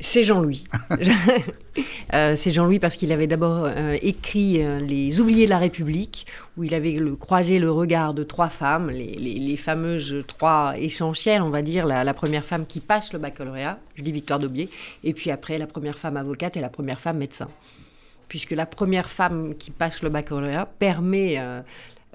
c'est 0.00 0.22
Jean-Louis. 0.22 0.64
Euh, 2.12 2.36
c'est 2.36 2.52
Jean-Louis 2.52 2.78
parce 2.78 2.94
qu'il 2.94 3.10
avait 3.10 3.26
d'abord 3.26 3.68
écrit 4.00 4.62
Les 4.86 5.20
Oubliés 5.20 5.46
de 5.46 5.50
la 5.50 5.58
République, 5.58 6.26
où 6.56 6.62
il 6.62 6.72
avait 6.72 6.96
croisé 7.18 7.58
le 7.58 7.72
regard 7.72 8.14
de 8.14 8.22
trois 8.22 8.50
femmes, 8.50 8.90
les, 8.90 9.56
fameuses 9.56 10.22
trois 10.28 10.74
essentielles, 10.78 11.42
on 11.42 11.50
va 11.50 11.62
dire, 11.62 11.86
la, 11.86 12.04
la, 12.04 12.14
première 12.14 12.44
femme 12.44 12.66
qui 12.66 12.78
passe 12.78 13.12
le 13.12 13.18
baccalauréat, 13.18 13.80
je 13.96 14.02
dis 14.02 14.12
Victoire 14.12 14.38
Daubier, 14.38 14.68
et 15.02 15.12
puis 15.12 15.32
après 15.32 15.58
la 15.58 15.66
première 15.66 15.98
femme 15.98 16.16
avocate 16.16 16.56
et 16.56 16.60
la 16.60 16.68
première 16.68 17.00
femme 17.00 17.16
médecin 17.16 17.48
puisque 18.28 18.52
la 18.52 18.66
première 18.66 19.08
femme 19.08 19.54
qui 19.58 19.70
passe 19.70 20.02
le 20.02 20.08
baccalauréat 20.08 20.66
permet 20.78 21.38
euh, 21.38 21.60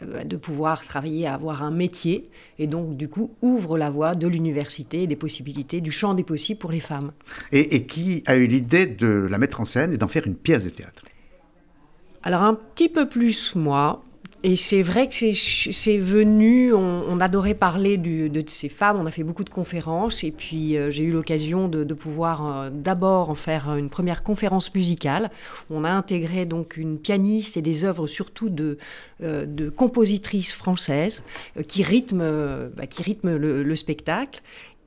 euh, 0.03 0.24
de 0.24 0.38
pouvoir 0.38 0.84
travailler, 0.84 1.28
avoir 1.28 1.64
un 1.64 1.72
métier, 1.72 2.30
et 2.57 2.68
donc 2.68 2.97
du 2.97 3.10
coup 3.10 3.36
ouvre 3.41 3.78
la 3.78 3.89
voie 3.89 4.16
de 4.16 4.28
l'université, 4.28 5.07
des 5.07 5.16
possibilités, 5.16 5.82
du 5.82 5.91
champ 5.91 6.14
des 6.14 6.24
possibles 6.24 6.60
pour 6.60 6.72
les 6.72 6.80
femmes. 6.80 7.12
et 7.51 7.84
qui 7.86 8.24
a 8.26 8.36
eu 8.36 8.47
l'idée 8.47 8.86
de 8.86 9.28
la 9.30 9.38
mettre 9.38 9.62
en 9.62 9.66
scène 9.66 9.93
et 9.93 9.97
d'en 9.97 10.07
faire 10.07 10.26
une 10.28 10.36
pièce 10.36 10.64
de 10.64 10.70
théâtre? 10.70 11.03
Alors 12.22 12.43
un 12.43 12.53
petit 12.53 12.89
peu 12.89 13.07
plus 13.07 13.55
moi, 13.55 14.03
et 14.42 14.56
c'est 14.56 14.84
vrai 14.84 15.10
que 15.10 15.34
c'est 15.34 15.98
venu, 15.98 16.74
on, 16.74 17.20
adorait 17.20 17.56
parler 17.56 17.98
de, 17.98 18.44
ces 18.48 18.70
femmes, 18.70 18.98
on 18.98 19.06
a 19.06 19.12
fait 19.12 19.24
beaucoup 19.24 19.44
de 19.44 19.50
conférences, 19.50 20.24
et 20.24 20.32
puis 20.32 20.78
euh, 20.78 20.92
j'ai 20.92 21.04
eu 21.04 21.12
l'occasion 21.12 21.68
de, 21.68 21.94
pouvoir 21.94 22.48
euh, 22.48 22.70
d'abord 22.72 23.30
en 23.30 23.36
faire 23.36 23.76
une 23.76 23.90
première 23.90 24.24
conférence 24.24 24.74
musicale. 24.74 25.30
On 25.70 25.84
a 25.84 25.90
intégré 25.90 26.46
donc 26.46 26.78
une 26.78 27.00
pianiste 27.00 27.58
et 27.58 27.62
des 27.62 27.84
œuvres 27.84 28.08
surtout 28.08 28.50
de, 28.50 28.78
euh, 29.22 29.46
de 29.46 29.70
compositrices 29.70 30.54
françaises 30.54 31.22
bah, 31.58 31.64
qui 31.64 31.84
rythment 31.84 33.36
le, 33.36 33.76
spectacle. 33.76 34.42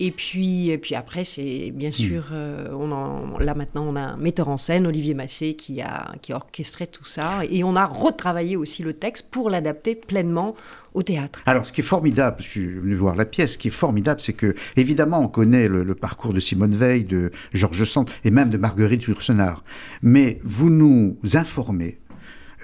Et 0.05 0.11
puis, 0.11 0.71
et 0.71 0.79
puis 0.79 0.97
après, 0.97 1.23
c'est 1.23 1.71
bien 1.71 1.91
hmm. 1.91 1.93
sûr, 1.93 2.31
euh, 2.33 2.73
on 2.73 3.39
là 3.39 3.55
maintenant, 3.55 3.87
on 3.87 3.95
a 3.95 4.01
un 4.01 4.17
metteur 4.17 4.49
en 4.49 4.57
scène, 4.57 4.85
Olivier 4.89 5.15
Massé, 5.15 5.55
qui 5.55 5.81
a, 5.81 6.17
qui 6.21 6.33
a 6.33 6.37
orchestré 6.37 6.89
tout 6.89 7.05
ça. 7.05 7.43
Et 7.49 7.63
on 7.63 7.77
a 7.77 7.85
retravaillé 7.85 8.57
aussi 8.57 8.83
le 8.83 8.95
texte 8.95 9.29
pour 9.31 9.49
l'adapter 9.49 9.95
pleinement 9.95 10.57
au 10.95 11.05
théâtre. 11.05 11.41
Alors, 11.47 11.65
ce 11.65 11.73
qui 11.73 11.83
est 11.83 11.85
formidable, 11.85 12.39
je 12.41 12.49
suis 12.49 12.67
venu 12.67 12.97
voir 12.97 13.15
la 13.15 13.25
pièce, 13.25 13.53
ce 13.53 13.59
qui 13.59 13.69
est 13.69 13.71
formidable, 13.71 14.21
c'est 14.21 14.33
que, 14.33 14.57
évidemment, 14.75 15.21
on 15.21 15.29
connaît 15.29 15.69
le, 15.69 15.95
parcours 15.95 16.35
de 16.35 16.41
Simone 16.41 16.75
Veil, 16.75 17.05
de 17.05 17.31
Georges 17.53 17.85
Sand 17.85 18.11
et 18.25 18.33
même 18.33 18.51
de 18.51 18.59
Marguerite 18.59 19.05
Yourcenar. 19.05 19.63
Mais 20.03 20.41
vous 20.43 20.69
nous 20.69 21.17
informez 21.35 22.01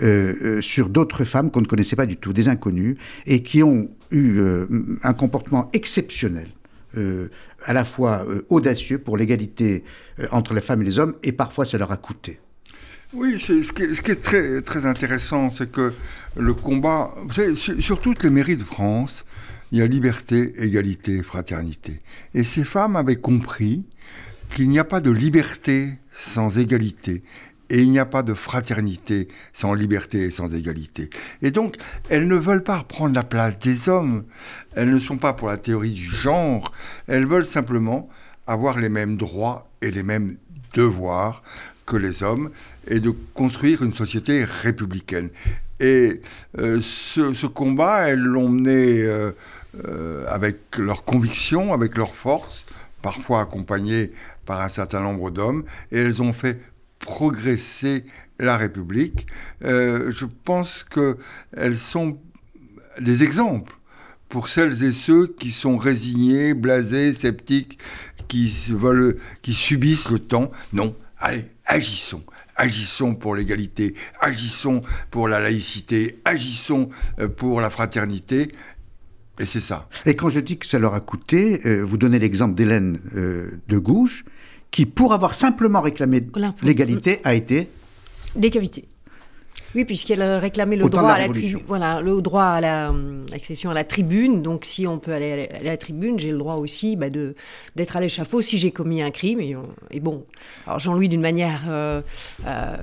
euh, 0.02 0.34
euh, 0.42 0.60
sur 0.60 0.88
d'autres 0.88 1.22
femmes 1.22 1.52
qu'on 1.52 1.60
ne 1.60 1.66
connaissait 1.66 1.94
pas 1.94 2.06
du 2.06 2.16
tout, 2.16 2.32
des 2.32 2.48
inconnues, 2.48 2.96
et 3.26 3.44
qui 3.44 3.62
ont 3.62 3.90
eu 4.10 4.40
un 5.04 5.12
comportement 5.12 5.68
exceptionnel 5.72 6.48
euh, 6.98 7.30
à 7.64 7.72
la 7.72 7.84
fois 7.84 8.24
euh, 8.28 8.44
audacieux 8.48 8.98
pour 8.98 9.16
l'égalité 9.16 9.84
euh, 10.18 10.26
entre 10.32 10.54
les 10.54 10.60
femmes 10.60 10.82
et 10.82 10.84
les 10.84 10.98
hommes, 10.98 11.14
et 11.22 11.32
parfois 11.32 11.64
ça 11.64 11.78
leur 11.78 11.92
a 11.92 11.96
coûté. 11.96 12.40
Oui, 13.14 13.40
ce 13.40 13.72
qui, 13.72 14.10
est, 14.10 14.22
très, 14.22 14.60
très 14.60 14.84
intéressant, 14.84 15.50
c'est 15.50 15.70
que 15.70 15.94
le 16.36 16.52
combat, 16.52 17.14
savez, 17.30 17.56
sur, 17.56 18.00
toutes 18.00 18.22
les 18.22 18.28
mairies 18.28 18.58
de 18.58 18.64
France, 18.64 19.24
il 19.72 19.78
y 19.78 19.82
a 19.82 19.86
liberté, 19.86 20.52
égalité, 20.58 21.22
fraternité. 21.22 22.00
Et 22.34 22.44
ces 22.44 22.64
femmes 22.64 22.96
avaient 22.96 23.16
compris 23.16 23.84
qu'il 24.54 24.68
n'y 24.68 24.78
a 24.78 24.84
pas 24.84 25.00
de 25.00 25.10
liberté 25.10 25.94
sans 26.12 26.58
égalité 26.58 27.22
et 27.70 27.82
il 27.82 27.90
n'y 27.90 27.98
a 27.98 28.06
pas 28.06 28.22
de 28.22 28.34
fraternité 28.34 29.28
sans 29.52 29.74
liberté 29.74 30.22
et 30.22 30.30
sans 30.30 30.54
égalité. 30.54 31.10
Et 31.42 31.50
donc, 31.50 31.76
elles 32.08 32.26
ne 32.26 32.36
veulent 32.36 32.64
pas 32.64 32.78
reprendre 32.78 33.14
la 33.14 33.22
place 33.22 33.58
des 33.58 33.88
hommes. 33.88 34.24
Elles 34.74 34.90
ne 34.90 34.98
sont 34.98 35.18
pas 35.18 35.32
pour 35.32 35.48
la 35.48 35.58
théorie 35.58 35.92
du 35.92 36.06
genre. 36.06 36.72
Elles 37.06 37.26
veulent 37.26 37.44
simplement 37.44 38.08
avoir 38.46 38.78
les 38.78 38.88
mêmes 38.88 39.16
droits 39.16 39.70
et 39.82 39.90
les 39.90 40.02
mêmes 40.02 40.36
devoirs 40.74 41.42
que 41.86 41.96
les 41.96 42.22
hommes 42.22 42.50
et 42.86 43.00
de 43.00 43.12
construire 43.34 43.82
une 43.82 43.94
société 43.94 44.44
républicaine. 44.44 45.30
Et 45.80 46.20
euh, 46.58 46.80
ce, 46.82 47.46
combat, 47.46 48.08
elles 48.08 48.20
l'ont 48.20 48.48
mené 48.48 49.02
euh, 49.02 49.32
euh, 49.86 50.24
avec 50.28 50.76
leur 50.76 51.04
conviction, 51.04 51.72
avec 51.72 51.96
leur 51.96 52.14
force, 52.14 52.64
parfois 53.00 53.42
accompagnées 53.42 54.12
par 54.44 54.60
un 54.60 54.68
certain 54.68 55.00
nombre 55.00 55.30
d'hommes, 55.30 55.64
et 55.92 55.98
elles 55.98 56.20
ont 56.20 56.32
fait 56.32 56.60
progresser 56.98 58.04
la 58.38 58.56
République. 58.56 59.26
Euh, 59.64 60.10
je 60.10 60.26
pense 60.26 60.84
qu'elles 60.84 61.76
sont 61.76 62.18
des 63.00 63.22
exemples 63.22 63.74
pour 64.28 64.48
celles 64.48 64.84
et 64.84 64.92
ceux 64.92 65.26
qui 65.26 65.50
sont 65.50 65.76
résignés, 65.76 66.54
blasés, 66.54 67.12
sceptiques, 67.12 67.78
qui, 68.28 68.52
veulent, 68.68 69.16
qui 69.42 69.54
subissent 69.54 70.10
le 70.10 70.18
temps. 70.18 70.50
Non, 70.72 70.94
allez, 71.18 71.46
agissons. 71.66 72.22
Agissons 72.56 73.14
pour 73.14 73.36
l'égalité, 73.36 73.94
agissons 74.20 74.82
pour 75.12 75.28
la 75.28 75.38
laïcité, 75.38 76.18
agissons 76.24 76.90
euh, 77.20 77.28
pour 77.28 77.60
la 77.60 77.70
fraternité. 77.70 78.52
Et 79.38 79.46
c'est 79.46 79.60
ça. 79.60 79.88
Et 80.04 80.16
quand 80.16 80.28
je 80.28 80.40
dis 80.40 80.58
que 80.58 80.66
ça 80.66 80.80
leur 80.80 80.94
a 80.94 81.00
coûté, 81.00 81.60
euh, 81.64 81.82
vous 81.84 81.96
donnez 81.96 82.18
l'exemple 82.18 82.56
d'Hélène 82.56 82.98
de 83.14 83.78
Gouges, 83.78 84.24
qui, 84.70 84.86
pour 84.86 85.12
avoir 85.12 85.34
simplement 85.34 85.80
réclamé 85.80 86.22
l'égalité, 86.62 87.20
a 87.24 87.34
été 87.34 87.68
décapité. 88.36 88.84
Oui, 89.74 89.84
puisqu'elle 89.84 90.22
réclamait 90.22 90.76
le 90.76 90.88
droit, 90.88 91.10
à 91.10 91.26
la 91.26 91.32
voilà, 91.66 92.00
le 92.00 92.22
droit 92.22 92.44
à 92.44 92.60
l'accession 92.60 93.70
à 93.70 93.74
la 93.74 93.84
tribune. 93.84 94.40
Donc, 94.40 94.64
si 94.64 94.86
on 94.86 94.98
peut 94.98 95.12
aller 95.12 95.48
à 95.52 95.62
la, 95.62 95.76
tribune, 95.76 96.18
j'ai 96.18 96.30
le 96.30 96.38
droit 96.38 96.54
aussi 96.54 96.96
bah, 96.96 97.08
d'être 97.10 97.96
à 97.96 98.00
l'échafaud 98.00 98.40
si 98.40 98.56
j'ai 98.56 98.70
commis 98.70 99.02
un 99.02 99.10
crime. 99.10 99.40
Et, 99.40 99.54
et 99.90 100.00
bon, 100.00 100.24
alors 100.66 100.78
Jean-Louis, 100.78 101.08
d'une 101.08 101.20
manière. 101.20 101.62
Euh, 101.68 102.00
euh 102.46 102.76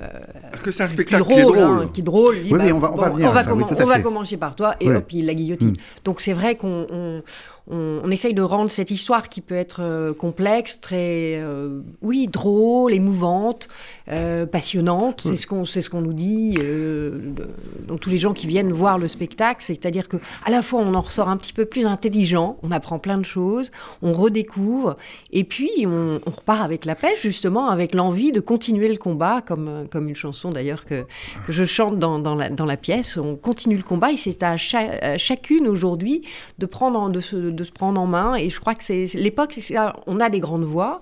Est-ce 0.52 0.62
que 0.62 0.70
c'est 0.70 0.84
un 0.84 0.88
spectacle 0.88 1.24
qui 1.24 1.32
est 1.32 1.42
drôle 1.42 1.58
hein, 1.58 1.84
Qui 1.92 2.00
est 2.02 2.04
drôle. 2.04 2.36
Oui, 2.44 2.50
bah, 2.50 2.64
on 2.72 2.78
va, 2.78 2.92
on 2.92 2.96
va, 2.96 3.12
on 3.12 3.86
va, 3.86 4.00
commencer 4.00 4.36
par 4.36 4.54
toi, 4.54 4.76
et 4.80 4.88
hop, 4.88 5.12
il 5.12 5.26
la 5.26 5.34
guillotine. 5.34 5.70
Hmm. 5.70 6.04
Donc, 6.04 6.20
c'est 6.20 6.34
vrai 6.34 6.54
qu'on 6.54 7.22
on, 7.68 8.10
essaye 8.10 8.34
de 8.34 8.42
rendre 8.42 8.70
cette 8.70 8.90
histoire 8.90 9.28
qui 9.28 9.40
peut 9.40 9.56
être 9.56 10.12
complexe, 10.18 10.80
très, 10.80 11.42
oui, 12.00 12.28
drôle, 12.28 12.92
émouvante, 12.94 13.68
passionnante. 14.50 15.22
C'est 15.24 15.36
ce 15.36 15.46
qu'on 15.46 15.64
ce 15.64 15.88
qu'on 15.88 16.00
nous 16.00 16.12
dit 16.12 16.58
dans 17.86 17.98
tous 17.98 18.10
les 18.10 18.18
gens 18.18 18.32
qui 18.32 18.46
viennent 18.46 18.72
voir 18.72 18.98
le 18.98 19.08
spectacle. 19.08 19.62
C'est-à-dire 19.62 20.08
que 20.08 20.16
à 20.44 20.50
la 20.50 20.62
fois 20.62 20.80
on 20.80 20.94
en 20.94 21.00
ressort 21.00 21.28
un 21.28 21.36
petit 21.36 21.52
peu 21.52 21.64
plus 21.64 21.86
intelligent, 21.86 22.58
on 22.62 22.70
apprend 22.70 22.98
plein 22.98 23.18
de 23.18 23.24
choses, 23.24 23.70
on 24.02 24.12
redécouvre, 24.12 24.96
et 25.32 25.44
puis 25.44 25.70
on, 25.86 26.20
repart 26.26 26.62
avec 26.62 26.84
la 26.84 26.94
pêche 26.94 27.22
justement, 27.22 27.68
avec 27.68 27.94
l'envie 27.94 28.32
de 28.32 28.40
continuer 28.40 28.88
le 28.88 28.96
combat, 28.96 29.40
comme, 29.40 29.86
comme 29.90 30.08
une 30.08 30.16
chanson 30.16 30.50
d'ailleurs 30.50 30.84
que, 30.84 31.04
que 31.46 31.52
je 31.52 31.64
chante 31.64 31.98
dans, 31.98 32.18
dans, 32.18 32.34
la, 32.34 32.50
dans 32.50 32.66
la 32.66 32.76
pièce. 32.76 33.16
On 33.16 33.36
continue 33.36 33.76
le 33.76 33.82
combat 33.82 34.12
et 34.12 34.16
c'est 34.16 34.42
à, 34.42 34.56
chacune 34.56 35.66
aujourd'hui 35.66 36.22
de, 36.58 36.66
prendre, 36.66 37.08
de, 37.10 37.20
se, 37.20 37.36
de 37.36 37.64
se 37.64 37.72
prendre 37.72 38.00
en 38.00 38.06
main. 38.06 38.34
Et 38.34 38.50
je 38.50 38.60
crois 38.60 38.74
que 38.74 38.84
c'est 38.84 39.06
l'époque, 39.14 39.58
on 40.06 40.20
a 40.20 40.28
des 40.28 40.40
grandes 40.40 40.64
voix 40.64 41.00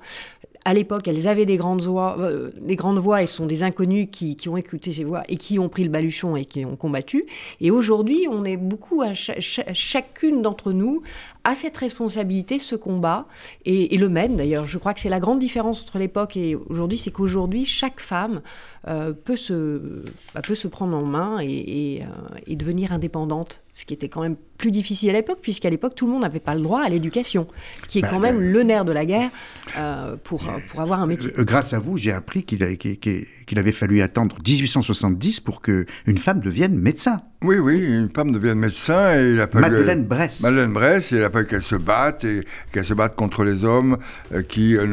à 0.64 0.72
l'époque, 0.72 1.06
elles 1.08 1.28
avaient 1.28 1.44
des 1.44 1.56
grandes 1.56 1.82
voix, 1.82 2.16
euh, 2.20 2.50
des 2.60 2.76
grandes 2.76 2.98
voix 2.98 3.22
et 3.22 3.26
sont 3.26 3.46
des 3.46 3.62
inconnus 3.62 4.08
qui, 4.10 4.34
qui, 4.36 4.48
ont 4.48 4.56
écouté 4.56 4.92
ces 4.92 5.04
voix 5.04 5.22
et 5.28 5.36
qui 5.36 5.58
ont 5.58 5.68
pris 5.68 5.84
le 5.84 5.90
baluchon 5.90 6.36
et 6.36 6.46
qui 6.46 6.64
ont 6.64 6.76
combattu. 6.76 7.24
Et 7.60 7.70
aujourd'hui, 7.70 8.26
on 8.30 8.44
est 8.44 8.56
beaucoup, 8.56 9.02
à 9.02 9.12
chacune 9.14 10.40
d'entre 10.40 10.72
nous, 10.72 11.02
a 11.44 11.54
cette 11.54 11.76
responsabilité, 11.76 12.58
ce 12.58 12.74
combat, 12.76 13.26
et, 13.66 13.96
le 13.96 14.08
mène 14.08 14.36
d'ailleurs. 14.36 14.66
Je 14.66 14.78
crois 14.78 14.94
que 14.94 15.00
c'est 15.00 15.10
la 15.10 15.20
grande 15.20 15.38
différence 15.38 15.82
entre 15.82 15.98
l'époque 15.98 16.36
et 16.36 16.54
aujourd'hui, 16.54 16.96
c'est 16.96 17.10
qu'aujourd'hui, 17.10 17.66
chaque 17.66 18.00
femme 18.00 18.40
euh, 18.88 19.12
peut, 19.12 19.36
se, 19.36 20.04
bah, 20.34 20.40
peut 20.42 20.54
se 20.54 20.68
prendre 20.68 20.96
en 20.96 21.04
main 21.04 21.38
et, 21.40 22.02
euh, 22.02 22.38
et, 22.46 22.56
devenir 22.56 22.92
indépendante, 22.92 23.62
ce 23.74 23.84
qui 23.84 23.92
était 23.92 24.08
quand 24.08 24.22
même 24.22 24.36
plus 24.56 24.70
difficile 24.70 25.10
à 25.10 25.14
l'époque, 25.14 25.40
puisqu'à 25.42 25.68
l'époque, 25.68 25.94
tout 25.96 26.06
le 26.06 26.12
monde 26.12 26.22
n'avait 26.22 26.40
pas 26.40 26.54
le 26.54 26.60
droit 26.60 26.80
à 26.80 26.88
l'éducation, 26.88 27.48
qui 27.88 27.98
est 27.98 28.02
bah, 28.02 28.08
quand 28.10 28.20
même 28.20 28.40
le 28.40 28.62
nerf 28.62 28.84
de 28.84 28.92
la 28.92 29.04
guerre 29.04 29.30
euh, 29.76 30.16
pour, 30.22 30.44
pour 30.68 30.80
avoir 30.80 31.00
un 31.00 31.06
métier. 31.06 31.32
Grâce 31.38 31.72
à 31.72 31.80
vous, 31.80 31.98
j'ai 31.98 32.12
appris 32.12 32.44
qu'il 32.44 32.64
qu'il 32.78 33.58
avait 33.58 33.72
fallu 33.72 34.00
attendre 34.00 34.36
1870 34.46 35.40
pour 35.40 35.60
qu'une 35.60 36.18
femme 36.18 36.40
devienne 36.40 36.78
médecin. 36.78 37.20
Oui, 37.42 37.58
oui, 37.58 37.80
une 37.80 38.08
femme 38.08 38.32
devienne 38.32 38.58
médecin 38.58 39.18
et 39.18 39.32
il 39.32 39.40
a 39.40 39.46
pas 39.46 39.60
Madeleine 39.60 40.04
Bress. 40.04 40.40
Madeleine 40.40 40.72
Bress, 40.72 41.10
il 41.10 41.22
a 41.22 41.28
pas 41.28 41.44
qu'elle 41.44 41.62
se 41.62 41.76
batte 41.76 42.24
et 42.24 42.46
qu'elle 42.72 42.84
se 42.84 42.94
batte 42.94 43.16
contre 43.16 43.42
les 43.44 43.64
hommes 43.64 43.98
euh, 44.32 44.42
qui 44.42 44.76
euh, 44.76 44.86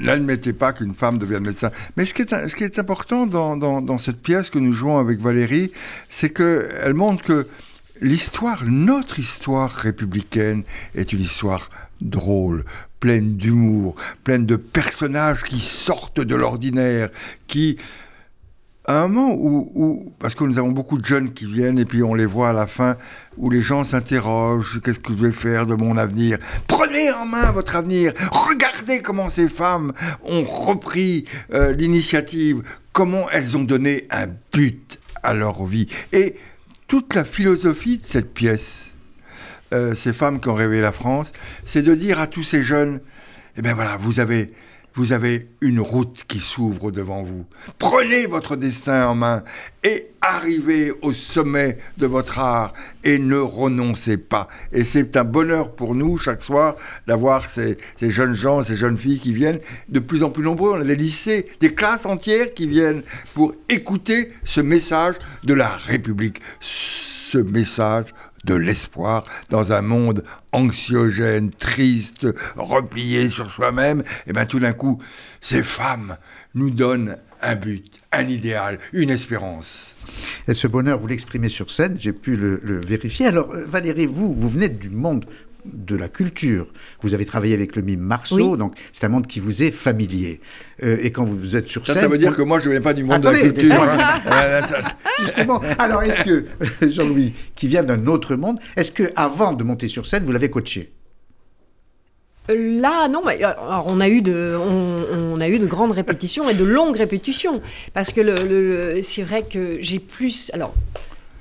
n'admettaient 0.00 0.54
pas 0.54 0.72
qu'une 0.72 0.94
femme 0.94 1.18
devienne 1.18 1.42
médecin. 1.42 1.70
Mais 1.96 2.06
ce 2.06 2.14
qui 2.14 2.22
est, 2.22 2.48
ce 2.48 2.56
qui 2.56 2.64
est 2.64 2.78
important 2.78 3.26
dans, 3.26 3.56
dans, 3.56 3.82
dans 3.82 3.98
cette 3.98 4.22
pièce 4.22 4.48
que 4.48 4.58
nous 4.58 4.72
jouons 4.72 4.98
avec 4.98 5.18
Valérie, 5.18 5.72
c'est 6.08 6.30
qu'elle 6.30 6.94
montre 6.94 7.22
que 7.22 7.46
l'histoire, 8.00 8.64
notre 8.66 9.18
histoire 9.18 9.70
républicaine, 9.70 10.64
est 10.94 11.12
une 11.12 11.20
histoire 11.20 11.70
drôle, 12.00 12.64
pleine 13.00 13.36
d'humour, 13.36 13.96
pleine 14.24 14.46
de 14.46 14.56
personnages 14.56 15.42
qui 15.42 15.60
sortent 15.60 16.20
de 16.20 16.34
l'ordinaire, 16.34 17.10
qui 17.46 17.78
à 18.86 19.02
un 19.02 19.08
moment 19.08 19.34
où, 19.34 20.12
parce 20.18 20.34
que 20.34 20.44
nous 20.44 20.58
avons 20.58 20.70
beaucoup 20.70 20.98
de 20.98 21.04
jeunes 21.06 21.32
qui 21.32 21.46
viennent 21.46 21.78
et 21.78 21.86
puis 21.86 22.02
on 22.02 22.14
les 22.14 22.26
voit 22.26 22.50
à 22.50 22.52
la 22.52 22.66
fin, 22.66 22.96
où 23.38 23.48
les 23.48 23.62
gens 23.62 23.84
s'interrogent, 23.84 24.80
qu'est-ce 24.82 24.98
que 24.98 25.16
je 25.16 25.24
vais 25.24 25.32
faire 25.32 25.66
de 25.66 25.74
mon 25.74 25.96
avenir? 25.96 26.38
Prenez 26.66 27.10
en 27.10 27.24
main 27.24 27.50
votre 27.52 27.76
avenir, 27.76 28.12
regardez 28.30 29.00
comment 29.00 29.30
ces 29.30 29.48
femmes 29.48 29.94
ont 30.22 30.44
repris 30.44 31.24
euh, 31.52 31.72
l'initiative, 31.72 32.62
comment 32.92 33.30
elles 33.30 33.56
ont 33.56 33.64
donné 33.64 34.06
un 34.10 34.26
but 34.52 34.98
à 35.22 35.32
leur 35.32 35.64
vie. 35.64 35.86
Et 36.12 36.36
toute 36.86 37.14
la 37.14 37.24
philosophie 37.24 37.98
de 37.98 38.06
cette 38.06 38.32
pièce, 38.32 38.90
euh, 39.72 39.94
ces 39.94 40.12
femmes 40.12 40.40
qui 40.40 40.48
ont 40.48 40.54
rêvé 40.54 40.80
la 40.80 40.92
France, 40.92 41.32
c'est 41.64 41.82
de 41.82 41.94
dire 41.94 42.20
à 42.20 42.26
tous 42.26 42.42
ces 42.42 42.62
jeunes, 42.62 43.00
eh 43.56 43.62
bien 43.62 43.74
voilà, 43.74 43.96
vous 43.96 44.20
avez 44.20 44.52
vous 44.94 45.12
avez 45.12 45.48
une 45.60 45.80
route 45.80 46.24
qui 46.28 46.38
s'ouvre 46.38 46.90
devant 46.90 47.22
vous. 47.22 47.44
Prenez 47.78 48.26
votre 48.26 48.54
destin 48.54 49.08
en 49.08 49.14
main 49.14 49.42
et 49.82 50.08
arrivez 50.20 50.92
au 51.02 51.12
sommet 51.12 51.78
de 51.98 52.06
votre 52.06 52.38
art 52.38 52.72
et 53.02 53.18
ne 53.18 53.36
renoncez 53.36 54.16
pas. 54.16 54.48
Et 54.72 54.84
c'est 54.84 55.16
un 55.16 55.24
bonheur 55.24 55.72
pour 55.72 55.94
nous 55.94 56.16
chaque 56.16 56.42
soir 56.42 56.76
d'avoir 57.06 57.50
ces, 57.50 57.76
jeunes 58.00 58.34
gens, 58.34 58.62
ces 58.62 58.76
jeunes 58.76 58.96
filles 58.96 59.18
qui 59.18 59.32
viennent 59.32 59.60
de 59.88 59.98
plus 59.98 60.22
en 60.22 60.30
plus 60.30 60.44
nombreux. 60.44 60.72
On 60.72 60.80
a 60.80 60.84
des 60.84 60.96
lycées, 60.96 61.48
des 61.60 61.74
classes 61.74 62.06
entières 62.06 62.54
qui 62.54 62.68
viennent 62.68 63.02
pour 63.34 63.54
écouter 63.68 64.32
ce 64.44 64.60
message 64.60 65.16
de 65.42 65.54
la 65.54 65.68
République. 65.68 66.40
Ce 66.60 67.38
message 67.38 68.06
de 68.44 68.54
l'espoir 68.54 69.24
dans 69.50 69.72
un 69.72 69.82
monde 69.82 70.24
anxiogène, 70.52 71.50
triste, 71.50 72.26
replié 72.56 73.28
sur 73.28 73.50
soi-même, 73.50 74.02
et 74.26 74.32
bien 74.32 74.46
tout 74.46 74.58
d'un 74.58 74.72
coup, 74.72 75.02
ces 75.40 75.62
femmes 75.62 76.16
nous 76.54 76.70
donnent 76.70 77.16
un 77.42 77.56
but, 77.56 78.00
un 78.12 78.26
idéal, 78.26 78.78
une 78.92 79.10
espérance. 79.10 79.94
Et 80.48 80.54
ce 80.54 80.66
bonheur, 80.66 80.98
vous 80.98 81.06
l'exprimez 81.06 81.48
sur 81.48 81.70
scène, 81.70 81.96
j'ai 81.98 82.12
pu 82.12 82.36
le, 82.36 82.60
le, 82.62 82.80
vérifier. 82.80 83.26
Alors, 83.26 83.52
euh, 83.52 83.64
Valérie, 83.66 84.06
vous, 84.06 84.34
vous 84.34 84.48
venez 84.48 84.68
du 84.68 84.90
monde 84.90 85.26
de 85.64 85.96
la 85.96 86.08
culture. 86.08 86.66
Vous 87.00 87.14
avez 87.14 87.24
travaillé 87.24 87.54
avec 87.54 87.76
le 87.76 87.82
mime 87.82 88.00
Marceau, 88.00 88.56
donc 88.56 88.74
c'est 88.92 89.04
un 89.04 89.08
monde 89.08 89.26
qui 89.26 89.40
vous 89.40 89.62
est 89.62 89.70
familier. 89.70 90.40
Euh, 90.82 90.98
et 91.00 91.10
quand 91.10 91.24
vous 91.24 91.56
êtes 91.56 91.68
sur 91.68 91.86
scène... 91.86 91.98
Ça, 91.98 92.08
veut 92.08 92.18
dire 92.18 92.34
que 92.34 92.42
moi, 92.42 92.58
je 92.58 92.66
ne 92.66 92.72
viens 92.72 92.80
pas 92.80 92.94
du 92.94 93.04
monde 93.04 93.22
de 93.22 93.28
la 93.28 93.40
culture. 93.40 93.82
Hein. 93.82 94.60
Justement. 95.20 95.60
Alors, 95.78 96.02
est-ce 96.02 96.22
que, 96.22 96.44
Jean-Louis, 96.90 97.32
qui 97.54 97.68
vient 97.68 97.82
d'un 97.82 98.06
autre 98.06 98.36
monde, 98.36 98.58
est-ce 98.76 98.90
que 98.90 99.12
avant 99.16 99.52
de 99.52 99.64
monter 99.64 99.88
sur 99.88 100.06
scène, 100.06 100.24
vous 100.24 100.32
l'avez 100.32 100.50
coaché? 100.50 100.92
Là, 102.48 103.08
non, 103.08 103.22
mais, 103.24 103.40
on, 103.86 104.00
a 104.00 104.08
eu 104.08 104.20
de, 104.20 104.54
on, 104.54 105.40
a 105.40 105.48
eu 105.48 105.58
de 105.58 105.66
grandes 105.66 105.92
répétitions 105.92 106.50
et 106.50 106.54
de 106.54 106.64
longues 106.64 106.96
répétitions. 106.96 107.62
Parce 107.94 108.12
que 108.12 108.20
le 108.20 109.00
c'est 109.02 109.22
vrai 109.22 109.44
que 109.50 109.78
j'ai 109.80 109.98
plus. 109.98 110.50
Alors, 110.52 110.74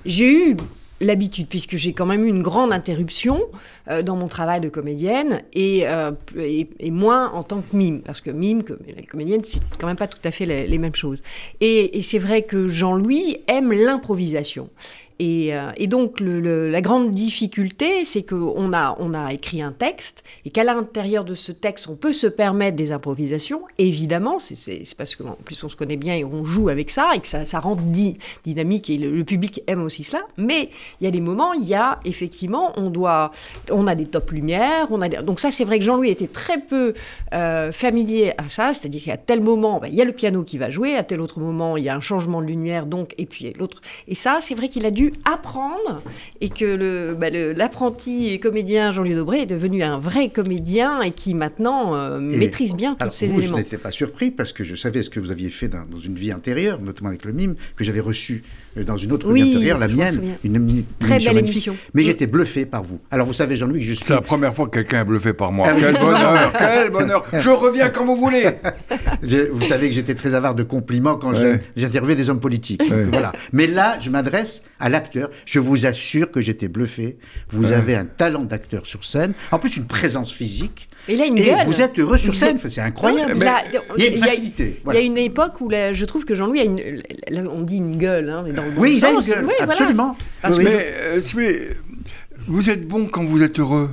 j'ai 0.05 0.51
eu 0.51 0.57
l'habitude, 1.03 1.47
puisque 1.47 1.77
j'ai 1.77 1.93
quand 1.93 2.05
même 2.05 2.25
eu 2.25 2.29
une 2.29 2.41
grande 2.41 2.73
interruption 2.73 3.41
euh, 3.89 4.01
dans 4.01 4.15
mon 4.15 4.27
travail 4.27 4.61
de 4.61 4.69
comédienne 4.69 5.41
euh, 5.55 6.11
et, 6.37 6.69
et, 6.79 6.91
moins 6.91 7.31
en 7.31 7.43
tant 7.43 7.61
que 7.61 7.75
mime, 7.75 8.01
parce 8.01 8.21
que 8.21 8.31
mime, 8.31 8.63
comme 8.63 8.79
la 8.87 9.03
comédienne, 9.03 9.41
c'est 9.43 9.61
quand 9.79 9.87
même 9.87 9.97
pas 9.97 10.07
tout 10.07 10.19
à 10.23 10.31
fait 10.31 10.45
les, 10.45 10.77
mêmes 10.77 10.95
choses. 10.95 11.21
Et 11.61 12.01
c'est 12.01 12.19
vrai 12.19 12.41
que 12.41 12.67
Jean-Louis 12.67 13.37
aime 13.47 13.71
l'improvisation. 13.71 14.69
Euh, 15.21 15.71
et, 15.77 15.87
donc, 15.87 16.19
la 16.19 16.81
grande 16.81 17.13
difficulté, 17.13 18.05
c'est 18.05 18.23
qu'on 18.23 18.73
a, 18.73 19.33
écrit 19.33 19.61
un 19.61 19.71
texte 19.71 20.23
et 20.45 20.49
qu'à 20.49 20.63
l'intérieur 20.63 21.23
de 21.23 21.35
ce 21.35 21.51
texte, 21.51 21.87
on 21.87 21.95
peut 21.95 22.13
se 22.13 22.27
permettre 22.27 22.75
des 22.75 22.91
improvisations. 22.91 23.61
Évidemment, 23.77 24.39
c'est 24.39 24.83
parce 24.97 25.15
qu'en 25.15 25.37
plus, 25.43 25.63
on 25.63 25.69
se 25.69 25.75
connaît 25.75 25.97
bien 25.97 26.15
et 26.15 26.23
on 26.23 26.43
joue 26.43 26.69
avec 26.69 26.89
ça 26.89 27.11
et 27.15 27.19
que 27.19 27.27
ça, 27.27 27.45
ça 27.45 27.59
rend 27.59 27.75
dynamique 27.75 28.89
et 28.89 28.97
le, 28.97 29.23
public 29.23 29.63
aime 29.67 29.83
aussi 29.83 30.03
cela. 30.03 30.21
Mais 30.37 30.69
il 30.99 31.05
y 31.05 31.07
a 31.07 31.11
des 31.11 31.21
moments, 31.21 31.53
il 31.53 31.65
y 31.65 31.73
a 31.73 31.99
effectivement, 32.05 32.73
on 32.77 33.87
a 33.87 33.95
des 33.95 34.05
top 34.05 34.31
lumières. 34.31 34.87
Donc 35.23 35.39
ça, 35.39 35.51
c'est 35.51 35.63
vrai 35.63 35.79
que 35.79 35.85
Jean-Louis 35.85 36.09
était 36.09 36.27
très 36.27 36.59
peu 36.59 36.93
euh, 37.33 37.71
familier 37.71 38.33
à 38.37 38.49
ça. 38.49 38.73
C'est-à-dire 38.73 39.03
qu'à 39.03 39.17
tel 39.17 39.41
moment, 39.41 39.79
ben, 39.79 39.87
il 39.87 39.95
y 39.95 40.01
a 40.01 40.05
le 40.05 40.11
piano 40.11 40.43
qui 40.43 40.57
va 40.57 40.69
jouer, 40.69 40.95
à 40.95 41.03
tel 41.03 41.21
autre 41.21 41.39
moment, 41.39 41.77
il 41.77 41.83
y 41.83 41.89
a 41.89 41.95
un 41.95 42.01
changement 42.01 42.41
de 42.41 42.47
lumière, 42.47 42.85
donc, 42.85 43.13
et 43.17 43.25
puis 43.25 43.53
l'autre. 43.57 43.81
Et 44.07 44.15
ça, 44.15 44.39
c'est 44.41 44.55
vrai 44.55 44.69
qu'il 44.69 44.85
a 44.85 44.91
dû 44.91 45.02
apprendre 45.25 46.01
et 46.41 46.49
que 46.49 47.13
bah, 47.13 47.29
l'apprenti 47.29 48.39
comédien 48.39 48.91
Jean-Louis 48.91 49.15
Dobré 49.15 49.39
est 49.41 49.45
devenu 49.45 49.83
un 49.83 49.97
vrai 49.97 50.29
comédien 50.29 51.01
et 51.01 51.11
qui 51.11 51.33
maintenant 51.33 51.95
euh, 51.95 52.19
maîtrise 52.19 52.75
bien 52.75 52.95
tous 52.95 53.11
ces 53.11 53.25
éléments. 53.25 53.57
Je 53.57 53.61
n'étais 53.61 53.77
pas 53.77 53.91
surpris 53.91 54.31
parce 54.31 54.53
que 54.53 54.63
je 54.63 54.75
savais 54.75 55.03
ce 55.03 55.09
que 55.09 55.19
vous 55.19 55.31
aviez 55.31 55.49
fait 55.49 55.67
dans, 55.67 55.99
une 56.03 56.15
vie 56.15 56.33
antérieure, 56.33 56.79
notamment 56.81 57.09
avec 57.09 57.25
le 57.25 57.33
mime, 57.33 57.55
que 57.75 57.83
j'avais 57.83 57.99
reçu 57.99 58.43
dans 58.75 58.97
une 58.97 59.11
autre 59.11 59.29
antérieure, 59.29 59.77
la 59.77 59.87
mienne, 59.87 60.37
une, 60.43 60.83
Très 60.99 61.19
belle 61.19 61.37
émission. 61.39 61.75
Mais 61.93 62.03
j'étais 62.03 62.27
bluffé 62.27 62.65
par 62.65 62.83
vous. 62.83 62.99
Alors 63.11 63.27
vous 63.27 63.33
savez, 63.33 63.57
Jean-Louis, 63.57 63.83
je 63.83 63.93
suis. 63.93 64.05
C'est 64.05 64.13
la 64.13 64.21
première 64.21 64.55
fois 64.55 64.65
que 64.65 64.71
quelqu'un 64.71 65.01
est 65.01 65.05
bluffé 65.05 65.33
par 65.33 65.51
moi. 65.51 65.67
Ah 65.69 65.75
quel 65.79 65.93
bonheur, 65.93 66.53
quel 66.57 66.89
bonheur. 66.89 67.25
Je 67.33 67.49
reviens 67.49 67.89
quand 67.89 68.05
vous 68.05 68.15
voulez. 68.15 68.45
vous 69.51 69.65
savez 69.65 69.89
que 69.89 69.95
j'étais 69.95 70.15
très 70.15 70.33
avare 70.35 70.55
de 70.55 70.63
compliments 70.63 71.15
quand 71.15 71.33
j'interviewais 71.75 72.15
des 72.15 72.29
hommes 72.29 72.39
politiques. 72.39 72.83
Voilà. 73.11 73.31
Mais 73.51 73.67
là, 73.67 73.97
je 73.99 74.09
m'adresse 74.09 74.63
à 74.79 74.89
l'acteur. 74.89 75.29
Je 75.45 75.59
vous 75.59 75.85
assure 75.85 76.31
que 76.31 76.41
j'étais 76.41 76.67
bluffé. 76.67 77.17
Vous 77.49 77.71
avez 77.71 77.95
un 77.95 78.05
talent 78.05 78.43
d'acteur 78.43 78.85
sur 78.85 79.03
scène. 79.05 79.33
En 79.51 79.59
plus, 79.59 79.77
une 79.77 79.85
présence 79.85 80.31
physique. 80.31 80.89
Et 81.07 81.15
là, 81.17 81.25
une 81.25 81.37
et 81.37 81.53
vous 81.65 81.81
êtes 81.81 81.99
heureux 81.99 82.17
sur 82.17 82.35
scène, 82.35 82.57
c'est 82.63 82.81
incroyable. 82.81 83.33
il, 83.97 84.03
y 84.03 84.07
a 84.07 84.11
une 84.11 84.19
facilité. 84.19 84.81
Il 84.87 84.93
y 84.93 84.97
a 84.97 85.01
une 85.01 85.17
époque 85.17 85.59
où 85.59 85.69
je 85.69 86.05
trouve 86.05 86.25
que 86.25 86.35
Jean-Louis 86.35 86.59
a 86.59 86.63
une, 86.63 87.47
on 87.47 87.61
dit 87.61 87.77
une 87.77 87.97
gueule, 87.97 88.29
hein, 88.29 88.43
dans 88.53 88.63
le 88.63 88.71
bon 88.71 88.81
oui, 88.81 88.99
sens. 88.99 89.27
Il 89.27 89.33
a 89.33 89.39
une 89.41 89.47
gueule, 89.47 89.55
absolument. 89.61 90.17
mais, 90.57 90.93
euh, 91.01 91.21
vous 92.47 92.69
êtes 92.69 92.87
bon 92.87 93.07
quand 93.07 93.25
vous 93.25 93.43
êtes 93.43 93.59
heureux. 93.59 93.89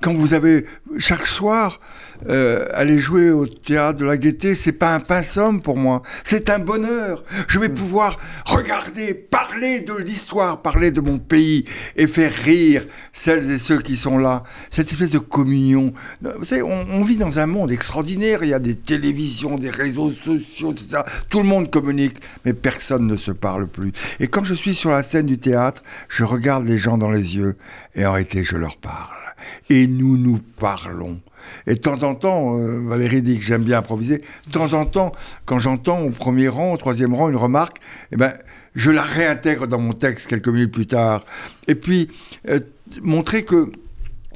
quand 0.00 0.14
vous 0.14 0.34
avez 0.34 0.66
chaque 0.98 1.26
soir 1.26 1.80
euh, 2.28 2.66
aller 2.72 2.98
jouer 2.98 3.30
au 3.30 3.46
théâtre 3.46 3.98
de 3.98 4.04
la 4.04 4.16
Gaîté, 4.16 4.54
c'est 4.54 4.72
pas 4.72 4.94
un 4.94 5.00
pain 5.00 5.22
somme 5.22 5.62
pour 5.62 5.76
moi, 5.76 6.02
c'est 6.24 6.50
un 6.50 6.58
bonheur. 6.58 7.24
Je 7.48 7.58
vais 7.58 7.68
pouvoir 7.68 8.18
regarder, 8.46 9.14
parler 9.14 9.80
de 9.80 9.94
l'histoire, 9.94 10.62
parler 10.62 10.90
de 10.90 11.00
mon 11.00 11.18
pays 11.18 11.64
et 11.96 12.06
faire 12.06 12.32
rire 12.32 12.86
celles 13.12 13.50
et 13.50 13.58
ceux 13.58 13.80
qui 13.80 13.96
sont 13.96 14.18
là. 14.18 14.42
Cette 14.70 14.90
espèce 14.90 15.10
de 15.10 15.18
communion. 15.18 15.92
Vous 16.20 16.44
savez, 16.44 16.62
on, 16.62 16.86
on 16.90 17.04
vit 17.04 17.16
dans 17.16 17.38
un 17.38 17.46
monde 17.46 17.72
extraordinaire. 17.72 18.40
Il 18.42 18.48
y 18.48 18.54
a 18.54 18.58
des 18.58 18.76
télévisions, 18.76 19.56
des 19.56 19.70
réseaux 19.70 20.12
sociaux, 20.12 20.72
etc. 20.72 21.02
Tout 21.28 21.38
le 21.38 21.46
monde 21.46 21.70
communique, 21.70 22.16
mais 22.44 22.52
personne 22.52 23.06
ne 23.06 23.16
se 23.16 23.30
parle 23.30 23.66
plus. 23.66 23.92
Et 24.20 24.28
quand 24.28 24.44
je 24.44 24.54
suis 24.54 24.74
sur 24.74 24.90
la 24.90 25.02
scène 25.02 25.26
du 25.26 25.38
théâtre, 25.38 25.82
je 26.08 26.24
regarde 26.24 26.64
les 26.66 26.78
gens 26.78 26.98
dans 26.98 27.10
les 27.10 27.36
yeux 27.36 27.56
et 27.94 28.06
en 28.06 28.12
réalité, 28.12 28.44
je 28.44 28.56
leur 28.56 28.76
parle. 28.76 29.23
Et 29.70 29.86
nous 29.86 30.16
nous 30.16 30.38
parlons. 30.58 31.20
Et 31.66 31.74
de 31.74 31.78
temps 31.78 32.02
en 32.02 32.14
temps, 32.14 32.58
euh, 32.58 32.80
Valérie 32.86 33.22
dit 33.22 33.38
que 33.38 33.44
j'aime 33.44 33.64
bien 33.64 33.78
improviser, 33.78 34.22
de 34.46 34.52
temps 34.52 34.72
en 34.72 34.86
temps, 34.86 35.12
quand 35.44 35.58
j'entends 35.58 36.00
au 36.00 36.10
premier 36.10 36.48
rang, 36.48 36.72
au 36.72 36.76
troisième 36.76 37.14
rang, 37.14 37.28
une 37.28 37.36
remarque, 37.36 37.78
eh 38.12 38.16
ben, 38.16 38.34
je 38.74 38.90
la 38.90 39.02
réintègre 39.02 39.66
dans 39.66 39.78
mon 39.78 39.92
texte 39.92 40.26
quelques 40.26 40.48
minutes 40.48 40.72
plus 40.72 40.86
tard. 40.86 41.24
Et 41.68 41.74
puis, 41.74 42.10
euh, 42.48 42.60
montrer 43.02 43.44
que 43.44 43.70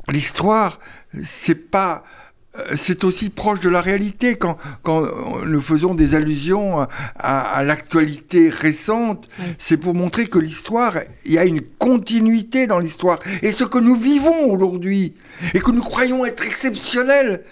l'histoire, 0.09 0.79
c'est 1.23 1.71
pas 1.71 2.05
c'est 2.75 3.05
aussi 3.05 3.31
proche 3.31 3.61
de 3.61 3.69
la 3.69 3.81
réalité 3.81 4.37
quand, 4.37 4.59
quand 4.83 5.07
nous 5.45 5.61
faisons 5.61 5.95
des 5.95 6.15
allusions 6.15 6.81
à, 6.81 6.87
à 7.17 7.63
l'actualité 7.63 8.49
récente. 8.49 9.29
C'est 9.59 9.77
pour 9.77 9.95
montrer 9.95 10.27
que 10.27 10.39
l'histoire, 10.39 10.99
il 11.25 11.33
y 11.33 11.39
a 11.39 11.45
une 11.45 11.61
continuité 11.61 12.67
dans 12.67 12.79
l'histoire. 12.79 13.21
Et 13.43 13.53
ce 13.53 13.65
que 13.65 13.79
nous 13.79 13.97
vivons 13.97 14.51
aujourd'hui, 14.51 15.15
et 15.55 15.61
que 15.61 15.71
nous 15.71 15.83
croyons 15.83 16.25
être 16.25 16.45
exceptionnel, 16.45 17.43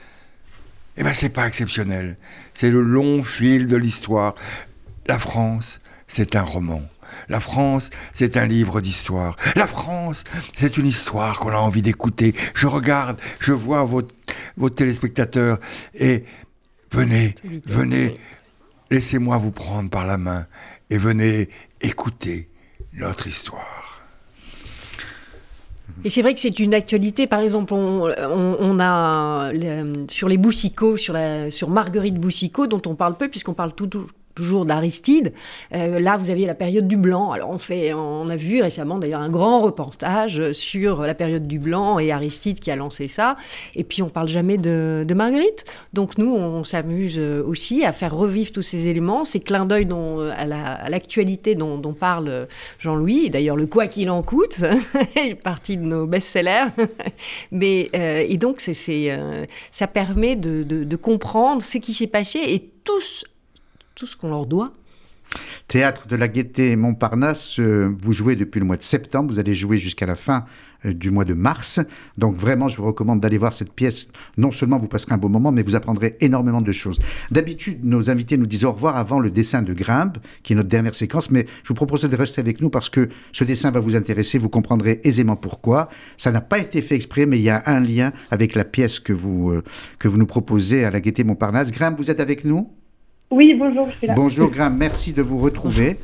eh 0.96 1.02
bien, 1.02 1.12
c'est 1.12 1.28
pas 1.28 1.46
exceptionnel. 1.46 2.16
C'est 2.54 2.70
le 2.70 2.80
long 2.80 3.22
fil 3.22 3.66
de 3.66 3.76
l'histoire. 3.76 4.34
La 5.06 5.18
France, 5.18 5.80
c'est 6.06 6.36
un 6.36 6.42
roman. 6.42 6.82
La 7.28 7.40
France, 7.40 7.90
c'est 8.12 8.36
un 8.36 8.46
livre 8.46 8.80
d'histoire. 8.80 9.36
La 9.54 9.66
France, 9.66 10.24
c'est 10.56 10.76
une 10.76 10.86
histoire 10.86 11.38
qu'on 11.38 11.50
a 11.50 11.56
envie 11.58 11.82
d'écouter. 11.82 12.34
Je 12.54 12.66
regarde, 12.66 13.18
je 13.40 13.52
vois 13.52 13.84
vos, 13.84 14.02
vos 14.56 14.70
téléspectateurs 14.70 15.58
et 15.94 16.24
venez, 16.92 17.34
venez, 17.66 18.18
laissez-moi 18.90 19.36
vous 19.38 19.50
prendre 19.52 19.90
par 19.90 20.06
la 20.06 20.18
main 20.18 20.46
et 20.90 20.98
venez 20.98 21.48
écouter 21.80 22.48
notre 22.92 23.26
histoire. 23.26 24.02
Et 26.04 26.10
c'est 26.10 26.22
vrai 26.22 26.34
que 26.34 26.40
c'est 26.40 26.58
une 26.58 26.74
actualité. 26.74 27.26
Par 27.26 27.40
exemple, 27.40 27.72
on, 27.72 28.04
on- 28.08 28.56
on 28.60 28.80
a 28.80 29.50
le- 29.52 30.06
sur 30.10 30.28
les 30.28 30.36
Boussicots, 30.36 30.96
sur, 30.96 31.12
la, 31.14 31.50
sur 31.50 31.70
Marguerite 31.70 32.16
Boussicot, 32.16 32.66
dont 32.66 32.82
on 32.86 32.94
parle 32.94 33.16
peu, 33.16 33.28
puisqu'on 33.28 33.54
parle 33.54 33.72
tout- 33.74 33.86
tout- 33.86 34.06
toujours 34.36 34.64
d'Aristide. 34.66 35.32
Euh, 35.74 35.98
là, 35.98 36.16
vous 36.16 36.30
aviez 36.30 36.46
la 36.46 36.54
période 36.54 36.86
du 36.86 36.96
Blanc. 36.96 37.32
Alors, 37.32 37.50
on, 37.50 37.58
fait, 37.58 37.92
on 37.94 38.28
a 38.28 38.36
vu 38.36 38.62
récemment 38.62 38.98
d'ailleurs 38.98 39.22
un 39.22 39.30
grand 39.30 39.60
reportage 39.62 40.52
sur 40.52 41.00
la 41.02 41.14
période 41.14 41.48
du 41.48 41.58
Blanc 41.58 41.98
et 41.98 42.12
Aristide 42.12 42.60
qui 42.60 42.70
a 42.70 42.76
lancé 42.76 43.08
ça. 43.08 43.36
Et 43.74 43.82
puis, 43.82 44.02
on 44.02 44.08
parle 44.10 44.28
jamais 44.28 44.58
de, 44.58 45.04
Marguerite. 45.14 45.64
Donc, 45.94 46.18
nous, 46.18 46.30
on 46.32 46.62
s'amuse 46.62 47.18
aussi 47.18 47.84
à 47.84 47.92
faire 47.92 48.14
revivre 48.14 48.52
tous 48.52 48.62
ces 48.62 48.86
éléments, 48.86 49.24
ces 49.24 49.40
clins 49.40 49.64
d'œil 49.66 49.86
dont- 49.86 50.20
à 50.20 50.44
la- 50.44 50.88
l'actualité 50.88 51.54
dont, 51.54 51.78
dont 51.78 51.94
parle 51.94 52.46
Jean-Louis. 52.78 53.30
D'ailleurs, 53.30 53.56
le 53.56 53.66
quoi 53.66 53.86
qu'il 53.86 54.10
en 54.10 54.22
coûte 54.22 54.60
est 55.16 55.34
partie 55.34 55.78
de 55.78 55.82
nos 55.82 56.06
best-sellers. 56.06 56.66
Mais, 57.50 57.88
euh, 57.96 58.22
et 58.28 58.36
donc, 58.36 58.60
euh, 58.88 59.44
ça 59.70 59.86
permet 59.86 60.36
de, 60.36 60.62
de- 60.62 60.96
comprendre 60.96 61.62
ce 61.62 61.78
qui 61.78 61.94
s'est 61.94 62.06
passé 62.06 62.40
et 62.46 62.70
tout, 62.84 63.00
ce- 63.00 63.24
tout 63.96 64.06
ce 64.06 64.16
qu'on 64.16 64.28
leur 64.28 64.46
doit. 64.46 64.72
Théâtre 65.66 66.06
de 66.06 66.14
la 66.14 66.28
Gaîté 66.28 66.76
Montparnasse, 66.76 67.58
euh, 67.58 67.92
vous 68.00 68.12
jouez 68.12 68.36
depuis 68.36 68.60
le 68.60 68.66
mois 68.66 68.76
de 68.76 68.82
septembre, 68.84 69.32
vous 69.32 69.40
allez 69.40 69.54
jouer 69.54 69.78
jusqu'à 69.78 70.06
la 70.06 70.14
fin 70.14 70.44
euh, 70.84 70.92
du 70.92 71.10
mois 71.10 71.24
de 71.24 71.34
mars. 71.34 71.80
Donc 72.16 72.36
vraiment, 72.36 72.68
je 72.68 72.76
vous 72.76 72.84
recommande 72.84 73.20
d'aller 73.20 73.38
voir 73.38 73.52
cette 73.52 73.72
pièce. 73.72 74.06
Non 74.36 74.52
seulement 74.52 74.78
vous 74.78 74.86
passerez 74.86 75.14
un 75.14 75.18
beau 75.18 75.28
moment, 75.28 75.50
mais 75.50 75.62
vous 75.62 75.74
apprendrez 75.74 76.16
énormément 76.20 76.60
de 76.60 76.70
choses. 76.70 77.00
D'habitude, 77.32 77.84
nos 77.84 78.08
invités 78.08 78.36
nous 78.36 78.46
disent 78.46 78.64
au 78.64 78.70
revoir 78.70 78.96
avant 78.96 79.18
le 79.18 79.30
dessin 79.30 79.62
de 79.62 79.72
Grimbe, 79.72 80.18
qui 80.44 80.52
est 80.52 80.56
notre 80.56 80.68
dernière 80.68 80.94
séquence, 80.94 81.30
mais 81.30 81.46
je 81.64 81.68
vous 81.68 81.74
propose 81.74 82.02
de 82.02 82.16
rester 82.16 82.40
avec 82.40 82.60
nous 82.60 82.70
parce 82.70 82.88
que 82.88 83.08
ce 83.32 83.42
dessin 83.42 83.72
va 83.72 83.80
vous 83.80 83.96
intéresser, 83.96 84.38
vous 84.38 84.50
comprendrez 84.50 85.00
aisément 85.02 85.36
pourquoi. 85.36 85.88
Ça 86.18 86.30
n'a 86.30 86.42
pas 86.42 86.58
été 86.58 86.82
fait 86.82 86.94
exprès, 86.94 87.26
mais 87.26 87.38
il 87.38 87.42
y 87.42 87.50
a 87.50 87.62
un 87.66 87.80
lien 87.80 88.12
avec 88.30 88.54
la 88.54 88.64
pièce 88.64 89.00
que 89.00 89.12
vous, 89.12 89.50
euh, 89.50 89.64
que 89.98 90.06
vous 90.06 90.18
nous 90.18 90.26
proposez 90.26 90.84
à 90.84 90.90
la 90.90 91.00
Gaîté 91.00 91.24
Montparnasse. 91.24 91.72
Grimbe, 91.72 91.96
vous 91.96 92.10
êtes 92.10 92.20
avec 92.20 92.44
nous? 92.44 92.70
Oui, 93.30 93.54
bonjour, 93.58 93.88
je 93.90 93.96
suis 93.98 94.06
là. 94.06 94.14
Bonjour 94.14 94.50
Graham, 94.50 94.76
merci 94.76 95.12
de 95.12 95.20
vous 95.20 95.38
retrouver 95.38 95.96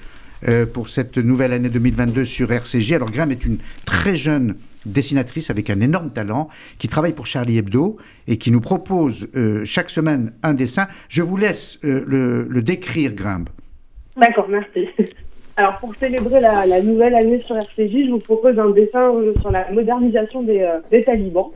euh, 0.49 0.67
pour 0.67 0.89
cette 0.89 1.19
nouvelle 1.19 1.53
année 1.53 1.69
2022 1.69 2.25
sur 2.25 2.51
RCG. 2.51 2.97
Alors 2.97 3.11
Graham 3.11 3.31
est 3.31 3.45
une 3.47 3.59
très 3.87 4.17
jeune 4.17 4.57
dessinatrice 4.87 5.49
avec 5.49 5.71
un 5.71 5.81
énorme 5.81 6.11
talent 6.11 6.49
qui 6.79 6.89
travaille 6.89 7.13
pour 7.13 7.27
Charlie 7.27 7.59
Hebdo 7.59 7.97
et 8.27 8.39
qui 8.39 8.51
nous 8.51 8.61
propose 8.61 9.29
euh, 9.37 9.65
chaque 9.65 9.91
semaine 9.91 10.33
un 10.43 10.55
dessin. 10.55 10.89
Je 11.09 11.23
vous 11.23 11.37
laisse 11.37 11.79
euh, 11.85 12.03
le, 12.05 12.47
le 12.49 12.63
décrire 12.63 13.13
Graham. 13.15 13.45
D'accord, 14.17 14.49
merci. 14.49 14.89
Alors, 15.57 15.79
pour 15.79 15.95
célébrer 15.97 16.41
la, 16.41 16.67
la 16.67 16.83
nouvelle 16.83 17.15
année 17.15 17.41
sur 17.47 17.57
RCJ, 17.57 18.07
je 18.07 18.11
vous 18.11 18.19
propose 18.19 18.59
un 18.59 18.71
dessin 18.71 19.13
sur 19.41 19.53
la 19.53 19.71
modernisation 19.71 20.43
des, 20.43 20.69
des 20.91 21.05
talibans. 21.05 21.51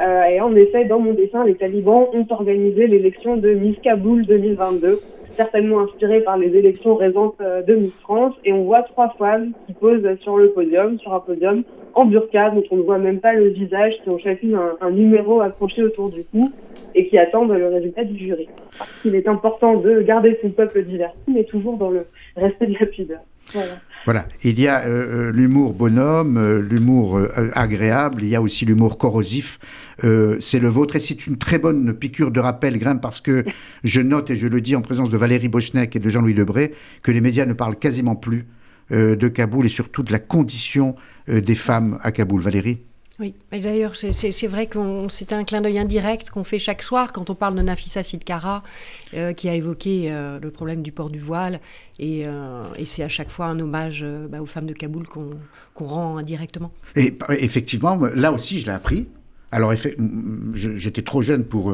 Euh, 0.00 0.22
et 0.24 0.40
en 0.40 0.54
effet, 0.56 0.84
dans 0.84 0.98
mon 0.98 1.14
dessin, 1.14 1.44
les 1.44 1.54
talibans 1.54 2.06
ont 2.12 2.26
organisé 2.30 2.86
l'élection 2.86 3.36
de 3.36 3.50
Miss 3.50 3.78
Kaboul 3.80 4.26
2022, 4.26 5.00
certainement 5.30 5.80
inspirée 5.80 6.20
par 6.20 6.36
les 6.36 6.48
élections 6.56 6.96
récentes 6.96 7.36
euh, 7.40 7.62
de 7.62 7.76
Miss 7.76 7.92
France. 8.02 8.34
Et 8.44 8.52
on 8.52 8.64
voit 8.64 8.82
trois 8.82 9.14
femmes 9.18 9.52
qui 9.66 9.72
posent 9.74 10.06
sur 10.20 10.36
le 10.36 10.50
podium, 10.50 10.98
sur 10.98 11.14
un 11.14 11.20
podium 11.20 11.62
en 11.94 12.06
burqa, 12.06 12.50
dont 12.50 12.64
on 12.72 12.76
ne 12.76 12.82
voit 12.82 12.98
même 12.98 13.20
pas 13.20 13.34
le 13.34 13.48
visage, 13.48 13.94
qui 14.02 14.10
ont 14.10 14.18
chacune 14.18 14.58
un, 14.80 14.90
numéro 14.90 15.40
accroché 15.40 15.82
autour 15.82 16.10
du 16.10 16.24
cou 16.24 16.50
et 16.96 17.06
qui 17.08 17.16
attendent 17.18 17.52
le 17.52 17.68
résultat 17.68 18.04
du 18.04 18.18
jury. 18.18 18.48
Qu'il 19.02 19.14
est 19.14 19.28
important 19.28 19.76
de 19.76 20.00
garder 20.00 20.36
son 20.42 20.50
peuple 20.50 20.84
diverti, 20.84 21.16
mais 21.28 21.44
toujours 21.44 21.76
dans 21.76 21.90
le 21.90 22.06
respect 22.36 22.66
de 22.66 22.76
la 22.80 22.86
pudeur. 22.86 23.20
Voilà. 23.52 23.74
Voilà, 24.04 24.28
il 24.42 24.60
y 24.60 24.68
a 24.68 24.82
euh, 24.82 25.28
euh, 25.28 25.32
l'humour 25.32 25.72
bonhomme, 25.72 26.36
euh, 26.36 26.60
l'humour 26.60 27.18
agréable, 27.54 28.22
il 28.22 28.28
y 28.28 28.36
a 28.36 28.42
aussi 28.42 28.66
l'humour 28.66 28.98
corrosif. 28.98 29.58
C'est 30.00 30.58
le 30.58 30.68
vôtre 30.68 30.96
et 30.96 31.00
c'est 31.00 31.26
une 31.26 31.38
très 31.38 31.58
bonne 31.58 31.94
piqûre 31.94 32.30
de 32.32 32.40
rappel, 32.40 32.78
Grim, 32.78 32.98
parce 32.98 33.20
que 33.20 33.44
je 33.84 34.00
note 34.00 34.28
et 34.30 34.36
je 34.36 34.48
le 34.48 34.60
dis 34.60 34.74
en 34.74 34.82
présence 34.82 35.08
de 35.08 35.16
Valérie 35.16 35.48
Bochnek 35.48 35.94
et 35.94 36.00
de 36.00 36.08
Jean-Louis 36.08 36.34
Debré 36.34 36.74
que 37.02 37.12
les 37.12 37.20
médias 37.20 37.46
ne 37.46 37.52
parlent 37.52 37.78
quasiment 37.78 38.16
plus 38.16 38.44
de 38.90 39.28
Kaboul 39.28 39.66
et 39.66 39.68
surtout 39.68 40.02
de 40.02 40.10
la 40.10 40.18
condition 40.18 40.96
des 41.28 41.54
femmes 41.54 41.98
à 42.02 42.10
Kaboul. 42.10 42.42
Valérie? 42.42 42.80
Oui, 43.20 43.34
et 43.52 43.60
d'ailleurs, 43.60 43.94
c'est- 43.94 44.10
c'est 44.10 44.32
c'est 44.32 44.48
vrai 44.48 44.66
que 44.66 44.78
c'est 45.08 45.32
un 45.32 45.44
clin 45.44 45.60
d'œil 45.60 45.78
indirect 45.78 46.30
qu'on 46.30 46.42
fait 46.42 46.58
chaque 46.58 46.82
soir 46.82 47.12
quand 47.12 47.30
on 47.30 47.36
parle 47.36 47.54
de 47.54 47.62
Nafissa 47.62 48.02
Sidkara, 48.02 48.64
euh, 49.14 49.32
qui 49.32 49.48
a 49.48 49.54
évoqué 49.54 50.10
euh, 50.12 50.40
le 50.40 50.50
problème 50.50 50.82
du 50.82 50.90
port 50.90 51.10
du 51.10 51.20
voile. 51.20 51.60
Et, 52.00 52.26
euh, 52.26 52.64
et 52.76 52.86
c'est 52.86 53.04
à 53.04 53.08
chaque 53.08 53.30
fois 53.30 53.46
un 53.46 53.60
hommage 53.60 54.00
euh, 54.02 54.26
bah, 54.26 54.42
aux 54.42 54.46
femmes 54.46 54.66
de 54.66 54.72
Kaboul 54.72 55.06
qu'on 55.06 55.30
qu'on 55.74 55.86
rend 55.86 56.16
indirectement. 56.16 56.72
Et 56.96 57.16
effectivement, 57.38 57.96
là 58.16 58.32
aussi, 58.32 58.58
je 58.58 58.66
l'ai 58.66 58.72
appris. 58.72 59.06
Alors, 59.52 59.72
j'étais 60.54 61.02
trop 61.02 61.22
jeune 61.22 61.44
pour, 61.44 61.72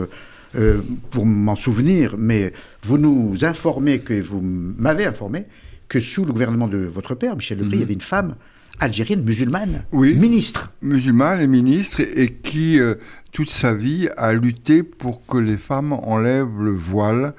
pour 1.11 1.25
m'en 1.25 1.57
souvenir, 1.57 2.17
mais 2.19 2.53
vous 2.83 2.99
nous 2.99 3.47
informez, 3.47 4.01
que 4.01 4.21
vous 4.21 4.43
m'avez 4.43 5.07
informé, 5.07 5.47
que 5.89 6.01
sous 6.01 6.27
le 6.27 6.33
gouvernement 6.35 6.69
de 6.69 6.79
votre 6.79 7.15
père, 7.15 7.35
Michel 7.37 7.59
Lebris, 7.59 7.77
il 7.79 7.81
y 7.81 7.83
avait 7.85 7.95
une 7.95 8.01
femme 8.03 8.35
algérienne 8.81 9.23
musulmane, 9.23 9.85
Oui. 9.93 10.15
ministre. 10.17 10.73
Musulmane 10.83 11.41
et 11.41 11.47
ministre, 11.47 12.01
et, 12.01 12.23
et 12.25 12.33
qui, 12.33 12.81
euh, 12.81 12.95
toute 13.33 13.51
sa 13.51 13.75
vie, 13.75 14.09
a 14.17 14.33
lutté 14.33 14.83
pour 14.83 15.25
que 15.27 15.39
les 15.39 15.57
femmes 15.57 15.93
enlèvent 15.93 16.61
le 16.61 16.73
voile. 16.73 17.35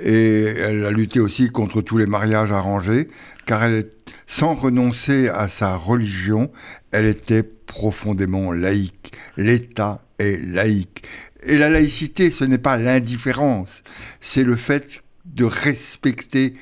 Et 0.00 0.44
elle 0.44 0.86
a 0.86 0.90
lutté 0.90 1.20
aussi 1.20 1.50
contre 1.50 1.82
tous 1.82 1.98
les 1.98 2.06
mariages 2.06 2.52
arrangés, 2.52 3.08
car 3.46 3.64
elle, 3.64 3.90
sans 4.26 4.54
renoncer 4.54 5.28
à 5.28 5.48
sa 5.48 5.76
religion, 5.76 6.50
elle 6.92 7.06
était 7.06 7.42
profondément 7.42 8.52
laïque. 8.52 9.12
L'État 9.36 10.04
est 10.18 10.40
laïque. 10.42 11.02
Et 11.46 11.58
la 11.58 11.68
laïcité, 11.68 12.30
ce 12.30 12.44
n'est 12.44 12.56
pas 12.58 12.78
l'indifférence, 12.78 13.82
c'est 14.20 14.44
le 14.44 14.56
fait 14.56 15.02
de 15.26 15.44
respecter 15.44 16.54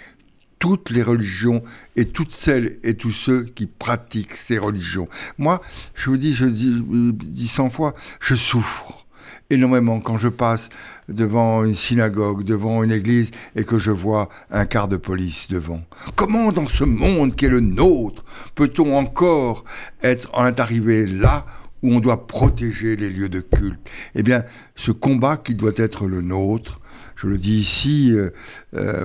toutes 0.63 0.91
les 0.91 1.03
religions 1.03 1.65
et 1.97 2.05
toutes 2.05 2.31
celles 2.31 2.79
et 2.85 2.95
tous 2.95 3.11
ceux 3.11 3.43
qui 3.43 3.67
pratiquent 3.67 4.37
ces 4.37 4.59
religions. 4.59 5.09
Moi, 5.37 5.61
je 5.97 6.09
vous 6.09 6.17
dis, 6.17 6.37
je 6.37 6.45
dis, 6.45 6.81
dis 7.13 7.49
cent 7.49 7.69
fois, 7.69 7.97
je 8.21 8.37
souffre 8.37 9.05
énormément 9.51 9.99
quand 9.99 10.19
je 10.19 10.29
passe 10.29 10.69
devant 11.09 11.65
une 11.65 11.75
synagogue, 11.75 12.45
devant 12.45 12.85
une 12.85 12.93
église 12.93 13.33
et 13.57 13.65
que 13.65 13.81
je 13.81 13.91
vois 13.91 14.29
un 14.53 14.65
quart 14.65 14.87
de 14.87 14.97
police 14.97 15.49
devant. 15.51 15.83
Comment 16.15 16.53
dans 16.53 16.69
ce 16.69 16.85
monde 16.85 17.35
qui 17.35 17.47
est 17.47 17.49
le 17.49 17.59
nôtre 17.59 18.25
peut-on 18.55 18.95
encore 18.95 19.65
être 20.05 20.31
en 20.33 20.45
arrivé 20.45 21.07
là 21.07 21.45
où 21.83 21.93
on 21.93 21.99
doit 21.99 22.29
protéger 22.29 22.95
les 22.95 23.11
lieux 23.11 23.29
de 23.29 23.41
culte? 23.41 23.81
Eh 24.15 24.23
bien, 24.23 24.45
ce 24.77 24.93
combat 24.93 25.39
qui 25.39 25.57
doit 25.57 25.73
être 25.75 26.07
le 26.07 26.23
nôtre, 26.23 26.81
je 27.23 27.29
le 27.29 27.39
dis 27.39 27.61
ici, 27.61 28.11
euh, 28.13 28.31
euh, 28.75 29.05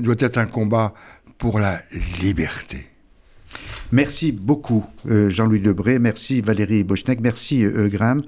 doit 0.00 0.16
être 0.18 0.38
un 0.38 0.46
combat 0.46 0.92
pour 1.38 1.58
la 1.58 1.82
liberté. 2.20 2.86
Merci 3.90 4.32
beaucoup 4.32 4.84
euh, 5.10 5.30
Jean-Louis 5.30 5.60
Debré, 5.60 5.98
merci 5.98 6.42
Valérie 6.42 6.84
Bochnek, 6.84 7.20
merci 7.20 7.64
euh, 7.64 7.88
Graham 7.88 8.22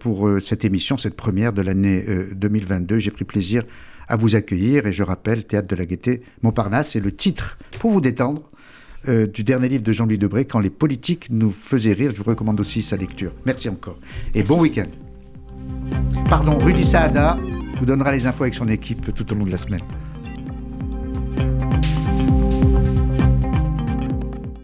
pour 0.00 0.28
cette 0.42 0.66
émission, 0.66 0.98
cette 0.98 1.16
première 1.16 1.54
de 1.54 1.62
l'année 1.62 2.04
2022. 2.34 2.98
J'ai 2.98 3.10
pris 3.10 3.24
plaisir 3.24 3.64
à 4.06 4.16
vous 4.16 4.36
accueillir 4.36 4.86
et 4.86 4.92
je 4.92 5.02
rappelle 5.02 5.44
Théâtre 5.44 5.68
de 5.68 5.76
la 5.76 5.86
Gaîté 5.86 6.22
Montparnasse 6.42 6.94
et 6.94 7.00
le 7.00 7.12
titre 7.12 7.56
pour 7.78 7.90
vous 7.90 8.02
détendre 8.02 8.50
du 9.06 9.44
dernier 9.44 9.68
livre 9.68 9.82
de 9.82 9.92
Jean-Louis 9.92 10.18
Debré, 10.18 10.44
Quand 10.44 10.60
les 10.60 10.68
politiques 10.68 11.28
nous 11.30 11.52
faisaient 11.52 11.94
rire. 11.94 12.10
Je 12.12 12.18
vous 12.18 12.28
recommande 12.28 12.60
aussi 12.60 12.82
sa 12.82 12.96
lecture. 12.96 13.32
Merci 13.46 13.70
encore 13.70 13.98
et 14.34 14.42
bon 14.42 14.60
week-end. 14.60 14.88
Pardon, 16.28 16.58
Rudy 16.58 16.84
Saada 16.84 17.38
vous 17.82 17.86
donnera 17.86 18.12
les 18.12 18.28
infos 18.28 18.44
avec 18.44 18.54
son 18.54 18.68
équipe 18.68 19.12
tout 19.12 19.32
au 19.32 19.36
long 19.36 19.44
de 19.44 19.50
la 19.50 19.58
semaine. 19.58 19.80